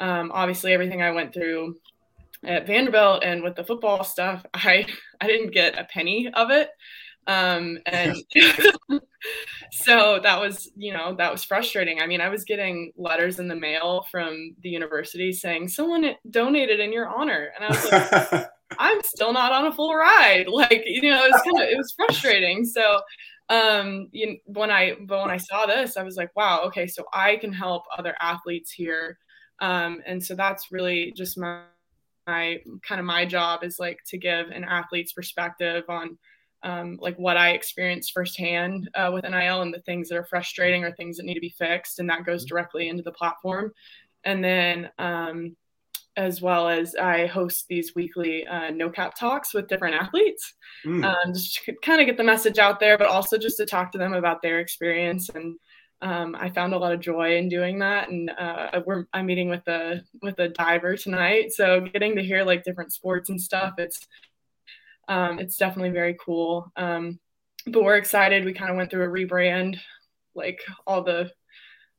um, 0.00 0.32
obviously 0.34 0.72
everything 0.72 1.02
I 1.02 1.12
went 1.12 1.32
through 1.32 1.76
at 2.42 2.66
Vanderbilt 2.66 3.22
and 3.22 3.42
with 3.42 3.54
the 3.54 3.64
football 3.64 4.04
stuff, 4.04 4.44
I, 4.54 4.86
I 5.20 5.26
didn't 5.26 5.52
get 5.52 5.78
a 5.78 5.84
penny 5.84 6.30
of 6.34 6.50
it. 6.50 6.70
Um, 7.26 7.78
and 7.86 8.16
so 9.72 10.20
that 10.22 10.40
was, 10.40 10.70
you 10.76 10.92
know, 10.92 11.14
that 11.14 11.32
was 11.32 11.42
frustrating. 11.42 12.00
I 12.00 12.06
mean, 12.06 12.20
I 12.20 12.28
was 12.28 12.44
getting 12.44 12.92
letters 12.96 13.38
in 13.38 13.48
the 13.48 13.56
mail 13.56 14.06
from 14.10 14.54
the 14.62 14.68
university 14.68 15.32
saying 15.32 15.68
someone 15.68 16.14
donated 16.30 16.80
in 16.80 16.92
your 16.92 17.08
honor. 17.08 17.50
And 17.56 17.64
I 17.64 17.68
was 17.68 17.92
like, 18.32 18.48
I'm 18.78 19.02
still 19.02 19.32
not 19.32 19.52
on 19.52 19.66
a 19.66 19.72
full 19.72 19.94
ride. 19.94 20.46
Like, 20.48 20.82
you 20.86 21.10
know, 21.10 21.24
it 21.24 21.32
was 21.32 21.42
kind 21.42 21.62
of 21.62 21.68
it 21.68 21.76
was 21.76 21.92
frustrating. 21.96 22.64
So 22.64 23.00
um 23.50 24.08
you 24.12 24.26
know, 24.26 24.36
when 24.46 24.70
I 24.70 24.96
but 25.06 25.20
when 25.20 25.30
I 25.30 25.36
saw 25.36 25.66
this, 25.66 25.96
I 25.96 26.02
was 26.02 26.16
like, 26.16 26.34
wow, 26.36 26.62
okay, 26.66 26.86
so 26.86 27.04
I 27.12 27.36
can 27.36 27.52
help 27.52 27.84
other 27.96 28.14
athletes 28.20 28.70
here. 28.70 29.18
Um, 29.60 30.02
and 30.06 30.22
so 30.22 30.34
that's 30.34 30.72
really 30.72 31.12
just 31.12 31.38
my 31.38 31.62
my 32.26 32.60
kind 32.82 33.00
of 33.00 33.06
my 33.06 33.26
job 33.26 33.64
is 33.64 33.78
like 33.78 33.98
to 34.06 34.18
give 34.18 34.48
an 34.48 34.64
athlete's 34.64 35.12
perspective 35.12 35.84
on 35.88 36.18
um, 36.62 36.98
like 37.00 37.16
what 37.18 37.36
I 37.36 37.50
experienced 37.50 38.12
firsthand 38.12 38.88
uh, 38.94 39.10
with 39.12 39.24
NIL 39.24 39.62
and 39.62 39.72
the 39.72 39.82
things 39.82 40.08
that 40.08 40.16
are 40.16 40.24
frustrating 40.24 40.82
or 40.82 40.92
things 40.92 41.18
that 41.18 41.26
need 41.26 41.34
to 41.34 41.40
be 41.40 41.54
fixed, 41.58 41.98
and 41.98 42.08
that 42.08 42.24
goes 42.24 42.42
mm-hmm. 42.42 42.48
directly 42.54 42.88
into 42.88 43.02
the 43.02 43.12
platform. 43.12 43.72
And 44.24 44.42
then 44.42 44.90
um, 44.98 45.54
as 46.16 46.40
well 46.40 46.68
as 46.68 46.94
I 46.94 47.26
host 47.26 47.66
these 47.68 47.94
weekly 47.94 48.46
uh, 48.46 48.70
no 48.70 48.88
cap 48.88 49.14
talks 49.18 49.52
with 49.52 49.68
different 49.68 49.96
athletes, 49.96 50.54
mm. 50.84 51.04
um, 51.04 51.32
just 51.32 51.64
to 51.64 51.74
kind 51.82 52.00
of 52.00 52.06
get 52.06 52.16
the 52.16 52.24
message 52.24 52.58
out 52.58 52.80
there, 52.80 52.96
but 52.96 53.08
also 53.08 53.36
just 53.36 53.56
to 53.58 53.66
talk 53.66 53.90
to 53.92 53.98
them 53.98 54.14
about 54.14 54.42
their 54.42 54.60
experience. 54.60 55.28
And 55.28 55.58
um, 56.02 56.36
I 56.38 56.50
found 56.50 56.74
a 56.74 56.78
lot 56.78 56.92
of 56.92 57.00
joy 57.00 57.36
in 57.36 57.48
doing 57.48 57.78
that. 57.80 58.10
And 58.10 58.30
uh, 58.30 58.80
we're 58.86 59.06
I'm 59.12 59.26
meeting 59.26 59.48
with 59.48 59.66
a 59.68 60.02
with 60.22 60.38
a 60.38 60.48
diver 60.48 60.96
tonight, 60.96 61.52
so 61.52 61.80
getting 61.80 62.14
to 62.16 62.22
hear 62.22 62.44
like 62.44 62.64
different 62.64 62.92
sports 62.92 63.30
and 63.30 63.40
stuff. 63.40 63.74
It's 63.78 64.06
um, 65.08 65.38
it's 65.38 65.56
definitely 65.56 65.90
very 65.90 66.16
cool. 66.24 66.70
Um, 66.76 67.18
but 67.66 67.82
we're 67.82 67.96
excited. 67.96 68.44
We 68.44 68.52
kind 68.52 68.70
of 68.70 68.76
went 68.76 68.90
through 68.90 69.04
a 69.04 69.08
rebrand, 69.08 69.78
like 70.34 70.60
all 70.86 71.02
the 71.02 71.30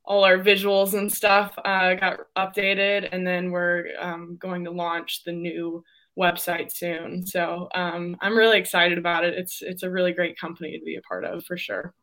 all 0.06 0.24
our 0.24 0.38
visuals 0.38 0.94
and 0.94 1.12
stuff 1.12 1.54
uh, 1.65 1.96
got 1.96 2.20
updated, 2.38 3.10
and 3.12 3.26
then 3.26 3.52
we're 3.52 3.88
um, 4.00 4.38
going 4.39 4.63
to 4.65 4.72
launch 4.72 5.24
the 5.24 5.32
new 5.32 5.84
website 6.18 6.72
soon. 6.72 7.26
So 7.26 7.68
um, 7.76 8.15
I'm 8.22 8.38
really 8.38 8.58
excited 8.58 8.98
about 8.98 9.26
it. 9.26 9.34
It's 9.34 9.62
it's 9.62 9.84
a 9.84 9.89
really 9.89 10.13
great 10.13 10.39
company 10.39 10.78
to 10.78 10.86
be 10.86 10.96
a 10.96 11.02
part 11.02 11.26
of 11.26 11.44
for 11.46 11.58
sure. 11.58 11.94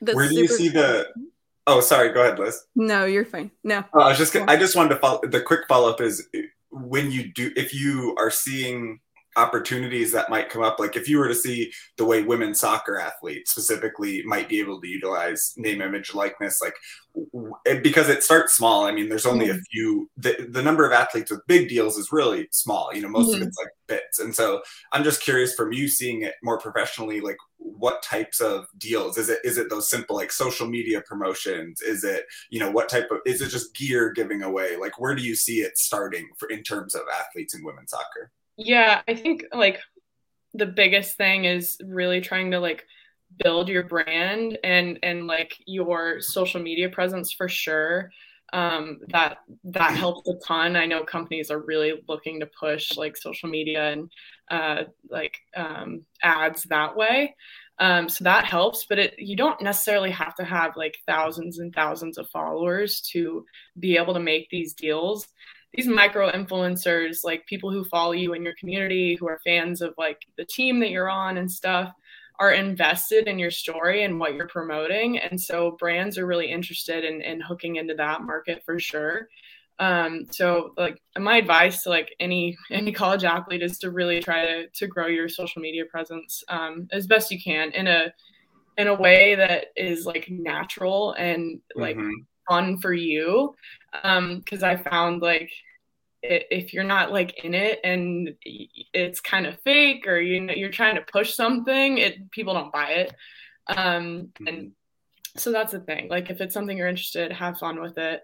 That's 0.00 0.16
Where 0.16 0.28
do 0.28 0.34
you 0.34 0.48
see 0.48 0.68
the? 0.68 1.08
Oh, 1.66 1.80
sorry. 1.80 2.12
Go 2.12 2.22
ahead, 2.22 2.38
Liz. 2.38 2.64
No, 2.74 3.04
you're 3.04 3.24
fine. 3.24 3.50
No. 3.62 3.78
Uh, 3.94 4.00
I 4.00 4.08
was 4.08 4.18
just. 4.18 4.34
I 4.34 4.56
just 4.56 4.76
wanted 4.76 4.90
to 4.90 4.96
follow. 4.96 5.20
The 5.22 5.40
quick 5.40 5.60
follow 5.68 5.90
up 5.90 6.00
is 6.00 6.28
when 6.70 7.10
you 7.10 7.32
do, 7.32 7.50
if 7.56 7.74
you 7.74 8.14
are 8.18 8.30
seeing 8.30 9.00
opportunities 9.38 10.12
that 10.12 10.30
might 10.30 10.50
come 10.50 10.62
up. 10.62 10.78
Like 10.78 10.96
if 10.96 11.08
you 11.08 11.18
were 11.18 11.28
to 11.28 11.34
see 11.34 11.72
the 11.96 12.04
way 12.04 12.22
women 12.22 12.54
soccer 12.54 12.98
athletes 12.98 13.52
specifically 13.52 14.22
might 14.24 14.48
be 14.48 14.60
able 14.60 14.80
to 14.80 14.88
utilize 14.88 15.54
name 15.56 15.80
image 15.80 16.14
likeness 16.14 16.60
like 16.60 16.74
because 17.82 18.08
it 18.08 18.22
starts 18.22 18.54
small. 18.54 18.84
I 18.84 18.92
mean 18.92 19.08
there's 19.08 19.26
only 19.26 19.46
mm-hmm. 19.46 19.58
a 19.58 19.70
few 19.70 20.10
the, 20.16 20.48
the 20.50 20.62
number 20.62 20.84
of 20.84 20.92
athletes 20.92 21.30
with 21.30 21.46
big 21.46 21.68
deals 21.68 21.96
is 21.96 22.12
really 22.12 22.48
small 22.50 22.90
you 22.92 23.00
know 23.00 23.08
most 23.08 23.32
mm-hmm. 23.32 23.42
of 23.42 23.48
it's 23.48 23.58
like 23.58 23.68
bits. 23.86 24.18
And 24.18 24.34
so 24.34 24.60
i'm 24.92 25.04
just 25.04 25.22
curious 25.22 25.54
from 25.54 25.72
you 25.72 25.88
seeing 25.88 26.22
it 26.22 26.34
more 26.42 26.58
professionally 26.58 27.20
like 27.20 27.36
what 27.58 28.02
types 28.02 28.40
of 28.40 28.66
deals? 28.78 29.18
Is 29.18 29.28
it 29.28 29.40
is 29.44 29.58
it 29.58 29.70
those 29.70 29.90
simple 29.90 30.16
like 30.16 30.32
social 30.32 30.66
media 30.66 31.02
promotions? 31.02 31.80
Is 31.80 32.04
it 32.04 32.24
you 32.50 32.60
know 32.60 32.70
what 32.70 32.88
type 32.88 33.08
of 33.10 33.18
is 33.26 33.40
it 33.40 33.48
just 33.48 33.74
gear 33.74 34.12
giving 34.12 34.42
away? 34.42 34.76
Like 34.76 34.98
where 34.98 35.14
do 35.14 35.22
you 35.22 35.34
see 35.34 35.60
it 35.60 35.76
starting 35.76 36.28
for 36.38 36.48
in 36.48 36.62
terms 36.62 36.94
of 36.94 37.02
athletes 37.20 37.54
in 37.54 37.64
women's 37.64 37.90
soccer 37.90 38.30
yeah, 38.58 39.02
I 39.08 39.14
think 39.14 39.44
like 39.52 39.80
the 40.52 40.66
biggest 40.66 41.16
thing 41.16 41.44
is 41.44 41.78
really 41.84 42.20
trying 42.20 42.50
to 42.50 42.60
like 42.60 42.84
build 43.42 43.68
your 43.68 43.84
brand 43.84 44.58
and 44.64 44.98
and 45.02 45.26
like 45.26 45.56
your 45.66 46.20
social 46.20 46.60
media 46.60 46.88
presence 46.88 47.32
for 47.32 47.48
sure 47.48 48.10
um, 48.52 49.00
that 49.08 49.38
that 49.64 49.92
helps 49.92 50.28
a 50.28 50.34
ton. 50.46 50.76
I 50.76 50.86
know 50.86 51.04
companies 51.04 51.50
are 51.50 51.60
really 51.60 52.02
looking 52.08 52.40
to 52.40 52.46
push 52.46 52.96
like 52.96 53.16
social 53.16 53.48
media 53.48 53.92
and 53.92 54.10
uh, 54.50 54.84
like 55.08 55.38
um, 55.56 56.02
ads 56.22 56.64
that 56.64 56.96
way. 56.96 57.34
Um, 57.80 58.08
so 58.08 58.24
that 58.24 58.44
helps, 58.44 58.86
but 58.88 58.98
it 58.98 59.14
you 59.18 59.36
don't 59.36 59.62
necessarily 59.62 60.10
have 60.10 60.34
to 60.36 60.44
have 60.44 60.76
like 60.76 60.96
thousands 61.06 61.58
and 61.58 61.72
thousands 61.72 62.18
of 62.18 62.28
followers 62.30 63.00
to 63.12 63.44
be 63.78 63.96
able 63.96 64.14
to 64.14 64.20
make 64.20 64.48
these 64.50 64.74
deals 64.74 65.28
these 65.74 65.86
micro 65.86 66.30
influencers, 66.30 67.24
like 67.24 67.46
people 67.46 67.70
who 67.70 67.84
follow 67.84 68.12
you 68.12 68.32
in 68.32 68.42
your 68.42 68.54
community, 68.58 69.14
who 69.14 69.28
are 69.28 69.40
fans 69.44 69.82
of 69.82 69.94
like 69.98 70.26
the 70.36 70.44
team 70.44 70.80
that 70.80 70.90
you're 70.90 71.10
on 71.10 71.36
and 71.36 71.50
stuff, 71.50 71.92
are 72.38 72.52
invested 72.52 73.26
in 73.26 73.38
your 73.38 73.50
story 73.50 74.04
and 74.04 74.18
what 74.18 74.34
you're 74.34 74.48
promoting. 74.48 75.18
And 75.18 75.40
so 75.40 75.72
brands 75.72 76.16
are 76.18 76.26
really 76.26 76.50
interested 76.50 77.04
in, 77.04 77.20
in 77.20 77.40
hooking 77.40 77.76
into 77.76 77.94
that 77.94 78.22
market 78.22 78.62
for 78.64 78.78
sure. 78.78 79.28
Um, 79.80 80.26
so 80.30 80.72
like 80.76 81.00
my 81.18 81.36
advice 81.36 81.82
to 81.82 81.90
like 81.90 82.14
any 82.18 82.56
any 82.70 82.92
college 82.92 83.24
athlete 83.24 83.62
is 83.62 83.78
to 83.78 83.90
really 83.90 84.20
try 84.20 84.44
to 84.44 84.68
to 84.68 84.86
grow 84.86 85.06
your 85.06 85.28
social 85.28 85.62
media 85.62 85.84
presence 85.84 86.42
um, 86.48 86.88
as 86.90 87.06
best 87.06 87.30
you 87.30 87.40
can 87.40 87.70
in 87.72 87.86
a 87.86 88.12
in 88.76 88.88
a 88.88 88.94
way 88.94 89.34
that 89.36 89.66
is 89.76 90.06
like 90.06 90.28
natural 90.30 91.12
and 91.12 91.60
like 91.76 91.96
mm-hmm 91.96 92.10
fun 92.48 92.78
for 92.78 92.92
you 92.92 93.54
because 93.92 94.62
um, 94.62 94.64
i 94.64 94.76
found 94.76 95.22
like 95.22 95.50
if 96.22 96.74
you're 96.74 96.84
not 96.84 97.12
like 97.12 97.44
in 97.44 97.54
it 97.54 97.78
and 97.84 98.34
it's 98.42 99.20
kind 99.20 99.46
of 99.46 99.60
fake 99.62 100.06
or 100.06 100.18
you 100.18 100.40
know 100.40 100.54
you're 100.54 100.70
trying 100.70 100.96
to 100.96 101.04
push 101.12 101.34
something 101.34 101.98
it 101.98 102.30
people 102.30 102.54
don't 102.54 102.72
buy 102.72 102.90
it. 102.90 103.14
Um 103.68 104.32
and 104.46 104.48
mm-hmm. 104.48 105.38
so 105.38 105.52
that's 105.52 105.72
the 105.72 105.80
thing 105.80 106.08
like 106.08 106.30
if 106.30 106.40
it's 106.40 106.54
something 106.54 106.76
you're 106.76 106.88
interested 106.88 107.32
have 107.32 107.58
fun 107.58 107.80
with 107.80 107.98
it. 107.98 108.22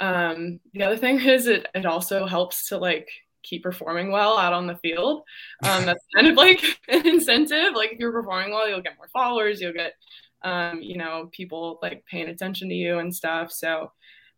Um 0.00 0.60
the 0.72 0.84
other 0.84 0.96
thing 0.96 1.20
is 1.28 1.46
it 1.46 1.66
it 1.74 1.86
also 1.86 2.26
helps 2.26 2.68
to 2.68 2.78
like 2.78 3.08
keep 3.42 3.62
performing 3.62 4.10
well 4.10 4.36
out 4.38 4.52
on 4.52 4.66
the 4.66 4.78
field. 4.78 5.22
Um 5.62 5.86
that's 5.86 6.04
kind 6.14 6.26
of 6.26 6.34
like 6.34 6.62
an 6.88 7.06
incentive 7.06 7.74
like 7.74 7.92
if 7.92 7.98
you're 8.00 8.12
performing 8.12 8.50
well 8.50 8.68
you'll 8.68 8.82
get 8.82 8.96
more 8.96 9.08
followers 9.12 9.60
you'll 9.60 9.72
get 9.72 9.92
um, 10.42 10.80
you 10.82 10.96
know, 10.96 11.28
people 11.32 11.78
like 11.82 12.04
paying 12.10 12.28
attention 12.28 12.68
to 12.68 12.74
you 12.74 12.98
and 12.98 13.14
stuff. 13.14 13.52
So, 13.52 13.92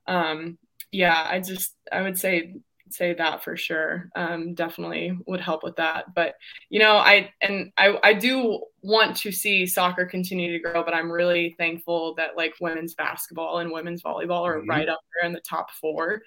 um, 0.07 0.59
yeah, 0.93 1.27
I 1.29 1.41
just, 1.41 1.75
I 1.93 2.03
would 2.03 2.19
say, 2.19 2.55
say 2.91 3.13
that 3.15 3.45
for 3.45 3.57
sure. 3.57 4.09
Um, 4.17 4.55
definitely 4.55 5.19
would 5.27 5.41
help 5.41 5.63
with 5.63 5.77
that. 5.77 6.15
But, 6.15 6.35
you 6.71 6.79
know, 6.79 6.97
I, 6.97 7.31
and 7.43 7.71
I, 7.77 7.99
I 8.03 8.15
do 8.15 8.65
want 8.83 9.17
to 9.19 9.33
see 9.33 9.67
soccer 9.67 10.07
continue 10.07 10.53
to 10.53 10.59
grow, 10.59 10.83
but 10.83 10.95
I'm 10.95 11.11
really 11.11 11.55
thankful 11.59 12.15
that 12.15 12.37
like 12.37 12.55
women's 12.61 12.95
basketball 12.95 13.59
and 13.59 13.71
women's 13.71 14.03
volleyball 14.03 14.43
are 14.43 14.61
mm-hmm. 14.61 14.71
right 14.71 14.89
up 14.89 15.01
there 15.15 15.29
in 15.29 15.35
the 15.35 15.41
top 15.41 15.71
4 15.73 16.23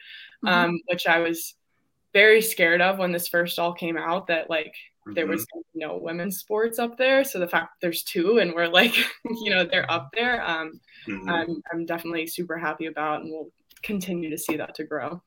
mm-hmm. 0.46 0.48
um, 0.48 0.80
which 0.88 1.08
I 1.08 1.20
was 1.20 1.56
very 2.14 2.42
scared 2.42 2.82
of 2.82 3.00
when 3.00 3.12
this 3.12 3.30
first 3.30 3.58
all 3.58 3.74
came 3.74 3.98
out 3.98 4.28
that 4.28 4.50
like. 4.50 4.76
There 5.08 5.28
was 5.28 5.44
mm-hmm. 5.44 5.80
no 5.80 5.98
women's 5.98 6.38
sports 6.38 6.80
up 6.80 6.98
there. 6.98 7.24
So 7.24 7.40
the 7.40 7.48
fact 7.48 7.74
that 7.74 7.86
there's 7.86 8.04
two 8.04 8.40
and 8.40 8.54
we're 8.54 8.68
like, 8.68 8.96
you 9.26 9.50
know, 9.50 9.66
they're 9.66 9.92
up 9.92 10.10
there, 10.14 10.48
um, 10.48 10.80
mm-hmm. 11.08 11.30
I'm, 11.30 11.64
I'm 11.72 11.86
definitely 11.86 12.28
super 12.28 12.58
happy 12.58 12.86
about 12.86 13.22
and 13.22 13.32
we'll 13.32 13.50
continue 13.82 14.30
to 14.30 14.38
see 14.38 14.58
that 14.58 14.76
to 14.76 14.84
grow. 14.84 15.22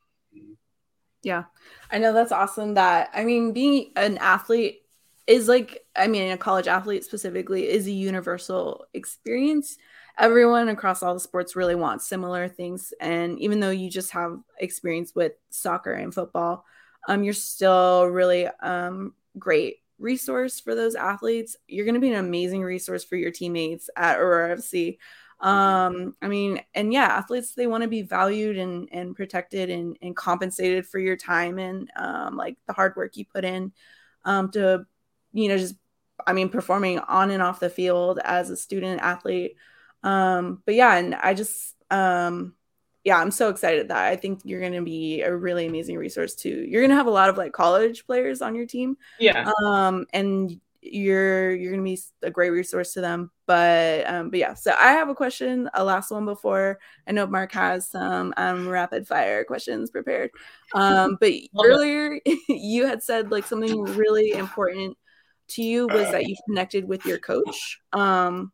Yeah, 1.23 1.45
I 1.91 1.99
know 1.99 2.13
that's 2.13 2.33
awesome. 2.33 2.75
That 2.75 3.11
I 3.15 3.25
mean, 3.25 3.53
being 3.53 3.93
an 3.97 4.19
athlete 4.19 4.83
is 5.27 5.49
like, 5.49 5.83
I 5.97 6.07
mean, 6.07 6.31
a 6.31 6.37
college 6.37 6.69
athlete 6.69 7.05
specifically 7.05 7.69
is 7.69 7.87
a 7.87 7.93
universal 7.93 8.85
experience. 8.93 9.79
Everyone 10.19 10.69
across 10.69 11.03
all 11.03 11.15
the 11.15 11.21
sports 11.21 11.57
really 11.57 11.75
wants 11.75 12.07
similar 12.07 12.47
things. 12.47 12.93
And 13.01 13.39
even 13.41 13.59
though 13.59 13.71
you 13.71 13.91
just 13.91 14.11
have 14.11 14.39
experience 14.59 15.15
with 15.15 15.33
soccer 15.51 15.93
and 15.93 16.15
football, 16.15 16.67
um, 17.09 17.25
you're 17.25 17.33
still 17.33 18.05
really 18.05 18.47
um, 18.61 19.15
great 19.39 19.79
resource 19.99 20.61
for 20.61 20.75
those 20.75 20.95
athletes. 20.95 21.57
You're 21.67 21.85
going 21.85 21.95
to 21.95 22.01
be 22.01 22.13
an 22.13 22.25
amazing 22.25 22.63
resource 22.63 23.05
for 23.05 23.17
your 23.17 23.31
teammates 23.31 23.91
at 23.97 24.19
Aurora 24.19 24.57
FC. 24.57 24.99
Um, 25.41 26.15
I 26.23 26.29
mean, 26.29 26.63
and 26.75 26.93
yeah, 26.93 27.05
athletes 27.05 27.55
they 27.55 27.67
want 27.67 27.83
to 27.83 27.89
be 27.89 28.03
valued 28.03 28.57
and 28.57 28.89
and 28.93 29.15
protected 29.15 29.69
and, 29.69 29.97
and 30.01 30.17
compensated 30.17 30.87
for 30.87 30.99
your 30.99 31.17
time 31.17 31.59
and 31.59 31.91
um, 31.97 32.37
like 32.37 32.57
the 32.67 32.73
hard 32.73 32.97
work 32.97 33.17
you 33.17 33.25
put 33.27 33.45
in 33.45 33.73
um, 34.25 34.51
to, 34.53 34.87
you 35.33 35.49
know, 35.49 35.59
just 35.59 35.75
I 36.27 36.33
mean, 36.33 36.49
performing 36.49 37.01
on 37.01 37.31
and 37.31 37.43
off 37.43 37.61
the 37.61 37.69
field 37.69 38.21
as 38.23 38.51
a 38.51 38.57
student 38.57 39.03
athlete. 39.03 39.57
Um, 40.03 40.63
but 40.65 40.75
yeah, 40.75 40.97
and 40.97 41.15
I 41.15 41.35
just 41.35 41.75
um 41.91 42.55
yeah, 43.05 43.19
I'm 43.19 43.31
so 43.31 43.51
excited 43.51 43.89
that 43.89 44.05
I 44.05 44.17
think 44.17 44.41
you're 44.45 44.61
going 44.61 44.73
to 44.73 44.83
be 44.83 45.21
a 45.21 45.35
really 45.35 45.67
amazing 45.67 45.99
resource 45.99 46.35
too. 46.35 46.65
You're 46.67 46.81
going 46.81 46.91
to 46.91 46.97
have 46.97 47.07
a 47.07 47.11
lot 47.11 47.29
of 47.29 47.37
like 47.37 47.53
college 47.53 48.07
players 48.07 48.41
on 48.41 48.55
your 48.55 48.67
team. 48.67 48.97
Yeah. 49.21 49.51
Um, 49.67 50.07
and 50.15 50.59
you're 50.81 51.55
you're 51.55 51.73
going 51.73 51.85
to 51.85 51.91
be 51.91 52.27
a 52.27 52.31
great 52.31 52.51
resource 52.51 52.93
to 52.95 53.03
them. 53.03 53.31
But 53.47 54.09
um, 54.09 54.31
but 54.31 54.39
yeah. 54.39 54.55
So 54.55 54.75
I 54.79 54.93
have 54.93 55.11
a 55.11 55.15
question, 55.15 55.69
a 55.75 55.85
last 55.85 56.11
one 56.11 56.25
before 56.25 56.79
I 57.07 57.13
know 57.13 57.27
Mark 57.27 57.53
has 57.53 57.89
some 57.89 58.33
um 58.39 58.69
rapid 58.69 59.07
fire 59.07 59.45
questions 59.45 59.91
prepared. 59.91 60.31
Um, 60.75 61.19
but 61.21 61.33
earlier 61.63 62.21
you 62.49 62.87
had 62.87 63.03
said 63.03 63.31
like 63.31 63.47
something 63.47 63.83
really 63.83 64.33
important 64.33 64.97
to 65.49 65.63
you 65.63 65.87
was 65.89 66.11
that 66.11 66.27
you 66.27 66.37
connected 66.49 66.89
with 66.89 67.05
your 67.05 67.19
coach. 67.19 67.81
Um, 67.93 68.51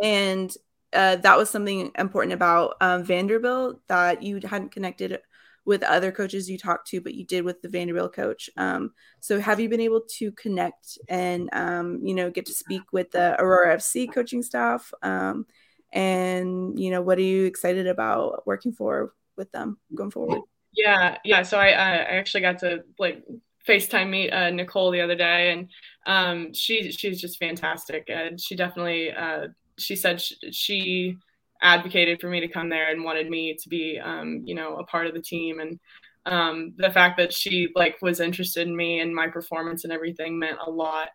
and 0.00 0.54
uh, 0.92 1.16
that 1.16 1.36
was 1.36 1.50
something 1.50 1.90
important 1.98 2.34
about 2.34 2.74
um, 2.80 3.04
Vanderbilt 3.04 3.80
that 3.88 4.22
you 4.22 4.40
hadn't 4.44 4.72
connected 4.72 5.20
with 5.64 5.82
other 5.82 6.10
coaches 6.10 6.50
you 6.50 6.58
talked 6.58 6.88
to, 6.88 7.00
but 7.00 7.14
you 7.14 7.24
did 7.24 7.44
with 7.44 7.62
the 7.62 7.68
Vanderbilt 7.68 8.14
coach. 8.14 8.50
Um, 8.56 8.92
so 9.20 9.40
have 9.40 9.60
you 9.60 9.68
been 9.68 9.80
able 9.80 10.02
to 10.18 10.32
connect 10.32 10.98
and 11.08 11.48
um, 11.52 12.00
you 12.02 12.14
know 12.14 12.30
get 12.30 12.46
to 12.46 12.54
speak 12.54 12.92
with 12.92 13.10
the 13.12 13.40
Aurora 13.40 13.76
FC 13.76 14.12
coaching 14.12 14.42
staff? 14.42 14.92
Um, 15.02 15.46
and 15.92 16.78
you 16.78 16.90
know 16.90 17.02
what 17.02 17.18
are 17.18 17.22
you 17.22 17.44
excited 17.44 17.86
about 17.86 18.46
working 18.46 18.72
for 18.72 19.12
with 19.36 19.52
them 19.52 19.78
going 19.94 20.10
forward? 20.10 20.42
Yeah, 20.74 21.18
yeah. 21.24 21.42
So 21.42 21.58
I 21.58 21.68
I 21.68 21.96
actually 22.16 22.40
got 22.40 22.58
to 22.60 22.84
like 22.98 23.22
FaceTime 23.66 24.10
meet 24.10 24.30
uh, 24.30 24.50
Nicole 24.50 24.90
the 24.90 25.00
other 25.00 25.14
day, 25.14 25.52
and 25.52 25.68
um, 26.06 26.52
she 26.52 26.90
she's 26.90 27.20
just 27.20 27.38
fantastic, 27.38 28.08
and 28.08 28.40
she 28.40 28.56
definitely 28.56 29.12
uh, 29.12 29.48
she 29.82 29.96
said 29.96 30.20
she, 30.20 30.36
she, 30.50 31.18
advocated 31.62 32.20
for 32.20 32.28
me 32.28 32.40
to 32.40 32.48
come 32.48 32.68
there 32.68 32.90
and 32.90 33.04
wanted 33.04 33.30
me 33.30 33.54
to 33.54 33.68
be, 33.68 33.98
um, 33.98 34.42
you 34.44 34.54
know, 34.54 34.76
a 34.76 34.84
part 34.84 35.06
of 35.06 35.14
the 35.14 35.22
team. 35.22 35.60
And 35.60 35.80
um, 36.26 36.74
the 36.76 36.90
fact 36.90 37.16
that 37.18 37.32
she 37.32 37.68
like 37.74 37.96
was 38.02 38.20
interested 38.20 38.66
in 38.66 38.76
me 38.76 39.00
and 39.00 39.14
my 39.14 39.28
performance 39.28 39.84
and 39.84 39.92
everything 39.92 40.38
meant 40.38 40.58
a 40.64 40.70
lot. 40.70 41.10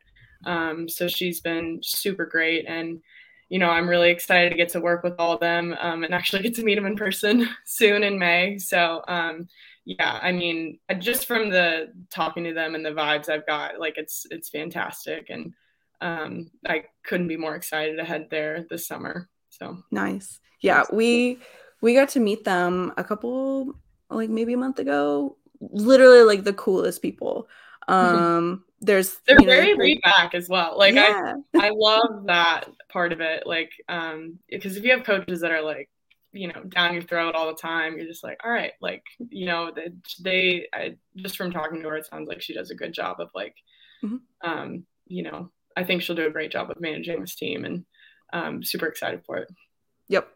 Um, 0.46 0.88
so 0.88 1.08
she's 1.08 1.42
been 1.42 1.80
super 1.84 2.26
great. 2.26 2.66
And, 2.68 3.02
you 3.50 3.60
know, 3.60 3.70
I'm 3.70 3.90
really 3.90 4.10
excited 4.10 4.50
to 4.50 4.58
get 4.58 4.70
to 4.70 4.82
work 4.82 5.04
with 5.04 5.16
all 5.20 5.34
of 5.34 5.40
them 5.40 5.76
um, 5.80 6.04
and 6.04 6.14
actually 6.14 6.44
get 6.44 6.56
to 6.56 6.64
meet 6.64 6.76
them 6.76 6.86
in 6.86 6.96
person 6.96 7.48
soon 7.66 8.04
in 8.04 8.18
May. 8.18 8.58
So, 8.58 9.04
um, 9.08 9.48
yeah, 9.86 10.20
I 10.22 10.34
mean, 10.34 10.80
just 11.00 11.28
from 11.28 11.50
the 11.50 11.94
talking 12.10 12.44
to 12.44 12.54
them 12.54 12.76
and 12.76 12.86
the 12.86 12.90
vibes 12.90 13.30
I've 13.30 13.46
got, 13.46 13.80
like 13.80 13.98
it's 13.98 14.26
it's 14.32 14.50
fantastic. 14.50 15.30
And 15.30 15.54
um, 16.02 16.50
I 16.66 16.86
couldn't 17.04 17.28
be 17.28 17.38
more 17.38 17.56
excited 17.56 17.98
to 17.98 18.04
head 18.04 18.28
there 18.30 18.66
this 18.70 18.88
summer. 18.88 19.30
So 19.50 19.78
nice. 19.92 20.40
Yeah, 20.62 20.84
we 20.92 21.40
we 21.82 21.94
got 21.94 22.10
to 22.10 22.20
meet 22.20 22.44
them 22.44 22.94
a 22.98 23.04
couple, 23.04 23.74
like 24.10 24.30
maybe 24.30 24.54
a 24.54 24.58
month 24.58 24.80
ago. 24.80 25.38
Literally, 25.60 26.24
like 26.24 26.44
the 26.44 26.54
coolest 26.54 27.02
people. 27.02 27.48
Um, 27.88 28.64
there's 28.82 29.18
they're 29.28 29.38
very 29.40 29.74
know, 29.74 29.84
laid 29.84 30.02
back 30.02 30.36
as 30.36 30.50
well. 30.50 30.78
Like 30.78 30.96
yeah. 30.96 31.36
I, 31.56 31.68
I 31.68 31.70
love 31.74 32.26
that 32.26 32.70
part 32.90 33.12
of 33.12 33.22
it. 33.22 33.48
Like, 33.48 33.72
um, 33.90 34.40
because 34.50 34.78
if 34.78 34.84
you 34.84 34.92
have 34.92 35.04
coaches 35.04 35.42
that 35.42 35.52
are 35.52 35.62
like, 35.62 35.90
you 36.32 36.48
know, 36.48 36.64
down 36.64 36.94
your 36.94 37.04
throat 37.04 37.36
all 37.36 37.48
the 37.48 37.60
time, 37.60 37.98
you're 37.98 38.08
just 38.08 38.24
like, 38.24 38.40
all 38.44 38.52
right, 38.52 38.74
like, 38.82 39.04
you 39.30 39.46
know, 39.48 39.72
they, 39.74 39.92
they 40.22 40.68
I, 40.74 40.96
just 41.16 41.38
from 41.38 41.52
talking 41.52 41.82
to 41.82 41.90
her, 41.90 41.98
it 41.98 42.06
sounds 42.06 42.28
like 42.28 42.42
she 42.42 42.54
does 42.54 42.70
a 42.70 42.76
good 42.76 42.94
job 42.94 43.20
of 43.20 43.30
like, 43.34 43.56
mm-hmm. 44.04 44.18
um, 44.48 44.86
you 45.08 45.24
know, 45.24 45.52
I 45.78 45.84
think 45.84 46.02
she'll 46.02 46.16
do 46.16 46.26
a 46.26 46.32
great 46.32 46.52
job 46.52 46.72
of 46.72 46.82
managing 46.82 47.22
this 47.22 47.36
team, 47.36 47.64
and 47.64 47.86
um, 48.34 48.64
super 48.64 48.88
excited 48.88 49.24
for 49.26 49.38
it. 49.38 49.50
Yep. 50.10 50.28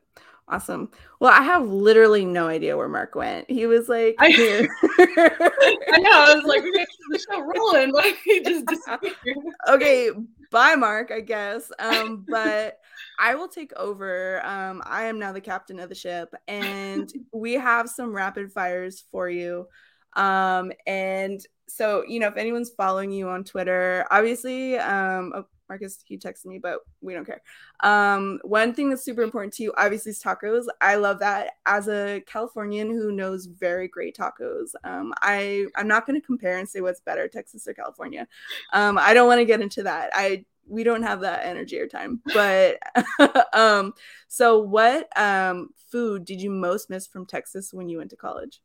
Awesome. 0.48 0.92
Well, 1.20 1.32
I 1.32 1.44
have 1.44 1.66
literally 1.68 2.26
no 2.26 2.48
idea 2.48 2.76
where 2.76 2.90
Mark 2.90 3.16
went. 3.16 3.50
He 3.50 3.66
was 3.68 3.88
like, 3.88 4.16
I, 4.20 4.30
here. 4.32 4.68
I 5.00 5.98
know. 5.98 6.12
I 6.12 6.36
was 6.36 6.44
like, 6.44 6.62
the 6.62 7.20
show 7.20 7.40
rolling. 7.42 7.94
Like 7.94 8.18
he 8.24 8.42
just 8.42 8.66
disappeared. 8.66 9.16
okay, 9.70 10.12
bye, 10.52 10.76
Mark. 10.76 11.10
I 11.10 11.22
guess. 11.22 11.72
Um, 11.80 12.26
but 12.28 12.80
I 13.18 13.36
will 13.36 13.48
take 13.48 13.72
over. 13.74 14.46
Um, 14.46 14.84
I 14.86 15.06
am 15.06 15.20
now 15.20 15.32
the 15.32 15.42
captain 15.42 15.80
of 15.80 15.90
the 15.90 15.96
ship, 15.96 16.34
and 16.48 17.12
we 17.32 17.54
have 17.54 17.90
some 17.90 18.14
rapid 18.14 18.52
fires 18.52 19.06
for 19.10 19.30
you. 19.30 19.68
Um, 20.14 20.74
and 20.86 21.40
so 21.72 22.04
you 22.08 22.20
know, 22.20 22.28
if 22.28 22.38
anyone's 22.38 22.70
following 22.70 23.12
you 23.12 23.30
on 23.30 23.44
Twitter, 23.44 24.06
obviously, 24.12 24.78
um, 24.78 25.34
oh, 25.36 25.46
Marcus, 25.70 26.00
he 26.04 26.18
texted 26.18 26.48
me, 26.48 26.60
but 26.60 26.80
we 27.00 27.14
don't 27.14 27.26
care. 27.26 27.42
Um, 27.80 28.40
one 28.44 28.74
thing 28.74 28.90
that's 28.90 29.06
super 29.06 29.22
important 29.22 29.54
to 29.54 29.64
you, 29.64 29.74
obviously, 29.78 30.10
is 30.10 30.22
tacos. 30.22 30.66
I 30.82 30.96
love 30.96 31.20
that. 31.20 31.52
As 31.66 31.88
a 31.88 32.22
Californian 32.28 32.90
who 32.90 33.14
knows 33.14 33.46
very 33.46 33.88
great 33.88 34.18
tacos, 34.18 34.72
um, 34.84 35.14
I 35.22 35.68
I'm 35.76 35.88
not 35.88 36.06
going 36.06 36.20
to 36.20 36.26
compare 36.26 36.58
and 36.58 36.68
say 36.68 36.82
what's 36.82 37.00
better, 37.00 37.28
Texas 37.30 37.68
or 37.68 37.74
California. 37.74 38.28
Um, 38.74 38.98
I 38.98 39.14
don't 39.14 39.28
want 39.28 39.40
to 39.40 39.46
get 39.46 39.62
into 39.62 39.84
that. 39.84 40.12
I 40.14 40.46
we 40.68 40.84
don't 40.84 41.04
have 41.04 41.22
that 41.22 41.46
energy 41.46 41.80
or 41.80 41.88
time. 41.88 42.22
But 42.34 42.80
um, 43.54 43.94
so 44.28 44.60
what 44.60 45.08
um 45.18 45.70
food 45.90 46.26
did 46.26 46.42
you 46.42 46.50
most 46.50 46.90
miss 46.90 47.08
from 47.08 47.26
Texas 47.26 47.74
when 47.74 47.90
you 47.90 47.98
went 47.98 48.10
to 48.10 48.16
college? 48.16 48.62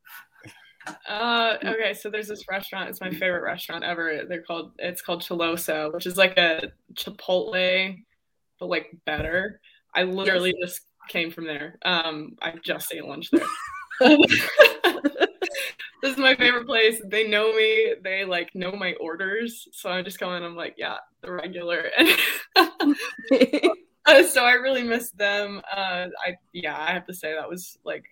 Uh, 1.09 1.57
okay, 1.65 1.95
so 1.95 2.11
there's 2.11 2.29
this 2.29 2.45
restaurant. 2.49 2.89
It's 2.89 3.01
my 3.01 3.11
favorite 3.11 3.43
restaurant 3.43 3.85
ever. 3.85 4.23
They're 4.29 4.43
called. 4.43 4.73
It's 4.79 5.03
called 5.03 5.23
Choloso, 5.23 5.93
which 5.93 6.07
is 6.07 6.17
like 6.17 6.39
a 6.39 6.73
Chipotle, 6.95 7.97
but 8.59 8.67
like 8.67 8.97
better. 9.05 9.61
I 9.95 10.05
literally 10.05 10.55
yes. 10.59 10.71
just 10.71 10.81
came 11.09 11.31
from 11.31 11.47
there. 11.47 11.79
Um, 11.85 12.37
I 12.41 12.55
just 12.63 12.93
ate 12.95 13.05
lunch 13.05 13.31
there. 13.31 13.47
this 14.01 14.41
is 16.03 16.19
my 16.19 16.35
favorite 16.35 16.67
place. 16.67 17.01
They 17.07 17.29
know 17.29 17.55
me. 17.55 17.95
They 18.03 18.25
like 18.25 18.55
know 18.55 18.73
my 18.73 18.95
orders. 19.01 19.69
So 19.73 19.91
I 19.91 20.03
just 20.03 20.21
go 20.21 20.35
in. 20.35 20.43
I'm 20.43 20.57
like, 20.57 20.75
yeah, 20.77 20.97
the 21.23 21.33
regular. 21.33 21.91
uh, 22.57 22.69
so 24.25 24.45
I 24.45 24.53
really 24.53 24.83
miss 24.83 25.11
them. 25.13 25.63
Uh, 25.71 26.09
I 26.25 26.37
yeah, 26.53 26.79
I 26.79 26.93
have 26.93 27.07
to 27.07 27.15
say 27.15 27.35
that 27.35 27.49
was 27.49 27.79
like 27.85 28.05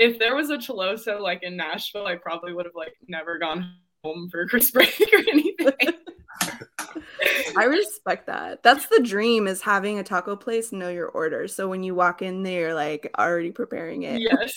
if 0.00 0.18
there 0.18 0.34
was 0.34 0.48
a 0.50 0.56
Choloso 0.56 1.20
like 1.20 1.42
in 1.42 1.56
Nashville, 1.56 2.06
I 2.06 2.16
probably 2.16 2.54
would 2.54 2.64
have 2.64 2.74
like 2.74 2.94
never 3.06 3.38
gone 3.38 3.74
home 4.02 4.28
for 4.30 4.46
Chris 4.46 4.70
break 4.70 4.98
or 5.12 5.18
anything. 5.30 5.94
I 7.54 7.64
respect 7.64 8.26
that. 8.26 8.62
That's 8.62 8.86
the 8.86 9.02
dream 9.02 9.46
is 9.46 9.60
having 9.60 9.98
a 9.98 10.02
taco 10.02 10.36
place 10.36 10.72
know 10.72 10.88
your 10.88 11.08
order. 11.08 11.46
So 11.48 11.68
when 11.68 11.82
you 11.82 11.94
walk 11.94 12.22
in 12.22 12.42
there, 12.42 12.74
like 12.74 13.10
already 13.18 13.50
preparing 13.52 14.04
it. 14.04 14.22
Yes. 14.22 14.54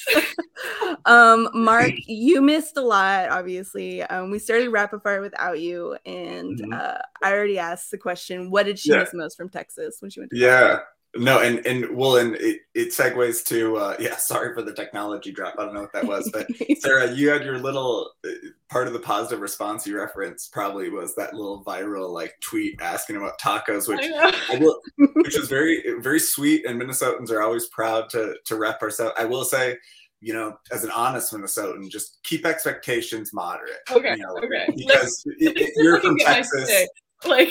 um, 1.05 1.49
Mark, 1.53 1.91
you 2.07 2.41
missed 2.41 2.77
a 2.77 2.81
lot, 2.81 3.29
obviously. 3.29 4.01
Um, 4.03 4.31
we 4.31 4.39
started 4.39 4.69
rapid 4.69 5.01
fire 5.03 5.19
without 5.19 5.59
you, 5.59 5.97
and 6.05 6.57
mm-hmm. 6.57 6.73
uh, 6.73 6.99
I 7.21 7.33
already 7.33 7.59
asked 7.59 7.91
the 7.91 7.97
question, 7.97 8.49
what 8.49 8.65
did 8.65 8.79
she 8.79 8.91
yeah. 8.91 8.99
miss 8.99 9.13
most 9.13 9.35
from 9.35 9.49
Texas 9.49 9.97
when 9.99 10.09
she 10.09 10.21
went 10.21 10.31
to 10.31 10.37
Yeah 10.37 10.79
no 11.15 11.39
and 11.39 11.65
and 11.65 11.95
well 11.95 12.17
and 12.17 12.35
it, 12.35 12.61
it 12.73 12.89
segues 12.89 13.43
to 13.43 13.75
uh 13.77 13.95
yeah 13.99 14.15
sorry 14.17 14.53
for 14.53 14.61
the 14.61 14.73
technology 14.73 15.31
drop 15.31 15.53
i 15.59 15.65
don't 15.65 15.73
know 15.73 15.81
what 15.81 15.93
that 15.93 16.05
was 16.05 16.29
but 16.31 16.47
sarah 16.79 17.11
you 17.11 17.29
had 17.29 17.43
your 17.43 17.59
little 17.59 18.11
uh, 18.25 18.29
part 18.69 18.87
of 18.87 18.93
the 18.93 18.99
positive 18.99 19.39
response 19.39 19.85
you 19.85 19.97
referenced 19.97 20.51
probably 20.51 20.89
was 20.89 21.13
that 21.15 21.33
little 21.33 21.63
viral 21.63 22.11
like 22.11 22.33
tweet 22.41 22.79
asking 22.81 23.15
about 23.15 23.39
tacos 23.39 23.87
which 23.87 23.99
I 24.01 24.57
will, 24.59 24.79
which 25.15 25.37
is 25.37 25.47
very 25.47 25.83
very 25.99 26.19
sweet 26.19 26.65
and 26.65 26.81
minnesotans 26.81 27.29
are 27.29 27.41
always 27.41 27.67
proud 27.67 28.09
to 28.11 28.35
to 28.45 28.55
rep 28.55 28.81
ourselves 28.81 29.13
i 29.17 29.25
will 29.25 29.45
say 29.45 29.77
you 30.23 30.33
know, 30.33 30.57
as 30.71 30.85
an 30.85 30.91
honest 30.91 31.33
Minnesotan, 31.33 31.89
just 31.89 32.23
keep 32.23 32.45
expectations 32.45 33.33
moderate. 33.33 33.81
Okay. 33.91 34.11
You 34.11 34.23
know, 34.23 34.37
okay. 34.37 34.73
Because 34.73 35.21
like, 35.41 35.69
you're 35.75 35.99
from 35.99 36.17
Texas. 36.17 36.87
Like 37.25 37.49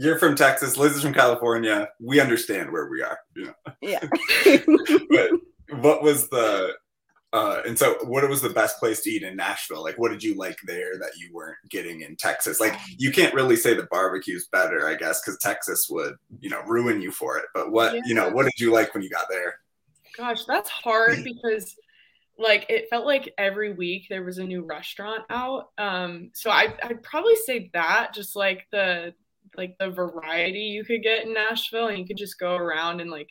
you're 0.00 0.18
from 0.18 0.34
Texas, 0.34 0.78
Liz 0.78 0.96
is 0.96 1.02
from 1.02 1.12
California. 1.12 1.86
We 2.00 2.20
understand 2.20 2.72
where 2.72 2.88
we 2.88 3.02
are. 3.02 3.18
You 3.36 3.44
know? 3.44 3.54
Yeah. 3.82 4.00
but 5.10 5.30
what 5.80 6.02
was 6.02 6.28
the 6.30 6.72
uh, 7.34 7.60
and 7.66 7.78
so 7.78 7.96
what 8.04 8.28
was 8.28 8.40
the 8.40 8.48
best 8.48 8.78
place 8.78 9.02
to 9.02 9.10
eat 9.10 9.22
in 9.22 9.36
Nashville? 9.36 9.84
Like 9.84 9.98
what 9.98 10.10
did 10.10 10.22
you 10.22 10.34
like 10.36 10.58
there 10.66 10.98
that 10.98 11.12
you 11.18 11.28
weren't 11.34 11.58
getting 11.68 12.00
in 12.00 12.16
Texas? 12.16 12.60
Like 12.60 12.74
you 12.96 13.12
can't 13.12 13.34
really 13.34 13.56
say 13.56 13.74
the 13.74 13.86
barbecue's 13.90 14.48
better, 14.50 14.88
I 14.88 14.94
guess, 14.94 15.20
because 15.20 15.38
Texas 15.38 15.86
would, 15.90 16.14
you 16.40 16.48
know, 16.48 16.62
ruin 16.62 17.02
you 17.02 17.12
for 17.12 17.36
it. 17.36 17.44
But 17.54 17.70
what, 17.70 17.94
yeah. 17.94 18.00
you 18.06 18.14
know, 18.14 18.30
what 18.30 18.44
did 18.44 18.58
you 18.58 18.72
like 18.72 18.94
when 18.94 19.02
you 19.02 19.10
got 19.10 19.26
there? 19.28 19.56
Gosh, 20.16 20.44
that's 20.46 20.70
hard 20.70 21.22
because 21.22 21.76
like 22.38 22.64
it 22.70 22.88
felt 22.88 23.04
like 23.04 23.32
every 23.36 23.74
week 23.74 24.06
there 24.08 24.24
was 24.24 24.38
a 24.38 24.44
new 24.44 24.64
restaurant 24.64 25.24
out. 25.28 25.72
Um, 25.76 26.30
so 26.32 26.50
I 26.50 26.74
I'd 26.82 27.02
probably 27.02 27.36
say 27.36 27.70
that 27.74 28.14
just 28.14 28.34
like 28.34 28.66
the 28.72 29.14
like 29.56 29.76
the 29.78 29.90
variety 29.90 30.60
you 30.60 30.84
could 30.84 31.02
get 31.02 31.24
in 31.24 31.34
Nashville 31.34 31.88
and 31.88 31.98
you 31.98 32.06
could 32.06 32.16
just 32.16 32.38
go 32.38 32.54
around 32.56 33.00
and 33.00 33.10
like 33.10 33.28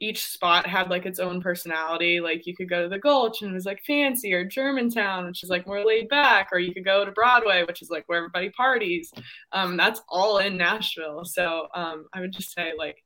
each 0.00 0.24
spot 0.24 0.66
had 0.66 0.90
like 0.90 1.06
its 1.06 1.18
own 1.18 1.40
personality. 1.40 2.20
Like 2.20 2.46
you 2.46 2.56
could 2.56 2.68
go 2.68 2.82
to 2.82 2.88
the 2.88 2.98
Gulch 2.98 3.42
and 3.42 3.50
it 3.50 3.54
was 3.54 3.66
like 3.66 3.82
fancy, 3.86 4.32
or 4.32 4.44
Germantown, 4.44 5.26
which 5.26 5.42
is 5.42 5.50
like 5.50 5.66
more 5.66 5.84
laid 5.84 6.08
back, 6.08 6.48
or 6.52 6.58
you 6.58 6.74
could 6.74 6.84
go 6.84 7.04
to 7.04 7.12
Broadway, 7.12 7.64
which 7.64 7.82
is 7.82 7.90
like 7.90 8.04
where 8.06 8.18
everybody 8.18 8.50
parties. 8.50 9.12
Um, 9.52 9.76
that's 9.76 10.02
all 10.08 10.38
in 10.38 10.56
Nashville. 10.56 11.24
So 11.24 11.68
um, 11.74 12.06
I 12.12 12.20
would 12.20 12.32
just 12.32 12.52
say 12.52 12.72
like 12.76 12.96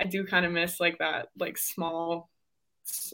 I 0.00 0.04
do 0.04 0.24
kind 0.24 0.46
of 0.46 0.52
miss 0.52 0.80
like 0.80 0.98
that 0.98 1.28
like 1.38 1.58
small 1.58 2.29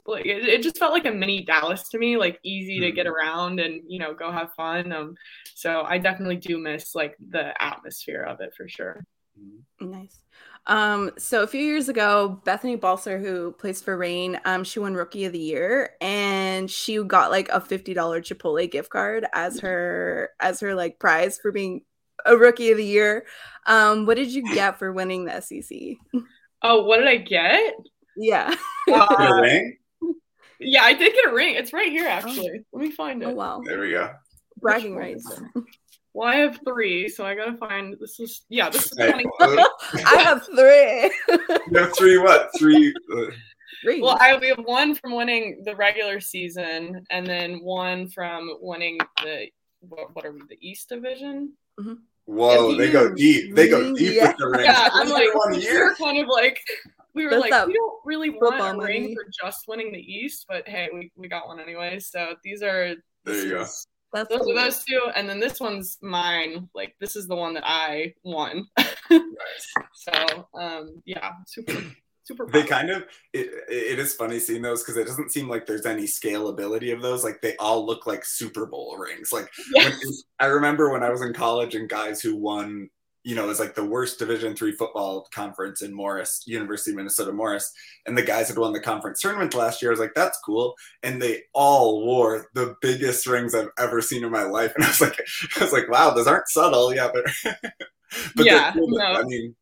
like 0.06 0.26
it, 0.26 0.44
it, 0.44 0.62
just 0.62 0.78
felt 0.78 0.92
like 0.92 1.06
a 1.06 1.10
mini 1.10 1.44
Dallas 1.44 1.88
to 1.90 1.98
me, 1.98 2.16
like 2.16 2.38
easy 2.42 2.80
to 2.80 2.92
get 2.92 3.06
mm-hmm. 3.06 3.14
around 3.14 3.60
and 3.60 3.82
you 3.88 3.98
know 3.98 4.14
go 4.14 4.30
have 4.30 4.52
fun. 4.54 4.92
Um, 4.92 5.14
so 5.54 5.82
I 5.82 5.98
definitely 5.98 6.36
do 6.36 6.58
miss 6.58 6.94
like 6.94 7.16
the 7.30 7.60
atmosphere 7.62 8.22
of 8.22 8.40
it 8.40 8.54
for 8.56 8.68
sure. 8.68 9.04
Mm-hmm. 9.40 9.90
Nice. 9.90 10.20
Um, 10.66 11.12
so 11.16 11.42
a 11.42 11.46
few 11.46 11.62
years 11.62 11.88
ago, 11.88 12.40
Bethany 12.44 12.76
Balcer, 12.76 13.18
who 13.18 13.52
plays 13.52 13.80
for 13.80 13.96
Reign, 13.96 14.40
um, 14.44 14.64
she 14.64 14.80
won 14.80 14.94
Rookie 14.94 15.24
of 15.24 15.32
the 15.32 15.38
Year, 15.38 15.90
and 16.00 16.70
she 16.70 17.02
got 17.04 17.30
like 17.30 17.48
a 17.50 17.60
fifty 17.60 17.94
dollar 17.94 18.20
Chipotle 18.20 18.70
gift 18.70 18.90
card 18.90 19.26
as 19.32 19.60
her 19.60 20.30
as 20.40 20.60
her 20.60 20.74
like 20.74 20.98
prize 20.98 21.38
for 21.38 21.52
being 21.52 21.82
a 22.24 22.36
Rookie 22.36 22.70
of 22.70 22.78
the 22.78 22.84
Year. 22.84 23.26
Um, 23.66 24.06
what 24.06 24.16
did 24.16 24.32
you 24.32 24.42
get 24.54 24.78
for 24.78 24.92
winning 24.92 25.24
the 25.24 25.40
SEC? 25.40 25.96
Oh, 26.62 26.84
what 26.84 26.98
did 26.98 27.08
I 27.08 27.16
get? 27.16 27.74
Yeah. 28.16 28.55
Uh, 28.88 29.40
ring? 29.42 29.76
Yeah, 30.61 30.83
I 30.83 30.94
did 30.94 31.12
get 31.12 31.29
a 31.29 31.35
ring. 31.35 31.57
It's 31.57 31.72
right 31.72 31.90
here, 31.90 32.07
actually. 32.07 32.64
Let 32.72 32.83
me 32.85 32.92
find 32.92 33.20
it. 33.20 33.26
Oh, 33.26 33.35
wow. 33.35 33.61
There 33.64 33.81
we 33.81 33.90
go. 33.90 34.12
Bragging 34.61 34.94
rights. 34.94 35.29
Well, 36.14 36.29
I 36.29 36.37
have 36.37 36.61
three, 36.64 37.09
so 37.09 37.26
I 37.26 37.35
gotta 37.35 37.57
find. 37.59 37.96
This 38.00 38.20
is 38.20 38.44
yeah. 38.48 38.70
This 38.70 38.87
is 38.87 38.90
twenty. 38.92 39.26
I 39.40 40.22
have 40.22 40.46
three. 40.46 41.12
you 41.68 41.79
have 41.79 41.94
three. 41.98 42.16
What 42.16 42.48
three? 42.57 42.94
Uh... 43.12 43.26
Well, 44.00 44.16
I 44.20 44.38
we 44.38 44.48
have 44.48 44.64
one 44.64 44.94
from 44.94 45.14
winning 45.14 45.62
the 45.64 45.76
regular 45.76 46.20
season, 46.20 47.05
and 47.11 47.26
then 47.26 47.57
one 47.57 48.09
from 48.09 48.48
winning 48.61 48.98
the 49.22 49.48
what, 49.81 50.14
what 50.14 50.24
are 50.24 50.33
we? 50.33 50.40
The 50.48 50.57
East 50.61 50.88
Division. 50.88 51.52
Mm-hmm. 51.79 51.94
Whoa, 52.26 52.74
they 52.76 52.90
go 52.90 53.12
deep. 53.12 53.55
They 53.55 53.68
go 53.68 53.94
deep 53.94 54.14
yeah. 54.14 54.29
with 54.29 54.37
the 54.38 54.46
rings. 54.48 54.64
Yeah, 54.64 54.88
I'm 54.92 55.09
like, 55.11 55.35
one 55.35 55.61
year. 55.61 55.94
kind 55.96 56.18
of 56.18 56.29
like 56.29 56.61
we 57.16 57.24
were 57.24 57.31
That's 57.31 57.50
like, 57.50 57.66
we 57.66 57.72
don't 57.72 57.94
really 58.05 58.31
want 58.31 58.61
a 58.61 58.74
money. 58.74 58.85
ring 58.85 59.14
for 59.14 59.24
just 59.42 59.66
winning 59.66 59.90
the 59.90 59.98
East, 59.98 60.44
but 60.46 60.68
hey, 60.68 60.90
we, 60.92 61.11
we 61.16 61.29
got 61.29 61.48
one 61.48 61.59
anyway. 61.59 61.98
So 61.98 62.35
these 62.44 62.62
are 62.62 62.94
there 63.24 63.44
you 63.44 63.50
go. 63.50 63.66
That's 64.12 64.29
those 64.29 64.42
cool. 64.42 64.52
are 64.52 64.64
those 64.64 64.85
two, 64.85 65.00
and 65.16 65.29
then 65.29 65.40
this 65.40 65.59
one's 65.59 65.96
mine. 66.02 66.68
Like 66.74 66.94
this 67.00 67.16
is 67.16 67.26
the 67.26 67.35
one 67.35 67.55
that 67.55 67.64
I 67.66 68.12
won. 68.22 68.68
so 69.09 70.48
um, 70.55 71.02
yeah, 71.07 71.33
super. 71.46 71.72
Super 72.24 72.46
they 72.48 72.64
kind 72.64 72.90
of 72.90 73.05
it, 73.33 73.48
it 73.68 74.00
is 74.00 74.12
funny 74.12 74.40
seeing 74.40 74.61
those 74.61 74.83
because 74.83 74.96
it 74.96 75.07
doesn't 75.07 75.31
seem 75.31 75.48
like 75.48 75.64
there's 75.64 75.87
any 75.87 76.07
scalability 76.07 76.92
of 76.92 77.00
those 77.00 77.22
like 77.22 77.40
they 77.40 77.55
all 77.59 77.87
look 77.87 78.05
like 78.05 78.24
super 78.24 78.66
bowl 78.66 78.96
rings 78.98 79.33
like 79.33 79.48
yes. 79.76 79.94
when, 80.05 80.14
i 80.40 80.46
remember 80.46 80.90
when 80.90 81.05
i 81.05 81.09
was 81.09 81.22
in 81.22 81.33
college 81.33 81.76
and 81.76 81.88
guys 81.88 82.20
who 82.20 82.35
won 82.35 82.90
you 83.26 83.34
know, 83.34 83.42
it 83.42 83.48
was 83.48 83.58
like 83.58 83.74
the 83.74 83.84
worst 83.84 84.20
Division 84.20 84.54
three 84.54 84.70
football 84.70 85.26
conference 85.34 85.82
in 85.82 85.92
Morris, 85.92 86.44
University 86.46 86.92
of 86.92 86.98
Minnesota 86.98 87.32
Morris, 87.32 87.72
and 88.06 88.16
the 88.16 88.22
guys 88.22 88.46
had 88.46 88.56
won 88.56 88.72
the 88.72 88.78
conference 88.78 89.20
tournament 89.20 89.52
last 89.52 89.82
year. 89.82 89.90
I 89.90 89.94
was 89.94 89.98
like, 89.98 90.14
that's 90.14 90.38
cool, 90.44 90.76
and 91.02 91.20
they 91.20 91.42
all 91.52 92.06
wore 92.06 92.46
the 92.54 92.76
biggest 92.80 93.26
rings 93.26 93.52
I've 93.52 93.70
ever 93.80 94.00
seen 94.00 94.22
in 94.22 94.30
my 94.30 94.44
life, 94.44 94.72
and 94.76 94.84
I 94.84 94.86
was 94.86 95.00
like, 95.00 95.20
I 95.56 95.64
was 95.64 95.72
like, 95.72 95.90
wow, 95.90 96.10
those 96.10 96.28
aren't 96.28 96.46
subtle, 96.46 96.94
yeah, 96.94 97.10
but 97.12 97.24
but 98.36 98.46
yeah, 98.46 98.70
cool, 98.70 98.90
no. 98.90 99.04
I 99.04 99.24
mean, 99.24 99.56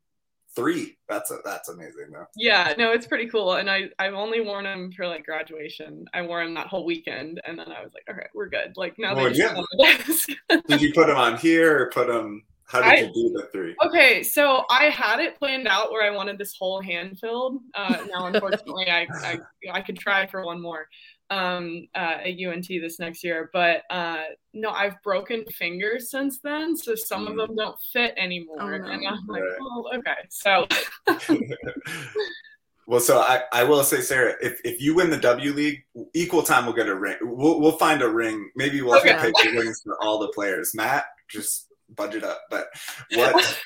three. 0.55 0.95
That's 1.09 1.31
a, 1.31 1.37
that's 1.43 1.67
amazing 1.67 2.11
though. 2.11 2.27
Yeah, 2.35 2.71
no, 2.77 2.91
it's 2.91 3.07
pretty 3.07 3.27
cool. 3.27 3.53
And 3.53 3.67
I 3.67 3.89
I've 3.97 4.13
only 4.13 4.41
worn 4.41 4.65
them 4.65 4.91
for 4.95 5.07
like 5.07 5.25
graduation. 5.25 6.05
I 6.13 6.21
wore 6.21 6.43
them 6.43 6.53
that 6.53 6.67
whole 6.67 6.85
weekend, 6.85 7.41
and 7.47 7.57
then 7.57 7.71
I 7.71 7.83
was 7.83 7.95
like, 7.95 8.03
all 8.07 8.15
right, 8.15 8.29
we're 8.35 8.47
good. 8.49 8.73
Like 8.75 8.93
now 8.99 9.15
well, 9.15 9.25
they 9.25 9.33
just 9.33 9.53
yeah. 9.53 9.57
on 9.57 9.65
the 9.71 9.83
desk. 10.07 10.29
did 10.67 10.81
you 10.83 10.93
put 10.93 11.07
them 11.07 11.17
on 11.17 11.37
here 11.37 11.81
or 11.81 11.89
put 11.89 12.05
them? 12.05 12.43
How 12.67 12.81
did 12.81 12.87
I, 12.87 12.95
you 13.01 13.13
do 13.13 13.33
the 13.35 13.47
three? 13.51 13.75
Okay, 13.85 14.23
so 14.23 14.63
I 14.71 14.85
had 14.85 15.19
it 15.19 15.37
planned 15.37 15.67
out 15.67 15.91
where 15.91 16.03
I 16.03 16.15
wanted 16.15 16.39
this 16.39 16.55
whole 16.57 16.81
hand 16.81 17.19
filled. 17.19 17.61
Uh, 17.75 18.05
now, 18.11 18.25
unfortunately, 18.33 18.89
I, 18.89 19.07
I 19.11 19.39
I 19.71 19.81
could 19.81 19.99
try 19.99 20.25
for 20.25 20.43
one 20.43 20.61
more 20.61 20.87
um, 21.29 21.87
uh, 21.95 22.17
at 22.23 22.39
UNT 22.39 22.67
this 22.67 22.99
next 22.99 23.23
year. 23.23 23.49
But 23.53 23.83
uh, 23.89 24.23
no, 24.53 24.69
I've 24.69 25.01
broken 25.03 25.45
fingers 25.45 26.09
since 26.09 26.39
then, 26.39 26.75
so 26.75 26.95
some 26.95 27.27
mm. 27.27 27.31
of 27.31 27.37
them 27.37 27.55
don't 27.55 27.77
fit 27.93 28.13
anymore. 28.17 28.57
Oh, 28.59 28.77
no. 28.77 28.91
And 28.91 29.07
I'm 29.07 29.27
like, 29.27 29.43
oh, 29.61 29.91
okay. 29.97 30.15
So. 30.29 30.67
well, 32.87 32.99
so 32.99 33.19
I, 33.19 33.41
I 33.51 33.63
will 33.63 33.83
say, 33.83 34.01
Sarah, 34.01 34.35
if, 34.41 34.59
if 34.63 34.81
you 34.81 34.95
win 34.95 35.09
the 35.09 35.17
W 35.17 35.53
League, 35.53 35.83
equal 36.13 36.43
time 36.43 36.65
we'll 36.65 36.75
get 36.75 36.87
a 36.87 36.95
ring. 36.95 37.17
We'll, 37.21 37.59
we'll 37.59 37.77
find 37.77 38.01
a 38.01 38.09
ring. 38.09 38.49
Maybe 38.55 38.81
we'll 38.81 38.97
okay. 38.99 39.13
have 39.13 39.21
to 39.21 39.33
pay 39.41 39.51
rings 39.51 39.81
for 39.83 39.97
all 40.03 40.19
the 40.19 40.29
players. 40.29 40.73
Matt, 40.75 41.05
just 41.29 41.67
budget 41.95 42.23
up. 42.23 42.41
But 42.49 42.67
what 43.13 43.63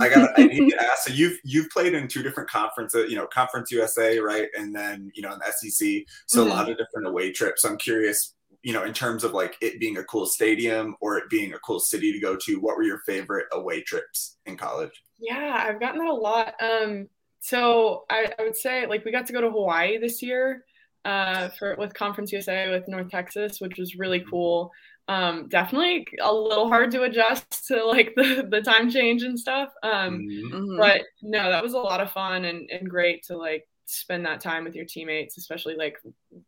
I 0.00 0.08
got, 0.08 0.30
I 0.38 0.44
need 0.44 0.70
to 0.70 0.82
ask. 0.82 1.08
So 1.08 1.12
you've 1.12 1.38
you've 1.44 1.70
played 1.70 1.94
in 1.94 2.08
two 2.08 2.22
different 2.22 2.50
conferences, 2.50 3.10
you 3.10 3.16
know, 3.16 3.26
Conference 3.26 3.70
USA, 3.70 4.18
right, 4.18 4.48
and 4.56 4.74
then 4.74 5.10
you 5.14 5.22
know, 5.22 5.32
in 5.32 5.38
the 5.38 5.52
SEC. 5.52 6.04
So 6.26 6.40
mm-hmm. 6.40 6.50
a 6.50 6.54
lot 6.54 6.70
of 6.70 6.78
different 6.78 7.06
away 7.06 7.32
trips. 7.32 7.62
So 7.62 7.70
I'm 7.70 7.78
curious, 7.78 8.34
you 8.62 8.72
know, 8.72 8.84
in 8.84 8.92
terms 8.92 9.24
of 9.24 9.32
like 9.32 9.56
it 9.60 9.80
being 9.80 9.98
a 9.98 10.04
cool 10.04 10.26
stadium 10.26 10.96
or 11.00 11.18
it 11.18 11.28
being 11.30 11.54
a 11.54 11.58
cool 11.58 11.80
city 11.80 12.12
to 12.12 12.18
go 12.18 12.36
to. 12.36 12.56
What 12.56 12.76
were 12.76 12.84
your 12.84 13.00
favorite 13.06 13.46
away 13.52 13.82
trips 13.82 14.36
in 14.46 14.56
college? 14.56 15.02
Yeah, 15.18 15.64
I've 15.68 15.80
gotten 15.80 15.98
that 16.00 16.10
a 16.10 16.14
lot. 16.14 16.54
Um, 16.60 17.08
so 17.40 18.04
I, 18.08 18.32
I 18.38 18.42
would 18.42 18.56
say 18.56 18.86
like 18.86 19.04
we 19.04 19.12
got 19.12 19.26
to 19.26 19.32
go 19.32 19.40
to 19.40 19.50
Hawaii 19.50 19.98
this 19.98 20.22
year 20.22 20.64
uh, 21.04 21.48
for 21.58 21.74
with 21.76 21.94
Conference 21.94 22.32
USA 22.32 22.70
with 22.70 22.88
North 22.88 23.10
Texas, 23.10 23.60
which 23.60 23.78
was 23.78 23.96
really 23.96 24.20
mm-hmm. 24.20 24.30
cool 24.30 24.70
um, 25.12 25.48
definitely 25.48 26.06
a 26.22 26.32
little 26.32 26.68
hard 26.68 26.90
to 26.92 27.02
adjust 27.02 27.66
to 27.68 27.84
like 27.84 28.14
the, 28.16 28.46
the 28.50 28.62
time 28.62 28.90
change 28.90 29.22
and 29.22 29.38
stuff. 29.38 29.68
Um, 29.82 30.20
mm-hmm. 30.20 30.56
mm-hmm. 30.56 30.78
But 30.78 31.02
no, 31.20 31.50
that 31.50 31.62
was 31.62 31.74
a 31.74 31.78
lot 31.78 32.00
of 32.00 32.10
fun 32.10 32.46
and, 32.46 32.68
and 32.70 32.88
great 32.88 33.22
to 33.24 33.36
like 33.36 33.68
spend 33.84 34.24
that 34.24 34.40
time 34.40 34.64
with 34.64 34.74
your 34.74 34.86
teammates, 34.86 35.36
especially 35.36 35.76
like 35.76 35.98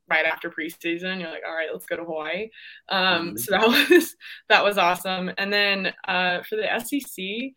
right 0.08 0.24
after 0.24 0.50
preseason. 0.50 1.20
You're 1.20 1.30
like, 1.30 1.42
all 1.46 1.54
right, 1.54 1.68
let's 1.70 1.84
go 1.84 1.96
to 1.96 2.04
Hawaii. 2.04 2.48
Um, 2.88 3.34
mm-hmm. 3.34 3.36
So 3.36 3.50
that 3.52 3.90
was 3.90 4.16
that 4.48 4.64
was 4.64 4.78
awesome. 4.78 5.30
And 5.36 5.52
then 5.52 5.92
uh, 6.08 6.40
for 6.48 6.56
the 6.56 6.80
SEC, 6.80 7.52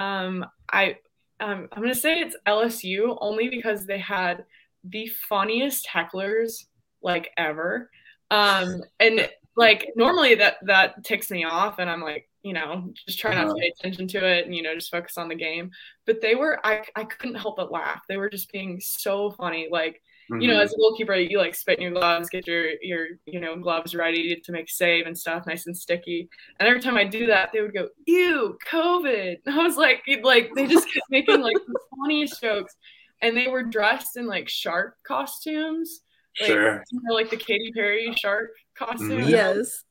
um, 0.00 0.46
I 0.72 0.96
um, 1.40 1.68
I'm 1.72 1.82
gonna 1.82 1.94
say 1.94 2.20
it's 2.20 2.36
LSU 2.46 3.18
only 3.20 3.48
because 3.48 3.84
they 3.84 3.98
had 3.98 4.44
the 4.84 5.08
funniest 5.28 5.88
hecklers 5.92 6.66
like 7.02 7.30
ever. 7.36 7.90
Um, 8.30 8.82
and 9.00 9.28
like 9.56 9.90
normally 9.96 10.34
that 10.34 10.56
that 10.62 11.04
ticks 11.04 11.30
me 11.30 11.44
off 11.44 11.78
and 11.78 11.90
i'm 11.90 12.00
like 12.00 12.28
you 12.42 12.52
know 12.52 12.90
just 13.06 13.18
try 13.18 13.34
not 13.34 13.44
to 13.44 13.46
uh-huh. 13.48 13.56
pay 13.60 13.72
attention 13.78 14.08
to 14.08 14.26
it 14.26 14.46
and 14.46 14.54
you 14.54 14.62
know 14.62 14.74
just 14.74 14.90
focus 14.90 15.16
on 15.16 15.28
the 15.28 15.34
game 15.34 15.70
but 16.06 16.20
they 16.20 16.34
were 16.34 16.64
i 16.64 16.82
i 16.96 17.04
couldn't 17.04 17.36
help 17.36 17.56
but 17.56 17.70
laugh 17.70 18.02
they 18.08 18.16
were 18.16 18.30
just 18.30 18.50
being 18.50 18.80
so 18.80 19.30
funny 19.32 19.68
like 19.70 20.02
mm-hmm. 20.30 20.40
you 20.40 20.48
know 20.48 20.54
mm-hmm. 20.54 20.62
as 20.62 20.72
a 20.72 20.76
goalkeeper 20.76 21.14
you 21.14 21.38
like 21.38 21.54
spit 21.54 21.78
in 21.78 21.82
your 21.82 21.92
gloves 21.92 22.28
get 22.30 22.46
your 22.46 22.70
your 22.80 23.06
you 23.26 23.40
know 23.40 23.56
gloves 23.56 23.94
ready 23.94 24.40
to 24.42 24.52
make 24.52 24.68
save 24.68 25.06
and 25.06 25.16
stuff 25.16 25.46
nice 25.46 25.66
and 25.66 25.76
sticky 25.76 26.28
and 26.58 26.68
every 26.68 26.80
time 26.80 26.96
i 26.96 27.04
do 27.04 27.26
that 27.26 27.50
they 27.52 27.60
would 27.60 27.74
go 27.74 27.88
ew 28.06 28.58
covid 28.66 29.36
and 29.46 29.54
i 29.60 29.62
was 29.62 29.76
like 29.76 30.02
like 30.22 30.50
they 30.56 30.66
just 30.66 30.92
kept 30.92 31.06
making 31.10 31.40
like 31.40 31.56
the 31.66 31.80
funniest 31.96 32.40
jokes 32.40 32.74
and 33.20 33.36
they 33.36 33.46
were 33.46 33.62
dressed 33.62 34.16
in 34.16 34.26
like 34.26 34.48
shark 34.48 34.96
costumes 35.06 36.00
like, 36.40 36.48
sure. 36.48 36.84
You 36.90 37.00
know, 37.02 37.14
like 37.14 37.30
the 37.30 37.36
Katy 37.36 37.72
Perry 37.74 38.12
shark 38.16 38.50
costume. 38.74 39.10
Mm-hmm. 39.10 39.28
Yes. 39.28 39.84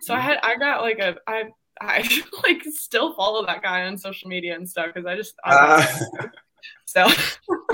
So 0.00 0.14
I 0.14 0.20
had 0.20 0.38
I 0.42 0.56
got 0.56 0.82
like 0.82 0.98
a 0.98 1.16
I 1.26 1.44
I 1.80 2.08
like 2.42 2.62
still 2.64 3.14
follow 3.14 3.44
that 3.46 3.62
guy 3.62 3.86
on 3.86 3.98
social 3.98 4.28
media 4.28 4.54
and 4.54 4.68
stuff 4.68 4.88
because 4.94 5.06
I 5.06 5.16
just 5.16 5.34
I, 5.44 5.54
uh, 5.54 6.26
so 6.84 7.08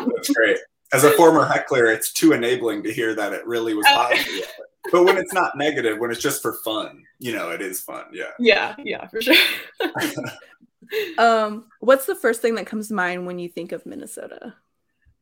that's 0.06 0.30
great. 0.30 0.58
As 0.92 1.04
a 1.04 1.10
former 1.12 1.46
heckler, 1.46 1.86
it's 1.86 2.12
too 2.12 2.32
enabling 2.32 2.82
to 2.82 2.92
hear 2.92 3.14
that 3.14 3.32
it 3.32 3.46
really 3.46 3.74
was 3.74 3.86
positive. 3.88 4.46
but 4.92 5.04
when 5.04 5.16
it's 5.16 5.32
not 5.32 5.56
negative, 5.56 5.98
when 5.98 6.10
it's 6.10 6.20
just 6.20 6.42
for 6.42 6.54
fun, 6.64 7.02
you 7.18 7.32
know, 7.32 7.50
it 7.50 7.62
is 7.62 7.80
fun. 7.80 8.04
Yeah. 8.12 8.32
Yeah, 8.38 8.74
yeah, 8.78 9.06
for 9.06 9.22
sure. 9.22 9.34
um, 11.18 11.64
what's 11.80 12.04
the 12.04 12.14
first 12.14 12.42
thing 12.42 12.56
that 12.56 12.66
comes 12.66 12.88
to 12.88 12.94
mind 12.94 13.26
when 13.26 13.38
you 13.38 13.48
think 13.48 13.72
of 13.72 13.86
Minnesota? 13.86 14.54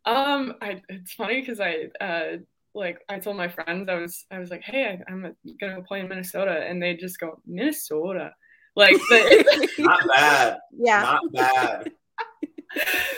Um, 0.05 0.55
I, 0.61 0.83
it's 0.89 1.13
funny 1.13 1.41
because 1.41 1.61
I 1.61 1.91
uh, 2.01 2.39
like 2.75 2.99
I 3.09 3.19
told 3.19 3.37
my 3.37 3.49
friends 3.49 3.89
I 3.89 3.95
was 3.95 4.25
I 4.31 4.39
was 4.39 4.51
like, 4.51 4.63
hey, 4.63 5.01
I, 5.09 5.13
am 5.13 5.35
gonna 5.61 5.77
go 5.77 5.83
play 5.83 6.01
in 6.01 6.09
Minnesota, 6.09 6.65
and 6.67 6.83
they 6.83 6.95
just 6.95 7.19
go 7.19 7.41
Minnesota, 7.47 8.33
like 8.77 8.95
the- 8.95 9.69
not 9.79 10.01
bad, 10.09 10.59
yeah, 10.73 11.03
not 11.03 11.33
bad. 11.33 11.93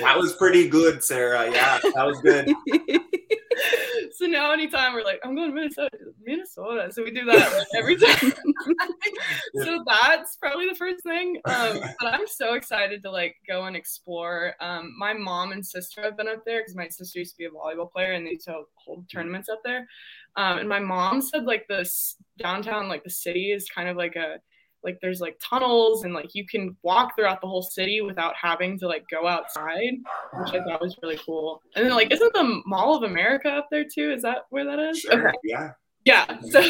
that 0.01 0.17
was 0.17 0.35
pretty 0.35 0.69
good, 0.69 1.05
Sarah. 1.05 1.51
Yeah, 1.51 1.79
that 1.95 2.07
was 2.07 2.21
good. 2.21 2.53
so 4.17 4.27
now 4.27 4.53
anytime 4.53 4.95
we're 4.95 5.05
like, 5.05 5.21
I'm 5.25 5.35
going 5.35 5.51
to 5.51 5.55
Minnesota, 5.55 5.91
Minnesota. 6.25 6.91
So 6.93 7.03
we 7.03 7.11
do 7.11 7.25
that 7.25 7.67
every 7.77 7.97
time. 7.97 8.33
so 9.63 9.85
that's 9.87 10.37
probably 10.37 10.69
the 10.69 10.75
first 10.75 11.03
thing. 11.03 11.41
Um, 11.45 11.81
but 12.01 12.15
I'm 12.15 12.27
so 12.27 12.55
excited 12.55 13.03
to 13.03 13.11
like 13.11 13.37
go 13.49 13.65
and 13.65 13.77
explore. 13.77 14.55
Um, 14.61 14.95
my 14.99 15.13
mom 15.13 15.53
and 15.53 15.65
sister 15.65 16.03
have 16.03 16.17
been 16.17 16.29
up 16.29 16.45
there 16.45 16.61
because 16.61 16.75
my 16.75 16.89
sister 16.89 17.19
used 17.19 17.33
to 17.33 17.39
be 17.39 17.45
a 17.47 17.51
volleyball 17.51 17.91
player 17.91 18.13
and 18.13 18.27
they 18.27 18.33
used 18.33 18.47
to 18.47 18.63
hold 18.75 19.09
tournaments 19.11 19.49
up 19.49 19.61
there. 19.65 19.87
Um, 20.37 20.59
and 20.59 20.69
my 20.69 20.81
mom 20.81 21.21
said 21.21 21.45
like 21.45 21.67
this 21.69 22.17
downtown, 22.39 22.89
like 22.89 23.05
the 23.05 23.11
city 23.11 23.53
is 23.53 23.69
kind 23.69 23.89
of 23.89 23.97
like 23.97 24.17
a 24.17 24.39
like 24.85 24.99
there's 25.01 25.21
like 25.21 25.39
tunnels 25.43 26.05
and 26.05 26.15
like 26.15 26.35
you 26.35 26.47
can 26.47 26.77
walk 26.83 27.15
throughout 27.15 27.41
the 27.41 27.47
whole 27.47 27.63
city 27.63 28.01
without 28.01 28.35
having 28.41 28.79
to 28.79 28.87
like 28.87 29.05
go 29.09 29.27
outside 29.27 29.95
which 30.39 30.55
i 30.55 30.65
thought 30.65 30.81
was 30.81 30.97
really 31.03 31.19
cool. 31.25 31.61
And 31.77 31.85
then 31.85 31.93
like 31.95 32.13
isn't 32.13 32.33
the 32.33 32.63
mall 32.67 32.97
of 32.97 33.03
america 33.03 33.49
up 33.49 33.69
there 33.71 33.85
too? 33.85 34.13
Is 34.13 34.23
that 34.23 34.47
where 34.51 34.65
that 34.65 34.79
is? 34.79 35.01
Sure, 35.01 35.29
okay. 35.29 35.39
yeah. 35.45 35.73
Yeah 36.05 36.41
so 36.51 36.63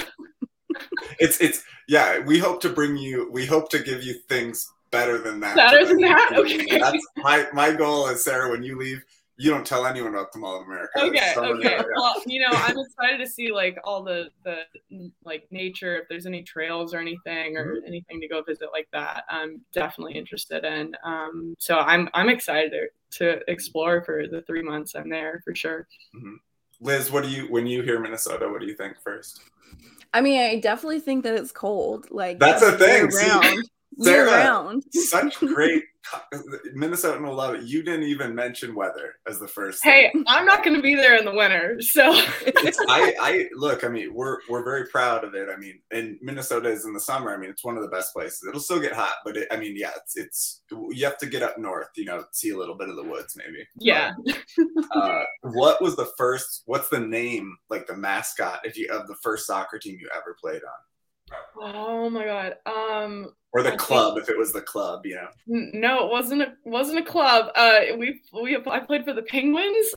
it's 1.18 1.40
it's 1.40 1.64
yeah 1.88 2.18
we 2.20 2.38
hope 2.38 2.60
to 2.62 2.68
bring 2.68 2.96
you 2.96 3.30
we 3.30 3.46
hope 3.46 3.70
to 3.70 3.78
give 3.78 4.02
you 4.02 4.14
things 4.28 4.70
better 4.90 5.18
than 5.18 5.40
that. 5.40 5.56
Better 5.56 5.86
than 5.86 5.98
that? 6.02 6.32
Okay. 6.36 6.78
that's 6.78 7.06
my 7.18 7.46
my 7.52 7.72
goal 7.72 8.08
is 8.08 8.24
sarah 8.24 8.50
when 8.50 8.62
you 8.62 8.78
leave 8.78 9.02
you 9.42 9.50
don't 9.50 9.66
tell 9.66 9.86
anyone 9.86 10.14
about 10.14 10.30
the 10.30 10.38
Mall 10.38 10.60
of 10.60 10.66
America. 10.66 11.02
Okay, 11.02 11.34
okay. 11.36 11.80
Well, 11.96 12.14
you 12.26 12.40
know, 12.40 12.50
I'm 12.52 12.78
excited 12.78 13.18
to 13.18 13.26
see 13.26 13.50
like 13.50 13.76
all 13.82 14.04
the 14.04 14.30
the 14.44 14.62
like 15.24 15.48
nature. 15.50 15.96
If 15.96 16.08
there's 16.08 16.26
any 16.26 16.44
trails 16.44 16.94
or 16.94 17.00
anything 17.00 17.56
or 17.56 17.74
mm-hmm. 17.74 17.86
anything 17.86 18.20
to 18.20 18.28
go 18.28 18.42
visit 18.42 18.68
like 18.72 18.86
that, 18.92 19.24
I'm 19.28 19.60
definitely 19.72 20.14
interested 20.14 20.64
in. 20.64 20.94
Um, 21.02 21.56
so 21.58 21.78
I'm 21.78 22.08
I'm 22.14 22.28
excited 22.28 22.72
to 23.12 23.40
explore 23.50 24.04
for 24.04 24.28
the 24.28 24.42
three 24.42 24.62
months 24.62 24.94
I'm 24.94 25.10
there 25.10 25.42
for 25.44 25.56
sure. 25.56 25.88
Mm-hmm. 26.16 26.34
Liz, 26.80 27.10
what 27.10 27.24
do 27.24 27.30
you 27.30 27.46
when 27.46 27.66
you 27.66 27.82
hear 27.82 27.98
Minnesota? 27.98 28.48
What 28.48 28.60
do 28.60 28.68
you 28.68 28.76
think 28.76 28.94
first? 29.02 29.40
I 30.14 30.20
mean, 30.20 30.40
I 30.40 30.60
definitely 30.60 31.00
think 31.00 31.24
that 31.24 31.34
it's 31.34 31.50
cold. 31.50 32.06
Like 32.12 32.38
that's 32.38 32.62
a 32.62 32.78
thing. 32.78 33.10
Around. 33.12 33.68
Sarah, 34.00 34.30
year 34.30 34.36
round. 34.38 34.84
such 34.92 35.38
great 35.38 35.84
Minnesota 36.74 37.20
will 37.22 37.34
love 37.34 37.54
it. 37.54 37.62
You 37.62 37.82
didn't 37.82 38.04
even 38.04 38.34
mention 38.34 38.74
weather 38.74 39.14
as 39.28 39.38
the 39.38 39.48
first. 39.48 39.82
Hey, 39.82 40.10
thing. 40.12 40.24
I'm 40.26 40.44
not 40.44 40.64
going 40.64 40.76
to 40.76 40.82
be 40.82 40.94
there 40.94 41.16
in 41.16 41.24
the 41.24 41.34
winter, 41.34 41.80
so. 41.80 42.10
I, 42.12 43.14
I 43.20 43.48
look. 43.54 43.84
I 43.84 43.88
mean, 43.88 44.12
we're 44.12 44.38
we're 44.48 44.64
very 44.64 44.86
proud 44.86 45.24
of 45.24 45.34
it. 45.34 45.48
I 45.48 45.56
mean, 45.56 45.80
and 45.90 46.18
Minnesota 46.20 46.68
is 46.68 46.84
in 46.84 46.92
the 46.92 47.00
summer. 47.00 47.32
I 47.32 47.36
mean, 47.36 47.50
it's 47.50 47.64
one 47.64 47.76
of 47.76 47.82
the 47.82 47.88
best 47.88 48.12
places. 48.12 48.44
It'll 48.48 48.60
still 48.60 48.80
get 48.80 48.92
hot, 48.92 49.16
but 49.24 49.36
it, 49.36 49.48
I 49.50 49.56
mean, 49.56 49.76
yeah, 49.76 49.90
it's 49.96 50.16
it's 50.16 50.62
you 50.70 51.04
have 51.04 51.18
to 51.18 51.26
get 51.26 51.42
up 51.42 51.58
north. 51.58 51.88
You 51.96 52.04
know, 52.04 52.24
see 52.32 52.50
a 52.50 52.58
little 52.58 52.76
bit 52.76 52.88
of 52.88 52.96
the 52.96 53.04
woods, 53.04 53.36
maybe. 53.36 53.66
Yeah. 53.78 54.12
But, 54.56 54.96
uh, 54.96 55.24
what 55.42 55.80
was 55.80 55.96
the 55.96 56.10
first? 56.16 56.62
What's 56.66 56.88
the 56.88 57.00
name, 57.00 57.56
like 57.70 57.86
the 57.86 57.96
mascot, 57.96 58.60
if 58.64 58.76
you 58.76 58.88
of 58.88 59.06
the 59.06 59.16
first 59.22 59.46
soccer 59.46 59.78
team 59.78 59.98
you 60.00 60.08
ever 60.14 60.36
played 60.40 60.62
on? 60.62 60.70
Oh 61.60 62.10
my 62.10 62.24
god. 62.24 62.54
Um 62.66 63.32
or 63.52 63.62
the 63.62 63.74
I 63.74 63.76
club 63.76 64.14
think, 64.14 64.24
if 64.24 64.30
it 64.30 64.38
was 64.38 64.52
the 64.52 64.62
club, 64.62 65.04
you 65.04 65.16
know. 65.16 65.28
No, 65.46 66.06
it 66.06 66.10
wasn't 66.10 66.42
a 66.42 66.54
wasn't 66.64 66.98
a 66.98 67.10
club. 67.10 67.52
Uh 67.54 67.80
we 67.98 68.20
we 68.32 68.56
I 68.66 68.80
played 68.80 69.04
for 69.04 69.12
the 69.12 69.22
Penguins. 69.22 69.94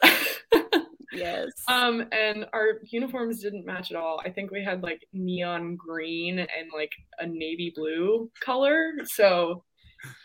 yes. 1.13 1.47
Um 1.67 2.05
and 2.11 2.45
our 2.53 2.79
uniforms 2.89 3.41
didn't 3.41 3.65
match 3.65 3.91
at 3.91 3.97
all. 3.97 4.21
I 4.23 4.29
think 4.29 4.51
we 4.51 4.63
had 4.63 4.83
like 4.83 5.05
neon 5.13 5.75
green 5.75 6.39
and 6.39 6.69
like 6.73 6.91
a 7.19 7.25
navy 7.25 7.71
blue 7.75 8.29
color. 8.41 8.93
So 9.05 9.63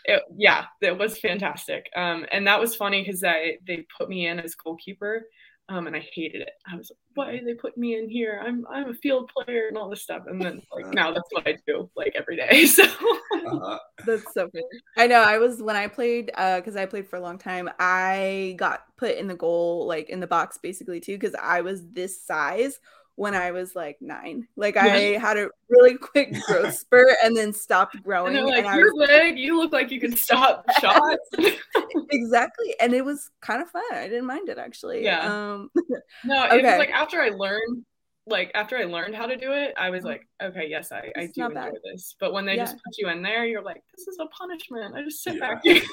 it, 0.05 0.23
yeah, 0.35 0.65
it 0.81 0.97
was 0.97 1.19
fantastic. 1.19 1.89
Um, 1.95 2.25
and 2.31 2.47
that 2.47 2.59
was 2.59 2.75
funny 2.75 3.03
because 3.03 3.21
they 3.21 3.57
they 3.65 3.85
put 3.97 4.09
me 4.09 4.27
in 4.27 4.39
as 4.39 4.55
goalkeeper, 4.55 5.23
um, 5.69 5.87
and 5.87 5.95
I 5.95 6.05
hated 6.13 6.41
it. 6.41 6.51
I 6.69 6.75
was 6.75 6.91
like, 6.91 6.97
why 7.13 7.33
are 7.33 7.45
they 7.45 7.53
putting 7.53 7.79
me 7.79 7.97
in 7.97 8.09
here? 8.09 8.41
I'm 8.45 8.65
I'm 8.69 8.89
a 8.89 8.93
field 8.93 9.29
player 9.29 9.67
and 9.67 9.77
all 9.77 9.89
this 9.89 10.01
stuff. 10.01 10.23
And 10.27 10.41
then 10.41 10.61
like 10.73 10.85
uh-huh. 10.85 10.93
now 10.93 11.11
that's 11.13 11.29
what 11.31 11.47
I 11.47 11.57
do 11.65 11.89
like 11.95 12.13
every 12.15 12.35
day. 12.35 12.65
So 12.71 12.83
uh-huh. 12.83 13.79
that's 14.05 14.33
so 14.33 14.47
good. 14.49 14.63
I 14.97 15.07
know. 15.07 15.21
I 15.21 15.37
was 15.37 15.61
when 15.61 15.75
I 15.75 15.87
played 15.87 16.31
uh 16.35 16.57
because 16.57 16.75
I 16.75 16.85
played 16.85 17.07
for 17.07 17.15
a 17.15 17.21
long 17.21 17.37
time. 17.37 17.69
I 17.79 18.55
got 18.57 18.81
put 18.97 19.15
in 19.15 19.27
the 19.27 19.35
goal 19.35 19.87
like 19.87 20.09
in 20.09 20.19
the 20.19 20.27
box 20.27 20.57
basically 20.57 20.99
too 20.99 21.17
because 21.17 21.35
I 21.41 21.61
was 21.61 21.87
this 21.91 22.21
size 22.21 22.79
when 23.21 23.35
I 23.35 23.51
was 23.51 23.75
like 23.75 23.97
nine. 24.01 24.47
Like 24.55 24.73
yeah. 24.73 24.85
I 24.85 24.99
had 25.19 25.37
a 25.37 25.47
really 25.69 25.95
quick 25.95 26.33
growth 26.47 26.73
spurt 26.73 27.15
and 27.23 27.37
then 27.37 27.53
stopped 27.53 28.01
growing. 28.01 28.35
And 28.35 28.47
like, 28.47 28.65
and 28.65 28.75
you're 28.75 28.95
was, 28.95 29.07
big, 29.07 29.37
you 29.37 29.59
look 29.59 29.71
like 29.71 29.91
you 29.91 29.99
can 30.01 30.15
stop 30.15 30.65
shots. 30.79 31.29
exactly. 32.09 32.73
And 32.81 32.95
it 32.95 33.05
was 33.05 33.29
kind 33.39 33.61
of 33.61 33.69
fun. 33.69 33.83
I 33.93 34.07
didn't 34.07 34.25
mind 34.25 34.49
it 34.49 34.57
actually. 34.57 35.03
Yeah. 35.03 35.19
Um, 35.19 35.69
no, 36.25 36.45
it 36.45 36.63
was 36.63 36.79
like 36.79 36.89
after 36.89 37.21
I 37.21 37.29
learned 37.29 37.85
like 38.25 38.49
after 38.55 38.75
I 38.75 38.85
learned 38.85 39.13
how 39.13 39.27
to 39.27 39.37
do 39.37 39.51
it, 39.51 39.75
I 39.77 39.91
was 39.91 39.99
mm-hmm. 39.99 40.07
like, 40.07 40.27
okay, 40.41 40.67
yes, 40.67 40.91
I, 40.91 41.11
I 41.15 41.27
do 41.27 41.43
enjoy 41.43 41.53
bad. 41.53 41.73
this. 41.83 42.15
But 42.19 42.33
when 42.33 42.47
they 42.47 42.55
yeah. 42.55 42.65
just 42.65 42.77
put 42.83 42.97
you 42.97 43.09
in 43.09 43.21
there, 43.21 43.45
you're 43.45 43.61
like, 43.61 43.83
this 43.95 44.07
is 44.07 44.17
a 44.19 44.25
punishment. 44.27 44.95
I 44.95 45.03
just 45.03 45.21
sit 45.21 45.35
yeah. 45.35 45.39
back 45.39 45.61
here. 45.63 45.83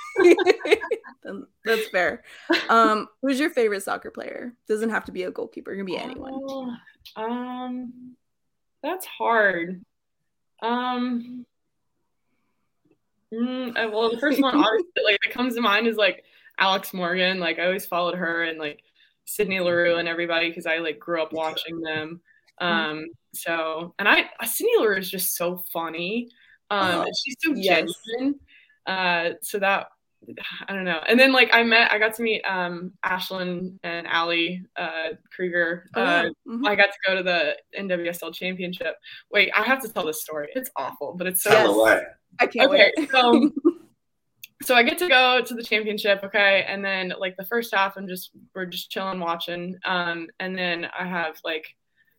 That's 1.64 1.88
fair. 1.88 2.22
Um, 2.68 3.08
who's 3.22 3.40
your 3.40 3.50
favorite 3.50 3.82
soccer 3.82 4.10
player? 4.10 4.52
Doesn't 4.68 4.90
have 4.90 5.04
to 5.06 5.12
be 5.12 5.24
a 5.24 5.30
goalkeeper. 5.30 5.72
It 5.72 5.76
can 5.76 5.86
be 5.86 5.96
anyone. 5.96 6.32
Oh, 6.34 6.74
um, 7.16 8.16
that's 8.82 9.06
hard. 9.06 9.84
Um, 10.62 11.46
mm, 13.32 13.70
uh, 13.70 13.90
well, 13.90 14.10
the 14.10 14.18
first 14.18 14.40
one 14.40 14.54
obviously 14.56 15.02
like 15.04 15.18
that 15.24 15.32
comes 15.32 15.54
to 15.54 15.60
mind 15.60 15.86
is 15.86 15.96
like 15.96 16.24
Alex 16.58 16.92
Morgan. 16.92 17.40
Like 17.40 17.58
I 17.58 17.66
always 17.66 17.86
followed 17.86 18.16
her 18.16 18.44
and 18.44 18.58
like 18.58 18.82
Sydney 19.24 19.60
Leroux 19.60 19.96
and 19.96 20.08
everybody 20.08 20.48
because 20.48 20.66
I 20.66 20.78
like 20.78 20.98
grew 20.98 21.22
up 21.22 21.32
watching 21.32 21.80
them. 21.80 22.20
Mm-hmm. 22.60 22.66
Um, 22.66 23.06
so 23.34 23.94
and 23.98 24.08
I 24.08 24.24
Sydney 24.44 24.72
Leroux 24.78 24.98
is 24.98 25.10
just 25.10 25.36
so 25.36 25.62
funny. 25.72 26.28
Um, 26.70 27.00
uh, 27.00 27.04
she's 27.24 27.36
so 27.40 27.54
yes. 27.54 27.88
genuine. 28.06 28.40
Uh, 28.86 29.30
so 29.42 29.58
that 29.58 29.88
I 30.68 30.74
don't 30.74 30.84
know. 30.84 31.00
And 31.06 31.18
then 31.18 31.32
like 31.32 31.50
I 31.52 31.62
met, 31.62 31.92
I 31.92 31.98
got 31.98 32.14
to 32.14 32.22
meet 32.22 32.42
um 32.42 32.92
Ashlyn 33.04 33.78
and 33.82 34.06
Ali 34.06 34.62
uh 34.76 35.10
Krieger. 35.34 35.88
Oh, 35.94 36.02
uh, 36.02 36.22
mm-hmm. 36.46 36.66
I 36.66 36.74
got 36.74 36.90
to 36.90 36.98
go 37.06 37.14
to 37.14 37.22
the 37.22 37.56
NWSL 37.78 38.34
championship. 38.34 38.96
Wait, 39.30 39.50
I 39.56 39.62
have 39.62 39.80
to 39.82 39.88
tell 39.88 40.04
this 40.04 40.22
story. 40.22 40.48
It's 40.54 40.70
awful, 40.76 41.14
but 41.16 41.26
it's 41.26 41.42
so 41.42 41.50
yes. 41.86 42.04
I 42.40 42.46
can't 42.46 42.70
okay, 42.70 42.92
wait. 42.96 43.10
so 43.10 43.50
so 44.62 44.74
I 44.74 44.82
get 44.82 44.98
to 44.98 45.08
go 45.08 45.40
to 45.44 45.54
the 45.54 45.62
championship, 45.62 46.20
okay, 46.24 46.64
and 46.68 46.84
then 46.84 47.14
like 47.18 47.36
the 47.36 47.46
first 47.46 47.74
half, 47.74 47.96
I'm 47.96 48.08
just 48.08 48.30
we're 48.54 48.66
just 48.66 48.90
chilling, 48.90 49.20
watching, 49.20 49.76
um, 49.84 50.28
and 50.40 50.58
then 50.58 50.88
I 50.98 51.06
have 51.06 51.36
like 51.44 51.74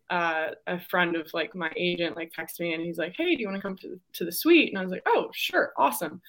uh, 0.09 0.47
a 0.67 0.79
friend 0.79 1.15
of 1.15 1.29
like 1.33 1.53
my 1.53 1.71
agent 1.75 2.15
like 2.15 2.31
text 2.33 2.59
me 2.59 2.73
and 2.73 2.83
he's 2.83 2.97
like, 2.97 3.13
hey, 3.15 3.35
do 3.35 3.41
you 3.41 3.47
want 3.47 3.57
to 3.57 3.61
come 3.61 3.77
to 3.77 3.99
to 4.13 4.25
the 4.25 4.31
suite? 4.31 4.69
And 4.69 4.77
I 4.77 4.81
was 4.81 4.91
like, 4.91 5.03
oh, 5.05 5.29
sure, 5.33 5.73
awesome. 5.77 6.21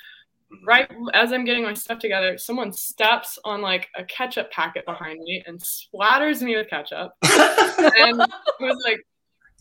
Right 0.66 0.90
as 1.14 1.32
I'm 1.32 1.44
getting 1.44 1.62
my 1.62 1.74
stuff 1.74 2.00
together, 2.00 2.36
someone 2.36 2.72
steps 2.72 3.38
on 3.44 3.62
like 3.62 3.88
a 3.96 4.04
ketchup 4.04 4.50
packet 4.50 4.84
behind 4.84 5.20
me 5.20 5.42
and 5.46 5.60
splatters 5.60 6.42
me 6.42 6.56
with 6.56 6.68
ketchup, 6.68 7.12
and 7.22 8.20
I 8.20 8.26
was 8.60 8.82
like, 8.84 9.00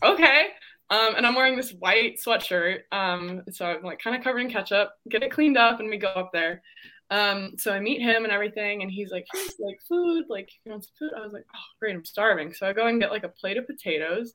okay. 0.02 0.48
Um, 0.90 1.14
and 1.16 1.24
I'm 1.24 1.36
wearing 1.36 1.56
this 1.56 1.70
white 1.70 2.18
sweatshirt. 2.18 2.80
Um, 2.90 3.42
so 3.52 3.64
I'm 3.64 3.82
like 3.82 4.00
kind 4.00 4.16
of 4.16 4.24
covered 4.24 4.40
in 4.40 4.50
ketchup, 4.50 4.90
get 5.08 5.22
it 5.22 5.30
cleaned 5.30 5.56
up, 5.56 5.78
and 5.78 5.88
we 5.88 5.98
go 5.98 6.08
up 6.08 6.30
there. 6.32 6.62
Um, 7.10 7.54
so 7.58 7.72
I 7.72 7.80
meet 7.80 8.00
him 8.00 8.24
and 8.24 8.32
everything, 8.32 8.82
and 8.82 8.90
he's 8.90 9.10
like, 9.10 9.26
here's 9.32 9.56
like 9.58 9.78
food, 9.88 10.26
like 10.28 10.48
you 10.64 10.70
want 10.70 10.84
some 10.84 10.92
food? 10.98 11.10
I 11.16 11.20
was 11.20 11.32
like, 11.32 11.44
oh 11.54 11.58
great, 11.80 11.94
I'm 11.96 12.04
starving. 12.04 12.54
So 12.54 12.68
I 12.68 12.72
go 12.72 12.86
and 12.86 13.00
get 13.00 13.10
like 13.10 13.24
a 13.24 13.28
plate 13.28 13.56
of 13.56 13.66
potatoes, 13.66 14.34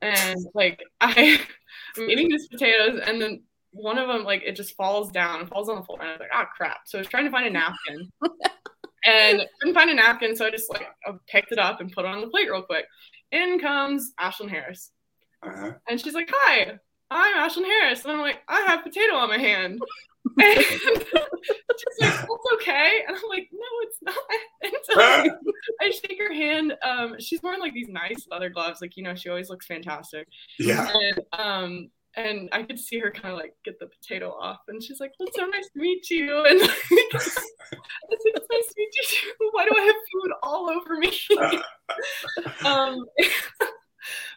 and 0.00 0.38
like 0.54 0.82
I, 1.00 1.40
I'm 1.96 2.10
eating 2.10 2.28
these 2.28 2.48
potatoes, 2.48 3.00
and 3.04 3.20
then 3.20 3.42
one 3.74 3.98
of 3.98 4.08
them 4.08 4.24
like 4.24 4.42
it 4.44 4.56
just 4.56 4.76
falls 4.76 5.10
down 5.10 5.40
and 5.40 5.48
falls 5.48 5.68
on 5.68 5.76
the 5.76 5.82
floor, 5.82 5.98
and 6.00 6.08
I 6.08 6.12
was 6.12 6.20
like, 6.20 6.30
oh 6.32 6.44
crap. 6.56 6.78
So 6.86 6.98
I 6.98 7.00
was 7.00 7.08
trying 7.08 7.24
to 7.24 7.30
find 7.30 7.46
a 7.46 7.50
napkin, 7.50 8.10
and 9.04 9.46
couldn't 9.60 9.74
find 9.74 9.90
a 9.90 9.94
napkin, 9.94 10.36
so 10.36 10.46
I 10.46 10.50
just 10.50 10.70
like 10.70 10.86
I 11.06 11.12
picked 11.26 11.52
it 11.52 11.58
up 11.58 11.80
and 11.80 11.92
put 11.92 12.04
it 12.04 12.08
on 12.08 12.20
the 12.20 12.28
plate 12.28 12.50
real 12.50 12.62
quick. 12.62 12.86
In 13.32 13.58
comes 13.58 14.12
Ashlyn 14.20 14.48
Harris. 14.48 14.92
Uh-huh. 15.42 15.72
And 15.88 16.00
she's 16.00 16.14
like, 16.14 16.30
Hi, 16.32 16.78
I'm 17.10 17.50
Ashlyn 17.50 17.64
Harris. 17.64 18.04
And 18.04 18.12
I'm 18.12 18.20
like, 18.20 18.38
I 18.48 18.60
have 18.62 18.82
potato 18.82 19.14
on 19.14 19.28
my 19.28 19.38
hand. 19.38 19.80
and 20.40 20.58
she's 20.58 20.84
like, 22.00 22.26
It's 22.30 22.52
okay. 22.54 23.00
And 23.06 23.16
I'm 23.16 23.28
like, 23.28 23.48
No, 23.52 23.66
it's 23.82 23.98
not. 24.02 24.14
And 24.62 24.72
so 24.84 24.94
I, 24.98 25.28
I 25.82 25.90
shake 25.90 26.18
her 26.18 26.32
hand. 26.32 26.74
Um, 26.82 27.16
she's 27.18 27.42
wearing 27.42 27.60
like 27.60 27.74
these 27.74 27.88
nice 27.88 28.26
leather 28.30 28.48
gloves. 28.48 28.80
Like, 28.80 28.96
you 28.96 29.02
know, 29.02 29.14
she 29.14 29.28
always 29.28 29.50
looks 29.50 29.66
fantastic. 29.66 30.26
Yeah. 30.58 30.90
And 30.94 31.20
um, 31.38 31.90
and 32.16 32.48
I 32.52 32.62
could 32.62 32.78
see 32.78 32.98
her 32.98 33.10
kind 33.10 33.32
of 33.32 33.38
like 33.38 33.54
get 33.64 33.78
the 33.78 33.86
potato 33.86 34.30
off, 34.30 34.60
and 34.68 34.82
she's 34.82 35.00
like, 35.00 35.12
"Well, 35.18 35.28
it's 35.28 35.36
so 35.36 35.46
nice 35.46 35.68
to 35.70 35.78
meet 35.78 36.10
you." 36.10 36.44
And 36.54 36.60
like, 36.60 36.70
it's, 36.90 37.36
it's 38.24 38.46
nice 38.50 38.66
to 38.66 38.74
meet 38.76 38.94
you 38.94 39.02
too. 39.08 39.50
Why 39.52 39.64
do 39.64 39.76
I 39.76 39.80
have 39.80 39.94
food 40.12 40.32
all 40.42 40.70
over 40.70 40.96
me? 40.96 41.12
um, 42.64 43.04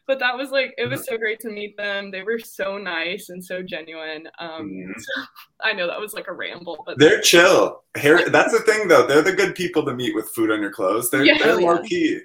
but 0.07 0.19
that 0.19 0.37
was 0.37 0.51
like 0.51 0.73
it 0.77 0.89
was 0.89 1.05
so 1.05 1.17
great 1.17 1.39
to 1.41 1.49
meet 1.49 1.75
them. 1.77 2.11
They 2.11 2.23
were 2.23 2.39
so 2.39 2.77
nice 2.77 3.29
and 3.29 3.43
so 3.43 3.61
genuine. 3.61 4.27
Um, 4.39 4.69
mm. 4.69 4.93
so, 4.97 5.23
I 5.61 5.73
know 5.73 5.87
that 5.87 5.99
was 5.99 6.13
like 6.13 6.27
a 6.27 6.33
ramble, 6.33 6.83
but 6.85 6.97
they're 6.97 7.21
chill. 7.21 7.83
Here, 7.99 8.29
that's 8.29 8.53
the 8.53 8.59
thing 8.59 8.87
though. 8.87 9.05
They're 9.05 9.21
the 9.21 9.33
good 9.33 9.55
people 9.55 9.85
to 9.85 9.93
meet 9.93 10.15
with 10.15 10.29
food 10.29 10.51
on 10.51 10.61
your 10.61 10.71
clothes. 10.71 11.09
They're 11.09 11.25
yeah. 11.25 11.37
they're 11.37 11.59
more 11.59 11.81
key. 11.81 12.21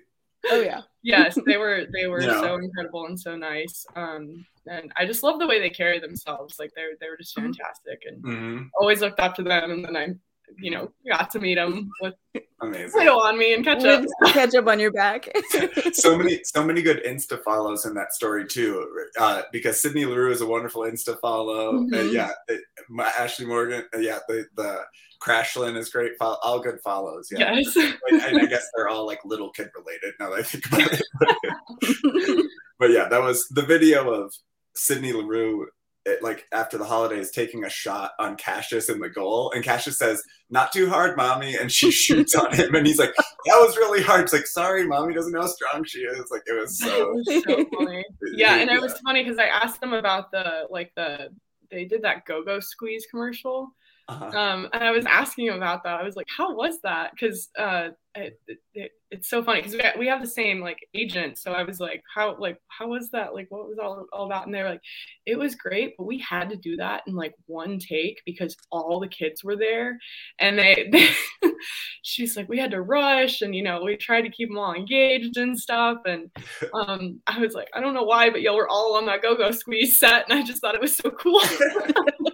Oh 0.51 0.61
yeah. 0.61 0.83
Yes, 1.03 1.39
they 1.47 1.57
were 1.57 1.87
they 1.93 2.07
were 2.07 2.23
so 2.23 2.57
incredible 2.57 3.07
and 3.07 3.19
so 3.19 3.37
nice. 3.37 3.85
Um, 3.97 4.45
and 4.67 4.93
I 4.97 5.07
just 5.07 5.23
love 5.23 5.39
the 5.39 5.47
way 5.47 5.59
they 5.59 5.71
carry 5.71 5.99
themselves. 5.99 6.59
Like 6.59 6.71
they're 6.75 6.93
they 7.01 7.09
were 7.09 7.17
just 7.17 7.37
mm-hmm. 7.37 7.53
fantastic, 7.53 8.03
and 8.07 8.25
mm-hmm. 8.25 8.63
always 8.81 9.01
looked 9.01 9.21
up 9.21 9.35
to 9.37 9.43
them. 9.43 9.71
And 9.71 9.85
then 9.85 9.97
I 9.97 10.15
you 10.59 10.71
know, 10.71 10.93
got 11.07 11.31
to 11.33 11.41
meet 11.41 11.59
him 11.59 11.91
with 12.01 12.15
Amazing. 12.61 13.09
on 13.09 13.39
me 13.39 13.55
and 13.55 13.65
catch 13.65 13.85
up. 13.85 14.05
catch 14.27 14.55
up 14.55 14.67
on 14.67 14.79
your 14.79 14.93
back. 14.93 15.29
so 15.93 16.17
many, 16.17 16.41
so 16.45 16.65
many 16.65 16.81
good 16.81 17.03
Insta 17.05 17.43
follows 17.43 17.85
in 17.87 17.95
that 17.95 18.13
story 18.13 18.47
too. 18.47 18.87
Uh, 19.19 19.43
because 19.51 19.81
Sydney 19.81 20.05
Leroux 20.05 20.31
is 20.31 20.41
a 20.41 20.47
wonderful 20.47 20.83
Insta 20.83 21.19
follow. 21.21 21.73
Mm-hmm. 21.73 21.95
And 21.95 22.13
yeah, 22.13 22.31
it, 22.49 22.61
my, 22.89 23.11
Ashley 23.19 23.47
Morgan. 23.47 23.85
Uh, 23.95 23.99
yeah, 23.99 24.21
the 24.29 24.47
the 24.57 24.81
Krashlyn 25.23 25.77
is 25.77 25.89
great. 25.91 26.13
all 26.21 26.61
good 26.61 26.81
follows. 26.83 27.29
Yeah. 27.31 27.55
Yes. 27.55 27.77
and 27.77 28.41
I 28.41 28.47
guess 28.47 28.67
they're 28.75 28.89
all 28.89 29.07
like 29.07 29.21
little 29.25 29.51
kid 29.51 29.71
related 29.77 30.15
now 30.19 30.31
that 30.31 30.39
I 30.39 30.43
think 30.43 30.67
about 30.67 30.93
it. 30.93 32.47
but 32.79 32.91
yeah, 32.91 33.09
that 33.09 33.23
was 33.23 33.49
the 33.49 33.63
video 33.63 34.11
of 34.11 34.33
Sydney 34.75 35.13
Leroux 35.13 35.69
it, 36.05 36.23
like 36.23 36.47
after 36.53 36.79
the 36.79 36.85
holidays 36.85 37.31
taking 37.31 37.65
a 37.65 37.71
shot 37.71 38.13
on 38.19 38.37
Cassius 38.37 38.89
in 38.89 39.01
the 39.01 39.09
goal, 39.09 39.53
and 39.55 39.63
Cassius 39.63 39.99
says, 39.99 40.23
"Not 40.51 40.73
too 40.73 40.89
hard, 40.89 41.17
mommy," 41.17 41.57
and 41.57 41.71
she 41.71 41.91
shoots 41.93 42.35
on 42.35 42.53
him, 42.55 42.75
and 42.75 42.87
he's 42.87 42.99
like, 42.99 43.15
"That 43.17 43.59
was 43.61 43.77
really 43.77 44.03
hard." 44.03 44.23
It's 44.23 44.33
like, 44.33 44.47
"Sorry, 44.47 44.87
mommy 44.87 45.15
doesn't 45.15 45.33
know 45.33 45.43
how 45.43 45.47
strong 45.47 45.85
she 45.85 46.01
is." 46.01 46.31
Like 46.31 46.43
it 46.47 46.61
was 46.61 46.79
so, 46.79 47.13
was 47.13 47.45
so 47.45 47.65
funny. 47.77 48.05
yeah, 48.35 48.57
and 48.57 48.71
it 48.71 48.81
was 48.81 48.99
funny 49.05 49.23
because 49.23 49.39
I 49.39 49.47
asked 49.47 49.81
them 49.81 49.93
about 49.93 50.31
the 50.31 50.67
like 50.71 50.93
the 50.97 51.29
they 51.71 51.85
did 51.85 52.03
that 52.03 52.27
GoGo 52.27 52.59
squeeZ 52.59 53.03
commercial. 53.11 53.71
Uh-huh. 54.09 54.27
Um, 54.37 54.69
and 54.73 54.83
I 54.83 54.91
was 54.91 55.07
asking 55.07 55.47
him 55.47 55.55
about 55.55 55.85
that. 55.85 56.01
I 56.01 56.03
was 56.03 56.17
like, 56.17 56.27
"How 56.37 56.55
was 56.55 56.79
that?" 56.83 57.13
Because 57.13 57.49
uh, 57.59 57.91
it, 58.15 58.39
it, 58.75 58.91
it's 59.11 59.29
so 59.29 59.43
funny 59.43 59.61
because 59.61 59.75
we, 59.75 59.83
we 59.99 60.07
have 60.07 60.21
the 60.21 60.27
same 60.27 60.61
like 60.61 60.79
agent 60.95 61.39
so 61.39 61.53
i 61.53 61.63
was 61.63 61.81
like 61.81 62.03
how 62.15 62.37
like 62.39 62.59
how 62.69 62.89
was 62.89 63.11
that? 63.11 63.35
Like 63.35 63.47
what 63.51 63.69
was 63.69 63.79
all, 63.79 64.07
all 64.13 64.27
about? 64.27 64.47
And 64.47 64.55
they 64.55 64.63
were 64.63 64.71
like 64.71 64.83
it 65.27 65.39
was 65.39 65.55
great 65.55 65.95
but 65.97 66.05
we 66.05 66.19
had 66.19 66.51
to 66.51 66.57
do 66.57 66.77
that 66.77 67.03
in 67.07 67.15
like 67.15 67.35
one 67.47 67.79
take 67.79 68.21
because 68.27 68.57
all 68.71 69.01
the 69.01 69.09
kids 69.09 69.45
were 69.45 69.57
there. 69.57 69.99
And 70.39 70.59
they, 70.59 70.89
they 70.93 71.09
she's 72.03 72.37
like 72.37 72.49
we 72.49 72.59
had 72.59 72.71
to 72.73 72.83
rush 72.83 73.43
and 73.43 73.55
you 73.55 73.63
know 73.63 73.83
we 73.83 73.97
tried 73.97 74.23
to 74.23 74.31
keep 74.31 74.49
them 74.49 74.59
all 74.59 74.75
engaged 74.75 75.37
and 75.37 75.59
stuff. 75.59 75.99
And 76.05 76.31
um 76.75 77.21
i 77.27 77.39
was 77.39 77.55
like 77.55 77.69
i 77.75 77.81
don't 77.81 77.95
know 77.95 78.03
why 78.03 78.31
but 78.31 78.43
y'all 78.43 78.57
were 78.57 78.69
all 78.69 78.97
on 78.97 79.07
that 79.07 79.23
GoGo 79.23 79.51
squeeZ 79.51 79.93
set 79.93 80.29
and 80.29 80.39
i 80.39 80.43
just 80.43 80.61
thought 80.61 80.75
it 80.75 80.81
was 80.81 80.97
so 80.97 81.11
cool 81.11 81.41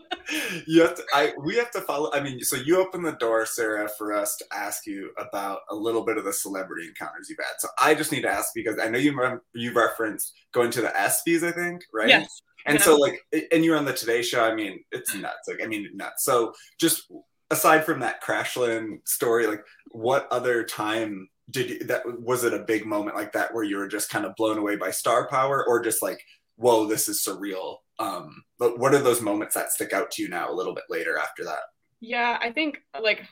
you 0.66 0.82
have 0.82 0.94
to 0.94 1.02
i 1.14 1.32
we 1.42 1.56
have 1.56 1.70
to 1.70 1.80
follow 1.82 2.10
i 2.12 2.20
mean 2.20 2.40
so 2.40 2.56
you 2.56 2.78
open 2.78 3.02
the 3.02 3.12
door 3.12 3.46
sarah 3.46 3.88
for 3.96 4.12
us 4.12 4.36
to 4.36 4.44
ask 4.52 4.86
you 4.86 5.10
about 5.18 5.60
a 5.70 5.74
little 5.74 6.04
bit 6.04 6.18
of 6.18 6.24
the 6.24 6.32
celebrity 6.32 6.86
encounters 6.86 7.28
you've 7.28 7.38
had. 7.38 7.54
So 7.58 7.68
i 7.80 7.94
just 7.94 8.12
need 8.12 8.22
to 8.22 8.30
ask 8.30 8.50
because 8.54 8.78
i 8.82 8.88
know 8.88 8.98
you 8.98 9.18
rem- 9.18 9.40
you 9.54 9.72
referenced 9.72 10.32
going 10.52 10.70
to 10.72 10.82
the 10.82 10.88
ESPYs 10.88 11.46
i 11.46 11.52
think 11.52 11.82
right? 11.92 12.08
Yes. 12.08 12.42
And 12.66 12.78
yeah. 12.78 12.84
so 12.84 12.96
like 12.96 13.20
and 13.52 13.64
you're 13.64 13.76
on 13.76 13.84
the 13.84 13.92
today 13.92 14.22
show. 14.22 14.44
I 14.44 14.54
mean 14.54 14.80
it's 14.92 15.14
nuts. 15.14 15.48
Like 15.48 15.62
i 15.62 15.66
mean 15.66 15.88
nuts. 15.94 16.24
So 16.24 16.52
just 16.78 17.10
aside 17.50 17.84
from 17.84 18.00
that 18.00 18.22
Krashlyn 18.22 19.06
story 19.06 19.46
like 19.46 19.64
what 19.90 20.28
other 20.30 20.64
time 20.64 21.28
did 21.50 21.70
you, 21.70 21.78
that 21.84 22.02
was 22.20 22.44
it 22.44 22.52
a 22.52 22.58
big 22.58 22.84
moment 22.84 23.16
like 23.16 23.32
that 23.32 23.54
where 23.54 23.64
you 23.64 23.78
were 23.78 23.88
just 23.88 24.10
kind 24.10 24.26
of 24.26 24.34
blown 24.36 24.58
away 24.58 24.76
by 24.76 24.90
star 24.90 25.28
power 25.28 25.64
or 25.66 25.80
just 25.80 26.02
like 26.02 26.20
whoa 26.56 26.86
this 26.86 27.08
is 27.08 27.24
surreal 27.26 27.76
um, 27.98 28.42
but 28.58 28.78
what 28.78 28.94
are 28.94 29.02
those 29.02 29.20
moments 29.20 29.54
that 29.54 29.72
stick 29.72 29.92
out 29.92 30.10
to 30.12 30.22
you 30.22 30.28
now 30.28 30.50
a 30.50 30.54
little 30.54 30.74
bit 30.74 30.84
later 30.88 31.18
after 31.18 31.44
that? 31.44 31.60
Yeah, 32.00 32.38
I 32.40 32.52
think 32.52 32.78
like 33.00 33.24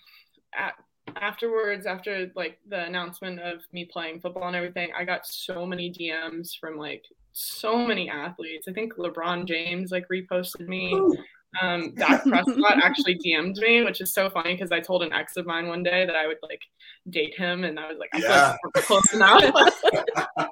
at, 0.57 0.75
afterwards, 1.15 1.87
after 1.87 2.31
like 2.35 2.59
the 2.69 2.85
announcement 2.85 3.41
of 3.41 3.63
me 3.73 3.85
playing 3.85 4.21
football 4.21 4.47
and 4.49 4.57
everything, 4.57 4.91
I 4.97 5.05
got 5.05 5.27
so 5.27 5.67
many 5.67 5.93
DMs 5.93 6.51
from 6.61 6.77
like 6.77 7.05
so 7.33 7.87
many 7.87 8.09
athletes. 8.11 8.67
I 8.69 8.73
think 8.73 8.95
LeBron 8.95 9.47
James 9.47 9.93
like 9.93 10.07
reposted 10.13 10.67
me. 10.67 11.01
Um, 11.63 11.95
Dak 11.95 12.23
Prescott 12.25 12.83
actually 12.83 13.19
DM'd 13.25 13.57
me, 13.59 13.83
which 13.83 14.01
is 14.01 14.13
so 14.13 14.29
funny 14.29 14.55
because 14.55 14.73
I 14.73 14.81
told 14.81 15.03
an 15.03 15.13
ex 15.13 15.37
of 15.37 15.47
mine 15.47 15.69
one 15.69 15.83
day 15.83 16.05
that 16.05 16.17
I 16.17 16.27
would 16.27 16.39
like 16.43 16.61
date 17.09 17.35
him, 17.39 17.65
and 17.65 17.79
I 17.79 17.89
was 17.89 17.99
like, 17.99 18.11
I 18.13 18.19
yeah. 18.19 18.51
feel 18.51 18.71
like 18.75 18.85
close 18.85 19.13
enough. 19.15 19.43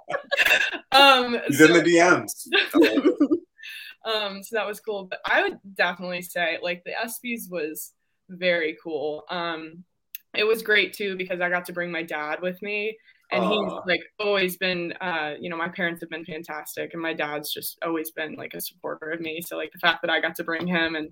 um, 0.93 1.39
He's 1.49 1.59
so, 1.59 1.67
in 1.67 1.73
the 1.73 1.83
DMs. 1.83 2.49
Um, 4.05 4.43
so 4.43 4.57
that 4.57 4.67
was 4.67 4.81
cool. 4.81 5.05
But 5.05 5.21
I 5.25 5.43
would 5.43 5.59
definitely 5.75 6.23
say 6.23 6.59
like 6.63 6.85
the 6.85 6.93
ESPYS 6.93 7.51
was 7.51 7.93
very 8.29 8.77
cool. 8.83 9.25
Um, 9.31 9.85
it 10.35 10.45
was 10.45 10.63
great 10.63 10.93
too 10.93 11.17
because 11.17 11.41
I 11.41 11.49
got 11.49 11.65
to 11.67 11.73
bring 11.73 11.91
my 11.91 12.03
dad 12.03 12.41
with 12.43 12.61
me 12.63 12.97
and 13.35 13.45
he's 13.53 13.73
like 13.87 14.01
always 14.19 14.57
been 14.57 14.93
uh 15.01 15.35
you 15.39 15.51
know 15.51 15.57
my 15.57 15.69
parents 15.69 16.01
have 16.01 16.11
been 16.11 16.25
fantastic 16.25 16.93
and 16.93 17.03
my 17.03 17.13
dad's 17.13 17.53
just 17.53 17.79
always 17.85 18.11
been 18.11 18.35
like 18.35 18.55
a 18.55 18.61
supporter 18.61 19.11
of 19.11 19.21
me. 19.21 19.41
So 19.43 19.57
like 19.57 19.73
the 19.73 19.79
fact 19.79 20.03
that 20.03 20.11
i 20.11 20.21
got 20.21 20.35
to 20.37 20.45
bring 20.45 20.67
him 20.67 20.95
and 20.95 21.11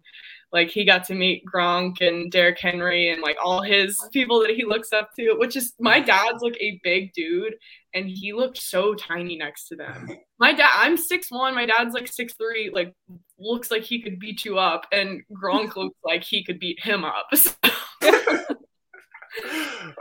like 0.52 0.70
he 0.70 0.84
got 0.84 1.04
to 1.04 1.14
meet 1.14 1.44
gronk 1.52 2.00
and 2.00 2.30
Derrick 2.30 2.58
henry 2.58 3.10
and 3.10 3.22
like 3.22 3.36
all 3.42 3.62
his 3.62 3.98
people 4.12 4.40
that 4.40 4.50
he 4.50 4.64
looks 4.64 4.92
up 4.92 5.10
to 5.18 5.34
which 5.38 5.56
is 5.56 5.74
my 5.78 6.00
dad's 6.00 6.42
like 6.42 6.56
a 6.60 6.80
big 6.82 7.12
dude 7.12 7.54
and 7.94 8.08
he 8.08 8.32
looked 8.32 8.58
so 8.58 8.94
tiny 8.94 9.36
next 9.36 9.68
to 9.68 9.76
them. 9.76 10.08
My 10.38 10.52
dad 10.52 10.70
i'm 10.74 10.96
six 10.96 11.30
one 11.30 11.54
my 11.54 11.66
dad's 11.66 11.94
like 11.94 12.08
six 12.08 12.32
three 12.34 12.68
like 12.74 12.92
looks 13.38 13.70
like 13.70 13.84
he 13.84 14.02
could 14.02 14.18
beat 14.18 14.44
you 14.44 14.58
up 14.58 14.86
and 14.90 15.22
gronk 15.32 15.76
looks 15.76 15.96
like 16.04 16.24
he 16.24 16.42
could 16.42 16.58
beat 16.58 16.82
him 16.82 17.04
up 17.04 17.30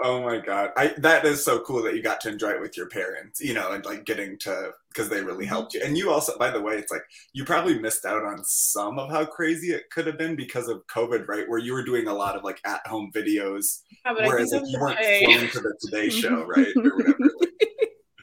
oh 0.04 0.22
my 0.24 0.38
god 0.38 0.72
i 0.78 0.94
that 0.98 1.26
is 1.26 1.44
so 1.44 1.60
cool 1.62 1.82
that 1.82 1.96
you 1.96 2.02
got 2.02 2.20
to 2.22 2.30
enjoy 2.30 2.50
it 2.50 2.62
with 2.62 2.76
your 2.76 2.88
parents 2.88 3.40
you 3.42 3.54
know 3.54 3.72
and 3.72 3.86
like 3.86 4.06
getting 4.06 4.38
to 4.38 4.72
because 4.90 5.10
they 5.10 5.22
really 5.22 5.46
mm-hmm. 5.46 5.54
helped 5.54 5.74
you 5.74 5.82
and 5.84 5.98
you 5.98 6.12
also 6.12 6.38
by 6.38 6.50
the 6.50 6.62
way 6.62 6.76
it's 6.76 6.92
like 6.92 7.04
you 7.34 7.46
probably 7.46 7.78
missed 7.80 8.06
out 8.06 8.24
on 8.24 8.44
some 8.44 9.00
of 9.00 9.10
how 9.10 9.26
crazy 9.26 9.72
it 9.72 9.90
could 9.90 10.08
have 10.08 10.18
been 10.18 10.36
because 10.36 10.68
of 10.68 10.86
covid 10.88 11.28
right 11.28 11.48
where 11.50 11.60
you 11.60 11.74
were 11.74 11.84
doing 11.84 12.08
a 12.08 12.14
lot 12.14 12.36
of 12.36 12.44
like 12.44 12.60
at 12.66 12.86
home 12.88 13.12
videos 13.14 13.82
yeah, 14.06 14.14
whereas 14.14 14.52
like, 14.52 14.64
you 14.66 14.80
weren't 14.80 15.00
okay. 15.00 15.26
flown 15.26 15.48
to 15.50 15.60
the 15.60 15.78
today 15.82 16.10
show 16.10 16.44
right 16.48 16.68
or 16.76 16.96
whatever 16.98 17.30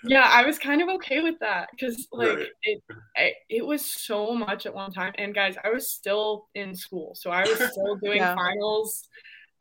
yeah 0.04 0.28
i 0.32 0.44
was 0.44 0.59
kind 0.59 0.80
of 0.80 0.88
okay 0.88 1.20
with 1.20 1.38
that 1.40 1.68
because 1.72 2.06
like 2.12 2.36
right. 2.36 2.46
it 2.62 2.82
I, 3.16 3.32
it 3.48 3.66
was 3.66 3.84
so 3.84 4.34
much 4.34 4.66
at 4.66 4.74
one 4.74 4.92
time 4.92 5.12
and 5.18 5.34
guys 5.34 5.56
i 5.62 5.70
was 5.70 5.90
still 5.90 6.46
in 6.54 6.74
school 6.74 7.14
so 7.14 7.30
i 7.30 7.42
was 7.42 7.56
still 7.56 7.96
doing 8.02 8.18
yeah. 8.18 8.34
finals 8.34 9.09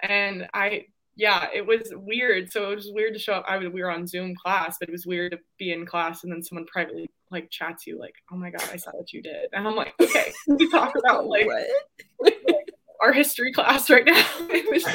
and 0.01 0.47
i 0.53 0.85
yeah, 1.17 1.47
it 1.53 1.65
was 1.65 1.91
weird. 1.93 2.51
So 2.51 2.71
it 2.71 2.75
was 2.75 2.91
weird 2.93 3.13
to 3.15 3.19
show 3.19 3.33
up. 3.33 3.45
I 3.47 3.57
was, 3.57 3.69
we 3.69 3.81
were 3.81 3.91
on 3.91 4.05
Zoom 4.05 4.35
class, 4.35 4.77
but 4.79 4.87
it 4.87 4.91
was 4.91 5.07
weird 5.07 5.31
to 5.31 5.39
be 5.57 5.73
in 5.73 5.85
class 5.85 6.23
and 6.23 6.31
then 6.31 6.43
someone 6.43 6.67
privately 6.67 7.09
like 7.31 7.49
chats 7.49 7.87
you 7.87 7.99
like, 7.99 8.13
"Oh 8.31 8.37
my 8.37 8.51
god, 8.51 8.69
I 8.71 8.77
saw 8.77 8.91
what 8.91 9.11
you 9.11 9.21
did," 9.21 9.49
and 9.51 9.67
I'm 9.67 9.75
like, 9.75 9.93
"Okay, 9.99 10.31
we 10.47 10.69
talk 10.69 10.93
about 10.97 11.27
like, 11.27 11.47
like, 12.19 12.35
our 13.01 13.11
history 13.11 13.51
class 13.51 13.89
right 13.89 14.05
now." 14.05 14.13
it 14.39 14.71
was, 14.71 14.85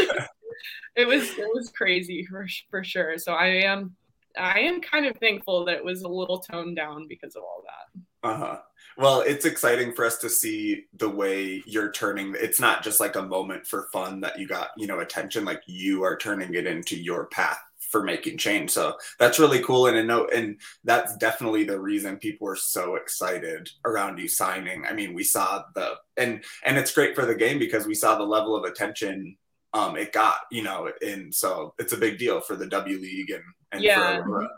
it 0.97 1.07
was, 1.07 1.31
it 1.31 1.49
was 1.53 1.71
crazy 1.71 2.25
for 2.25 2.47
for 2.71 2.85
sure. 2.85 3.19
So 3.19 3.33
I 3.33 3.49
am, 3.65 3.97
I 4.39 4.61
am 4.61 4.81
kind 4.81 5.07
of 5.07 5.17
thankful 5.17 5.65
that 5.67 5.77
it 5.77 5.85
was 5.85 6.03
a 6.03 6.09
little 6.09 6.39
toned 6.39 6.77
down 6.77 7.07
because 7.09 7.37
of 7.37 7.43
all 7.43 7.65
that. 7.65 8.01
Uh 8.23 8.37
huh. 8.37 8.59
Well, 8.97 9.21
it's 9.21 9.47
exciting 9.47 9.95
for 9.95 10.05
us 10.05 10.19
to 10.19 10.29
see 10.29 10.85
the 10.97 11.09
way 11.09 11.63
you're 11.67 11.93
turning. 11.93 12.35
It's 12.39 12.61
not 12.61 12.83
just 12.83 13.01
like 13.01 13.17
a 13.17 13.23
moment 13.23 13.67
for 13.67 13.89
fun 13.93 14.21
that 14.21 14.39
you 14.39 14.47
got, 14.47 14.69
you 14.77 14.87
know, 14.87 15.01
attention. 15.01 15.45
Like 15.45 15.63
you 15.67 16.05
are 16.05 16.17
turning 16.17 16.55
it 16.55 16.67
into 16.67 16.97
your 16.97 17.27
path 17.27 17.59
for 17.91 18.03
making 18.03 18.39
change. 18.39 18.71
So 18.71 18.97
that's 19.19 19.39
really 19.39 19.61
cool. 19.61 19.87
And 19.87 20.07
no, 20.07 20.27
and 20.27 20.59
that's 20.85 21.17
definitely 21.17 21.65
the 21.65 21.81
reason 21.81 22.17
people 22.17 22.47
were 22.47 22.57
so 22.57 22.97
excited 22.97 23.71
around 23.85 24.19
you 24.19 24.29
signing. 24.29 24.85
I 24.85 24.93
mean, 24.93 25.15
we 25.15 25.25
saw 25.25 25.65
the 25.75 25.95
and 26.17 26.45
and 26.65 26.79
it's 26.79 26.93
great 26.93 27.15
for 27.15 27.27
the 27.27 27.35
game 27.35 27.59
because 27.59 27.87
we 27.87 27.95
saw 27.95 28.17
the 28.17 28.25
level 28.25 28.57
of 28.57 28.65
attention 28.65 29.37
um 29.75 29.97
it 29.97 30.13
got, 30.13 30.37
you 30.51 30.63
know, 30.63 30.91
and 31.01 31.35
so 31.35 31.75
it's 31.79 31.93
a 31.93 31.97
big 31.97 32.19
deal 32.19 32.41
for 32.41 32.57
the 32.57 32.67
W 32.67 32.99
League 32.99 33.31
and 33.31 33.45
and 33.73 33.83
yeah. 33.83 34.23
for 34.23 34.49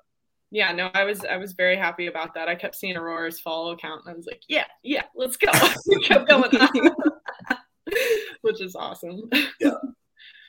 yeah, 0.51 0.73
no, 0.73 0.91
I 0.95 1.05
was 1.05 1.25
I 1.25 1.37
was 1.37 1.53
very 1.53 1.77
happy 1.77 2.07
about 2.07 2.35
that. 2.35 2.49
I 2.49 2.55
kept 2.55 2.77
seeing 2.77 2.97
Aurora's 2.97 3.41
follow 3.41 3.73
account 3.73 4.03
and 4.05 4.13
I 4.13 4.17
was 4.17 4.27
like, 4.27 4.43
yeah, 4.49 4.67
yeah, 4.83 5.05
let's 5.15 5.37
go. 5.37 5.51
kept 6.05 6.29
going, 6.29 6.51
which 8.43 8.61
is 8.61 8.77
awesome. 8.77 9.29
Yeah 9.61 9.75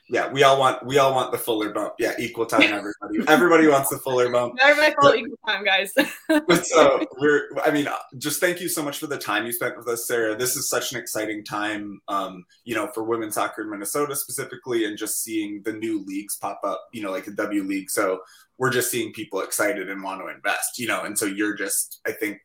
yeah, 0.08 0.30
we 0.30 0.44
all 0.44 0.58
want 0.58 0.86
we 0.86 0.98
all 0.98 1.12
want 1.14 1.32
the 1.32 1.38
fuller 1.38 1.72
bump. 1.72 1.94
Yeah, 1.98 2.12
equal 2.18 2.46
time. 2.46 2.62
Everybody, 2.62 3.18
everybody 3.26 3.66
wants 3.66 3.90
the 3.90 3.98
fuller 3.98 4.30
bump. 4.30 4.54
Everybody 4.62 4.94
call 4.94 5.14
equal 5.14 5.38
time, 5.46 5.64
guys. 5.64 5.92
but 6.28 6.64
so 6.64 7.04
we're. 7.18 7.48
I 7.64 7.72
mean, 7.72 7.88
just 8.18 8.40
thank 8.40 8.60
you 8.60 8.68
so 8.68 8.84
much 8.84 8.98
for 8.98 9.08
the 9.08 9.18
time 9.18 9.46
you 9.46 9.52
spent 9.52 9.76
with 9.76 9.88
us, 9.88 10.06
Sarah. 10.06 10.36
This 10.36 10.56
is 10.56 10.68
such 10.68 10.92
an 10.92 10.98
exciting 10.98 11.44
time, 11.44 12.00
um, 12.06 12.44
you 12.64 12.74
know, 12.74 12.86
for 12.94 13.02
women's 13.02 13.34
soccer 13.34 13.62
in 13.62 13.70
Minnesota 13.70 14.14
specifically, 14.14 14.84
and 14.84 14.96
just 14.96 15.24
seeing 15.24 15.62
the 15.64 15.72
new 15.72 16.04
leagues 16.04 16.36
pop 16.36 16.60
up. 16.62 16.86
You 16.92 17.02
know, 17.02 17.10
like 17.10 17.24
the 17.24 17.32
W 17.32 17.64
League. 17.64 17.90
So 17.90 18.20
we're 18.58 18.70
just 18.70 18.90
seeing 18.90 19.12
people 19.12 19.40
excited 19.40 19.90
and 19.90 20.04
want 20.04 20.20
to 20.20 20.28
invest. 20.28 20.78
You 20.78 20.86
know, 20.86 21.02
and 21.02 21.18
so 21.18 21.26
you're 21.26 21.56
just, 21.56 22.00
I 22.06 22.12
think, 22.12 22.38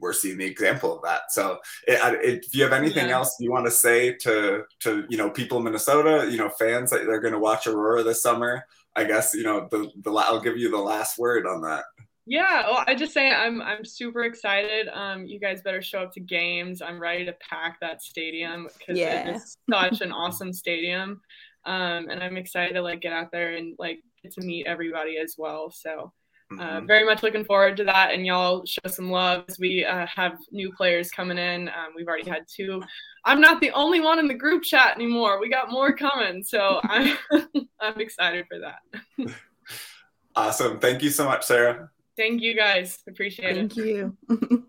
we're 0.00 0.12
seeing 0.12 0.38
the 0.38 0.44
example 0.44 0.96
of 0.96 1.02
that. 1.02 1.32
So, 1.32 1.58
it, 1.86 2.44
if 2.44 2.54
you 2.54 2.62
have 2.64 2.72
anything 2.72 3.08
yeah. 3.08 3.16
else 3.16 3.36
you 3.40 3.50
want 3.50 3.66
to 3.66 3.70
say 3.70 4.14
to 4.22 4.64
to 4.80 5.04
you 5.08 5.16
know 5.16 5.30
people 5.30 5.58
in 5.58 5.64
Minnesota, 5.64 6.28
you 6.30 6.38
know 6.38 6.48
fans 6.48 6.90
that 6.90 7.06
they're 7.06 7.20
going 7.20 7.34
to 7.34 7.40
watch 7.40 7.66
Aurora 7.66 8.02
this 8.02 8.22
summer, 8.22 8.64
I 8.94 9.04
guess 9.04 9.34
you 9.34 9.44
know 9.44 9.68
the 9.70 9.90
the 10.02 10.12
I'll 10.12 10.40
give 10.40 10.56
you 10.56 10.70
the 10.70 10.78
last 10.78 11.18
word 11.18 11.46
on 11.46 11.60
that. 11.62 11.84
Yeah, 12.28 12.66
well, 12.68 12.82
I 12.88 12.96
just 12.96 13.12
say 13.12 13.30
I'm 13.30 13.62
I'm 13.62 13.84
super 13.84 14.24
excited. 14.24 14.88
Um, 14.92 15.26
you 15.26 15.38
guys 15.38 15.62
better 15.62 15.80
show 15.80 16.00
up 16.00 16.12
to 16.14 16.20
games. 16.20 16.82
I'm 16.82 17.00
ready 17.00 17.24
to 17.24 17.34
pack 17.34 17.78
that 17.80 18.02
stadium 18.02 18.68
because 18.78 18.98
yeah. 18.98 19.36
it's 19.36 19.56
such 19.70 20.00
an 20.00 20.10
awesome 20.10 20.52
stadium. 20.52 21.20
Um, 21.64 22.08
and 22.08 22.22
I'm 22.22 22.36
excited 22.36 22.74
to 22.74 22.82
like 22.82 23.00
get 23.00 23.12
out 23.12 23.30
there 23.30 23.54
and 23.54 23.76
like 23.78 24.00
get 24.22 24.32
to 24.34 24.40
meet 24.40 24.66
everybody 24.66 25.18
as 25.18 25.36
well. 25.38 25.70
So 25.70 26.12
uh, 26.52 26.54
mm-hmm. 26.54 26.86
very 26.86 27.04
much 27.04 27.22
looking 27.22 27.44
forward 27.44 27.76
to 27.76 27.84
that, 27.84 28.12
and 28.12 28.24
y'all 28.24 28.64
show 28.64 28.88
some 28.88 29.10
love 29.10 29.44
as 29.48 29.58
we 29.58 29.84
uh, 29.84 30.06
have 30.06 30.38
new 30.52 30.72
players 30.72 31.10
coming 31.10 31.38
in. 31.38 31.68
Um, 31.68 31.88
we've 31.96 32.06
already 32.06 32.28
had 32.28 32.46
two. 32.48 32.82
I'm 33.24 33.40
not 33.40 33.60
the 33.60 33.72
only 33.72 34.00
one 34.00 34.20
in 34.20 34.28
the 34.28 34.34
group 34.34 34.62
chat 34.62 34.94
anymore. 34.94 35.40
We 35.40 35.50
got 35.50 35.70
more 35.72 35.92
coming, 35.94 36.44
so 36.44 36.80
I'm 36.84 37.16
I'm 37.80 38.00
excited 38.00 38.46
for 38.48 38.58
that. 38.60 39.34
awesome! 40.36 40.78
Thank 40.78 41.02
you 41.02 41.10
so 41.10 41.24
much, 41.24 41.44
Sarah. 41.44 41.90
Thank 42.16 42.40
you, 42.42 42.54
guys. 42.54 42.98
Appreciate 43.08 43.54
Thank 43.54 43.76
it. 43.76 44.12
Thank 44.28 44.42
you. 44.42 44.56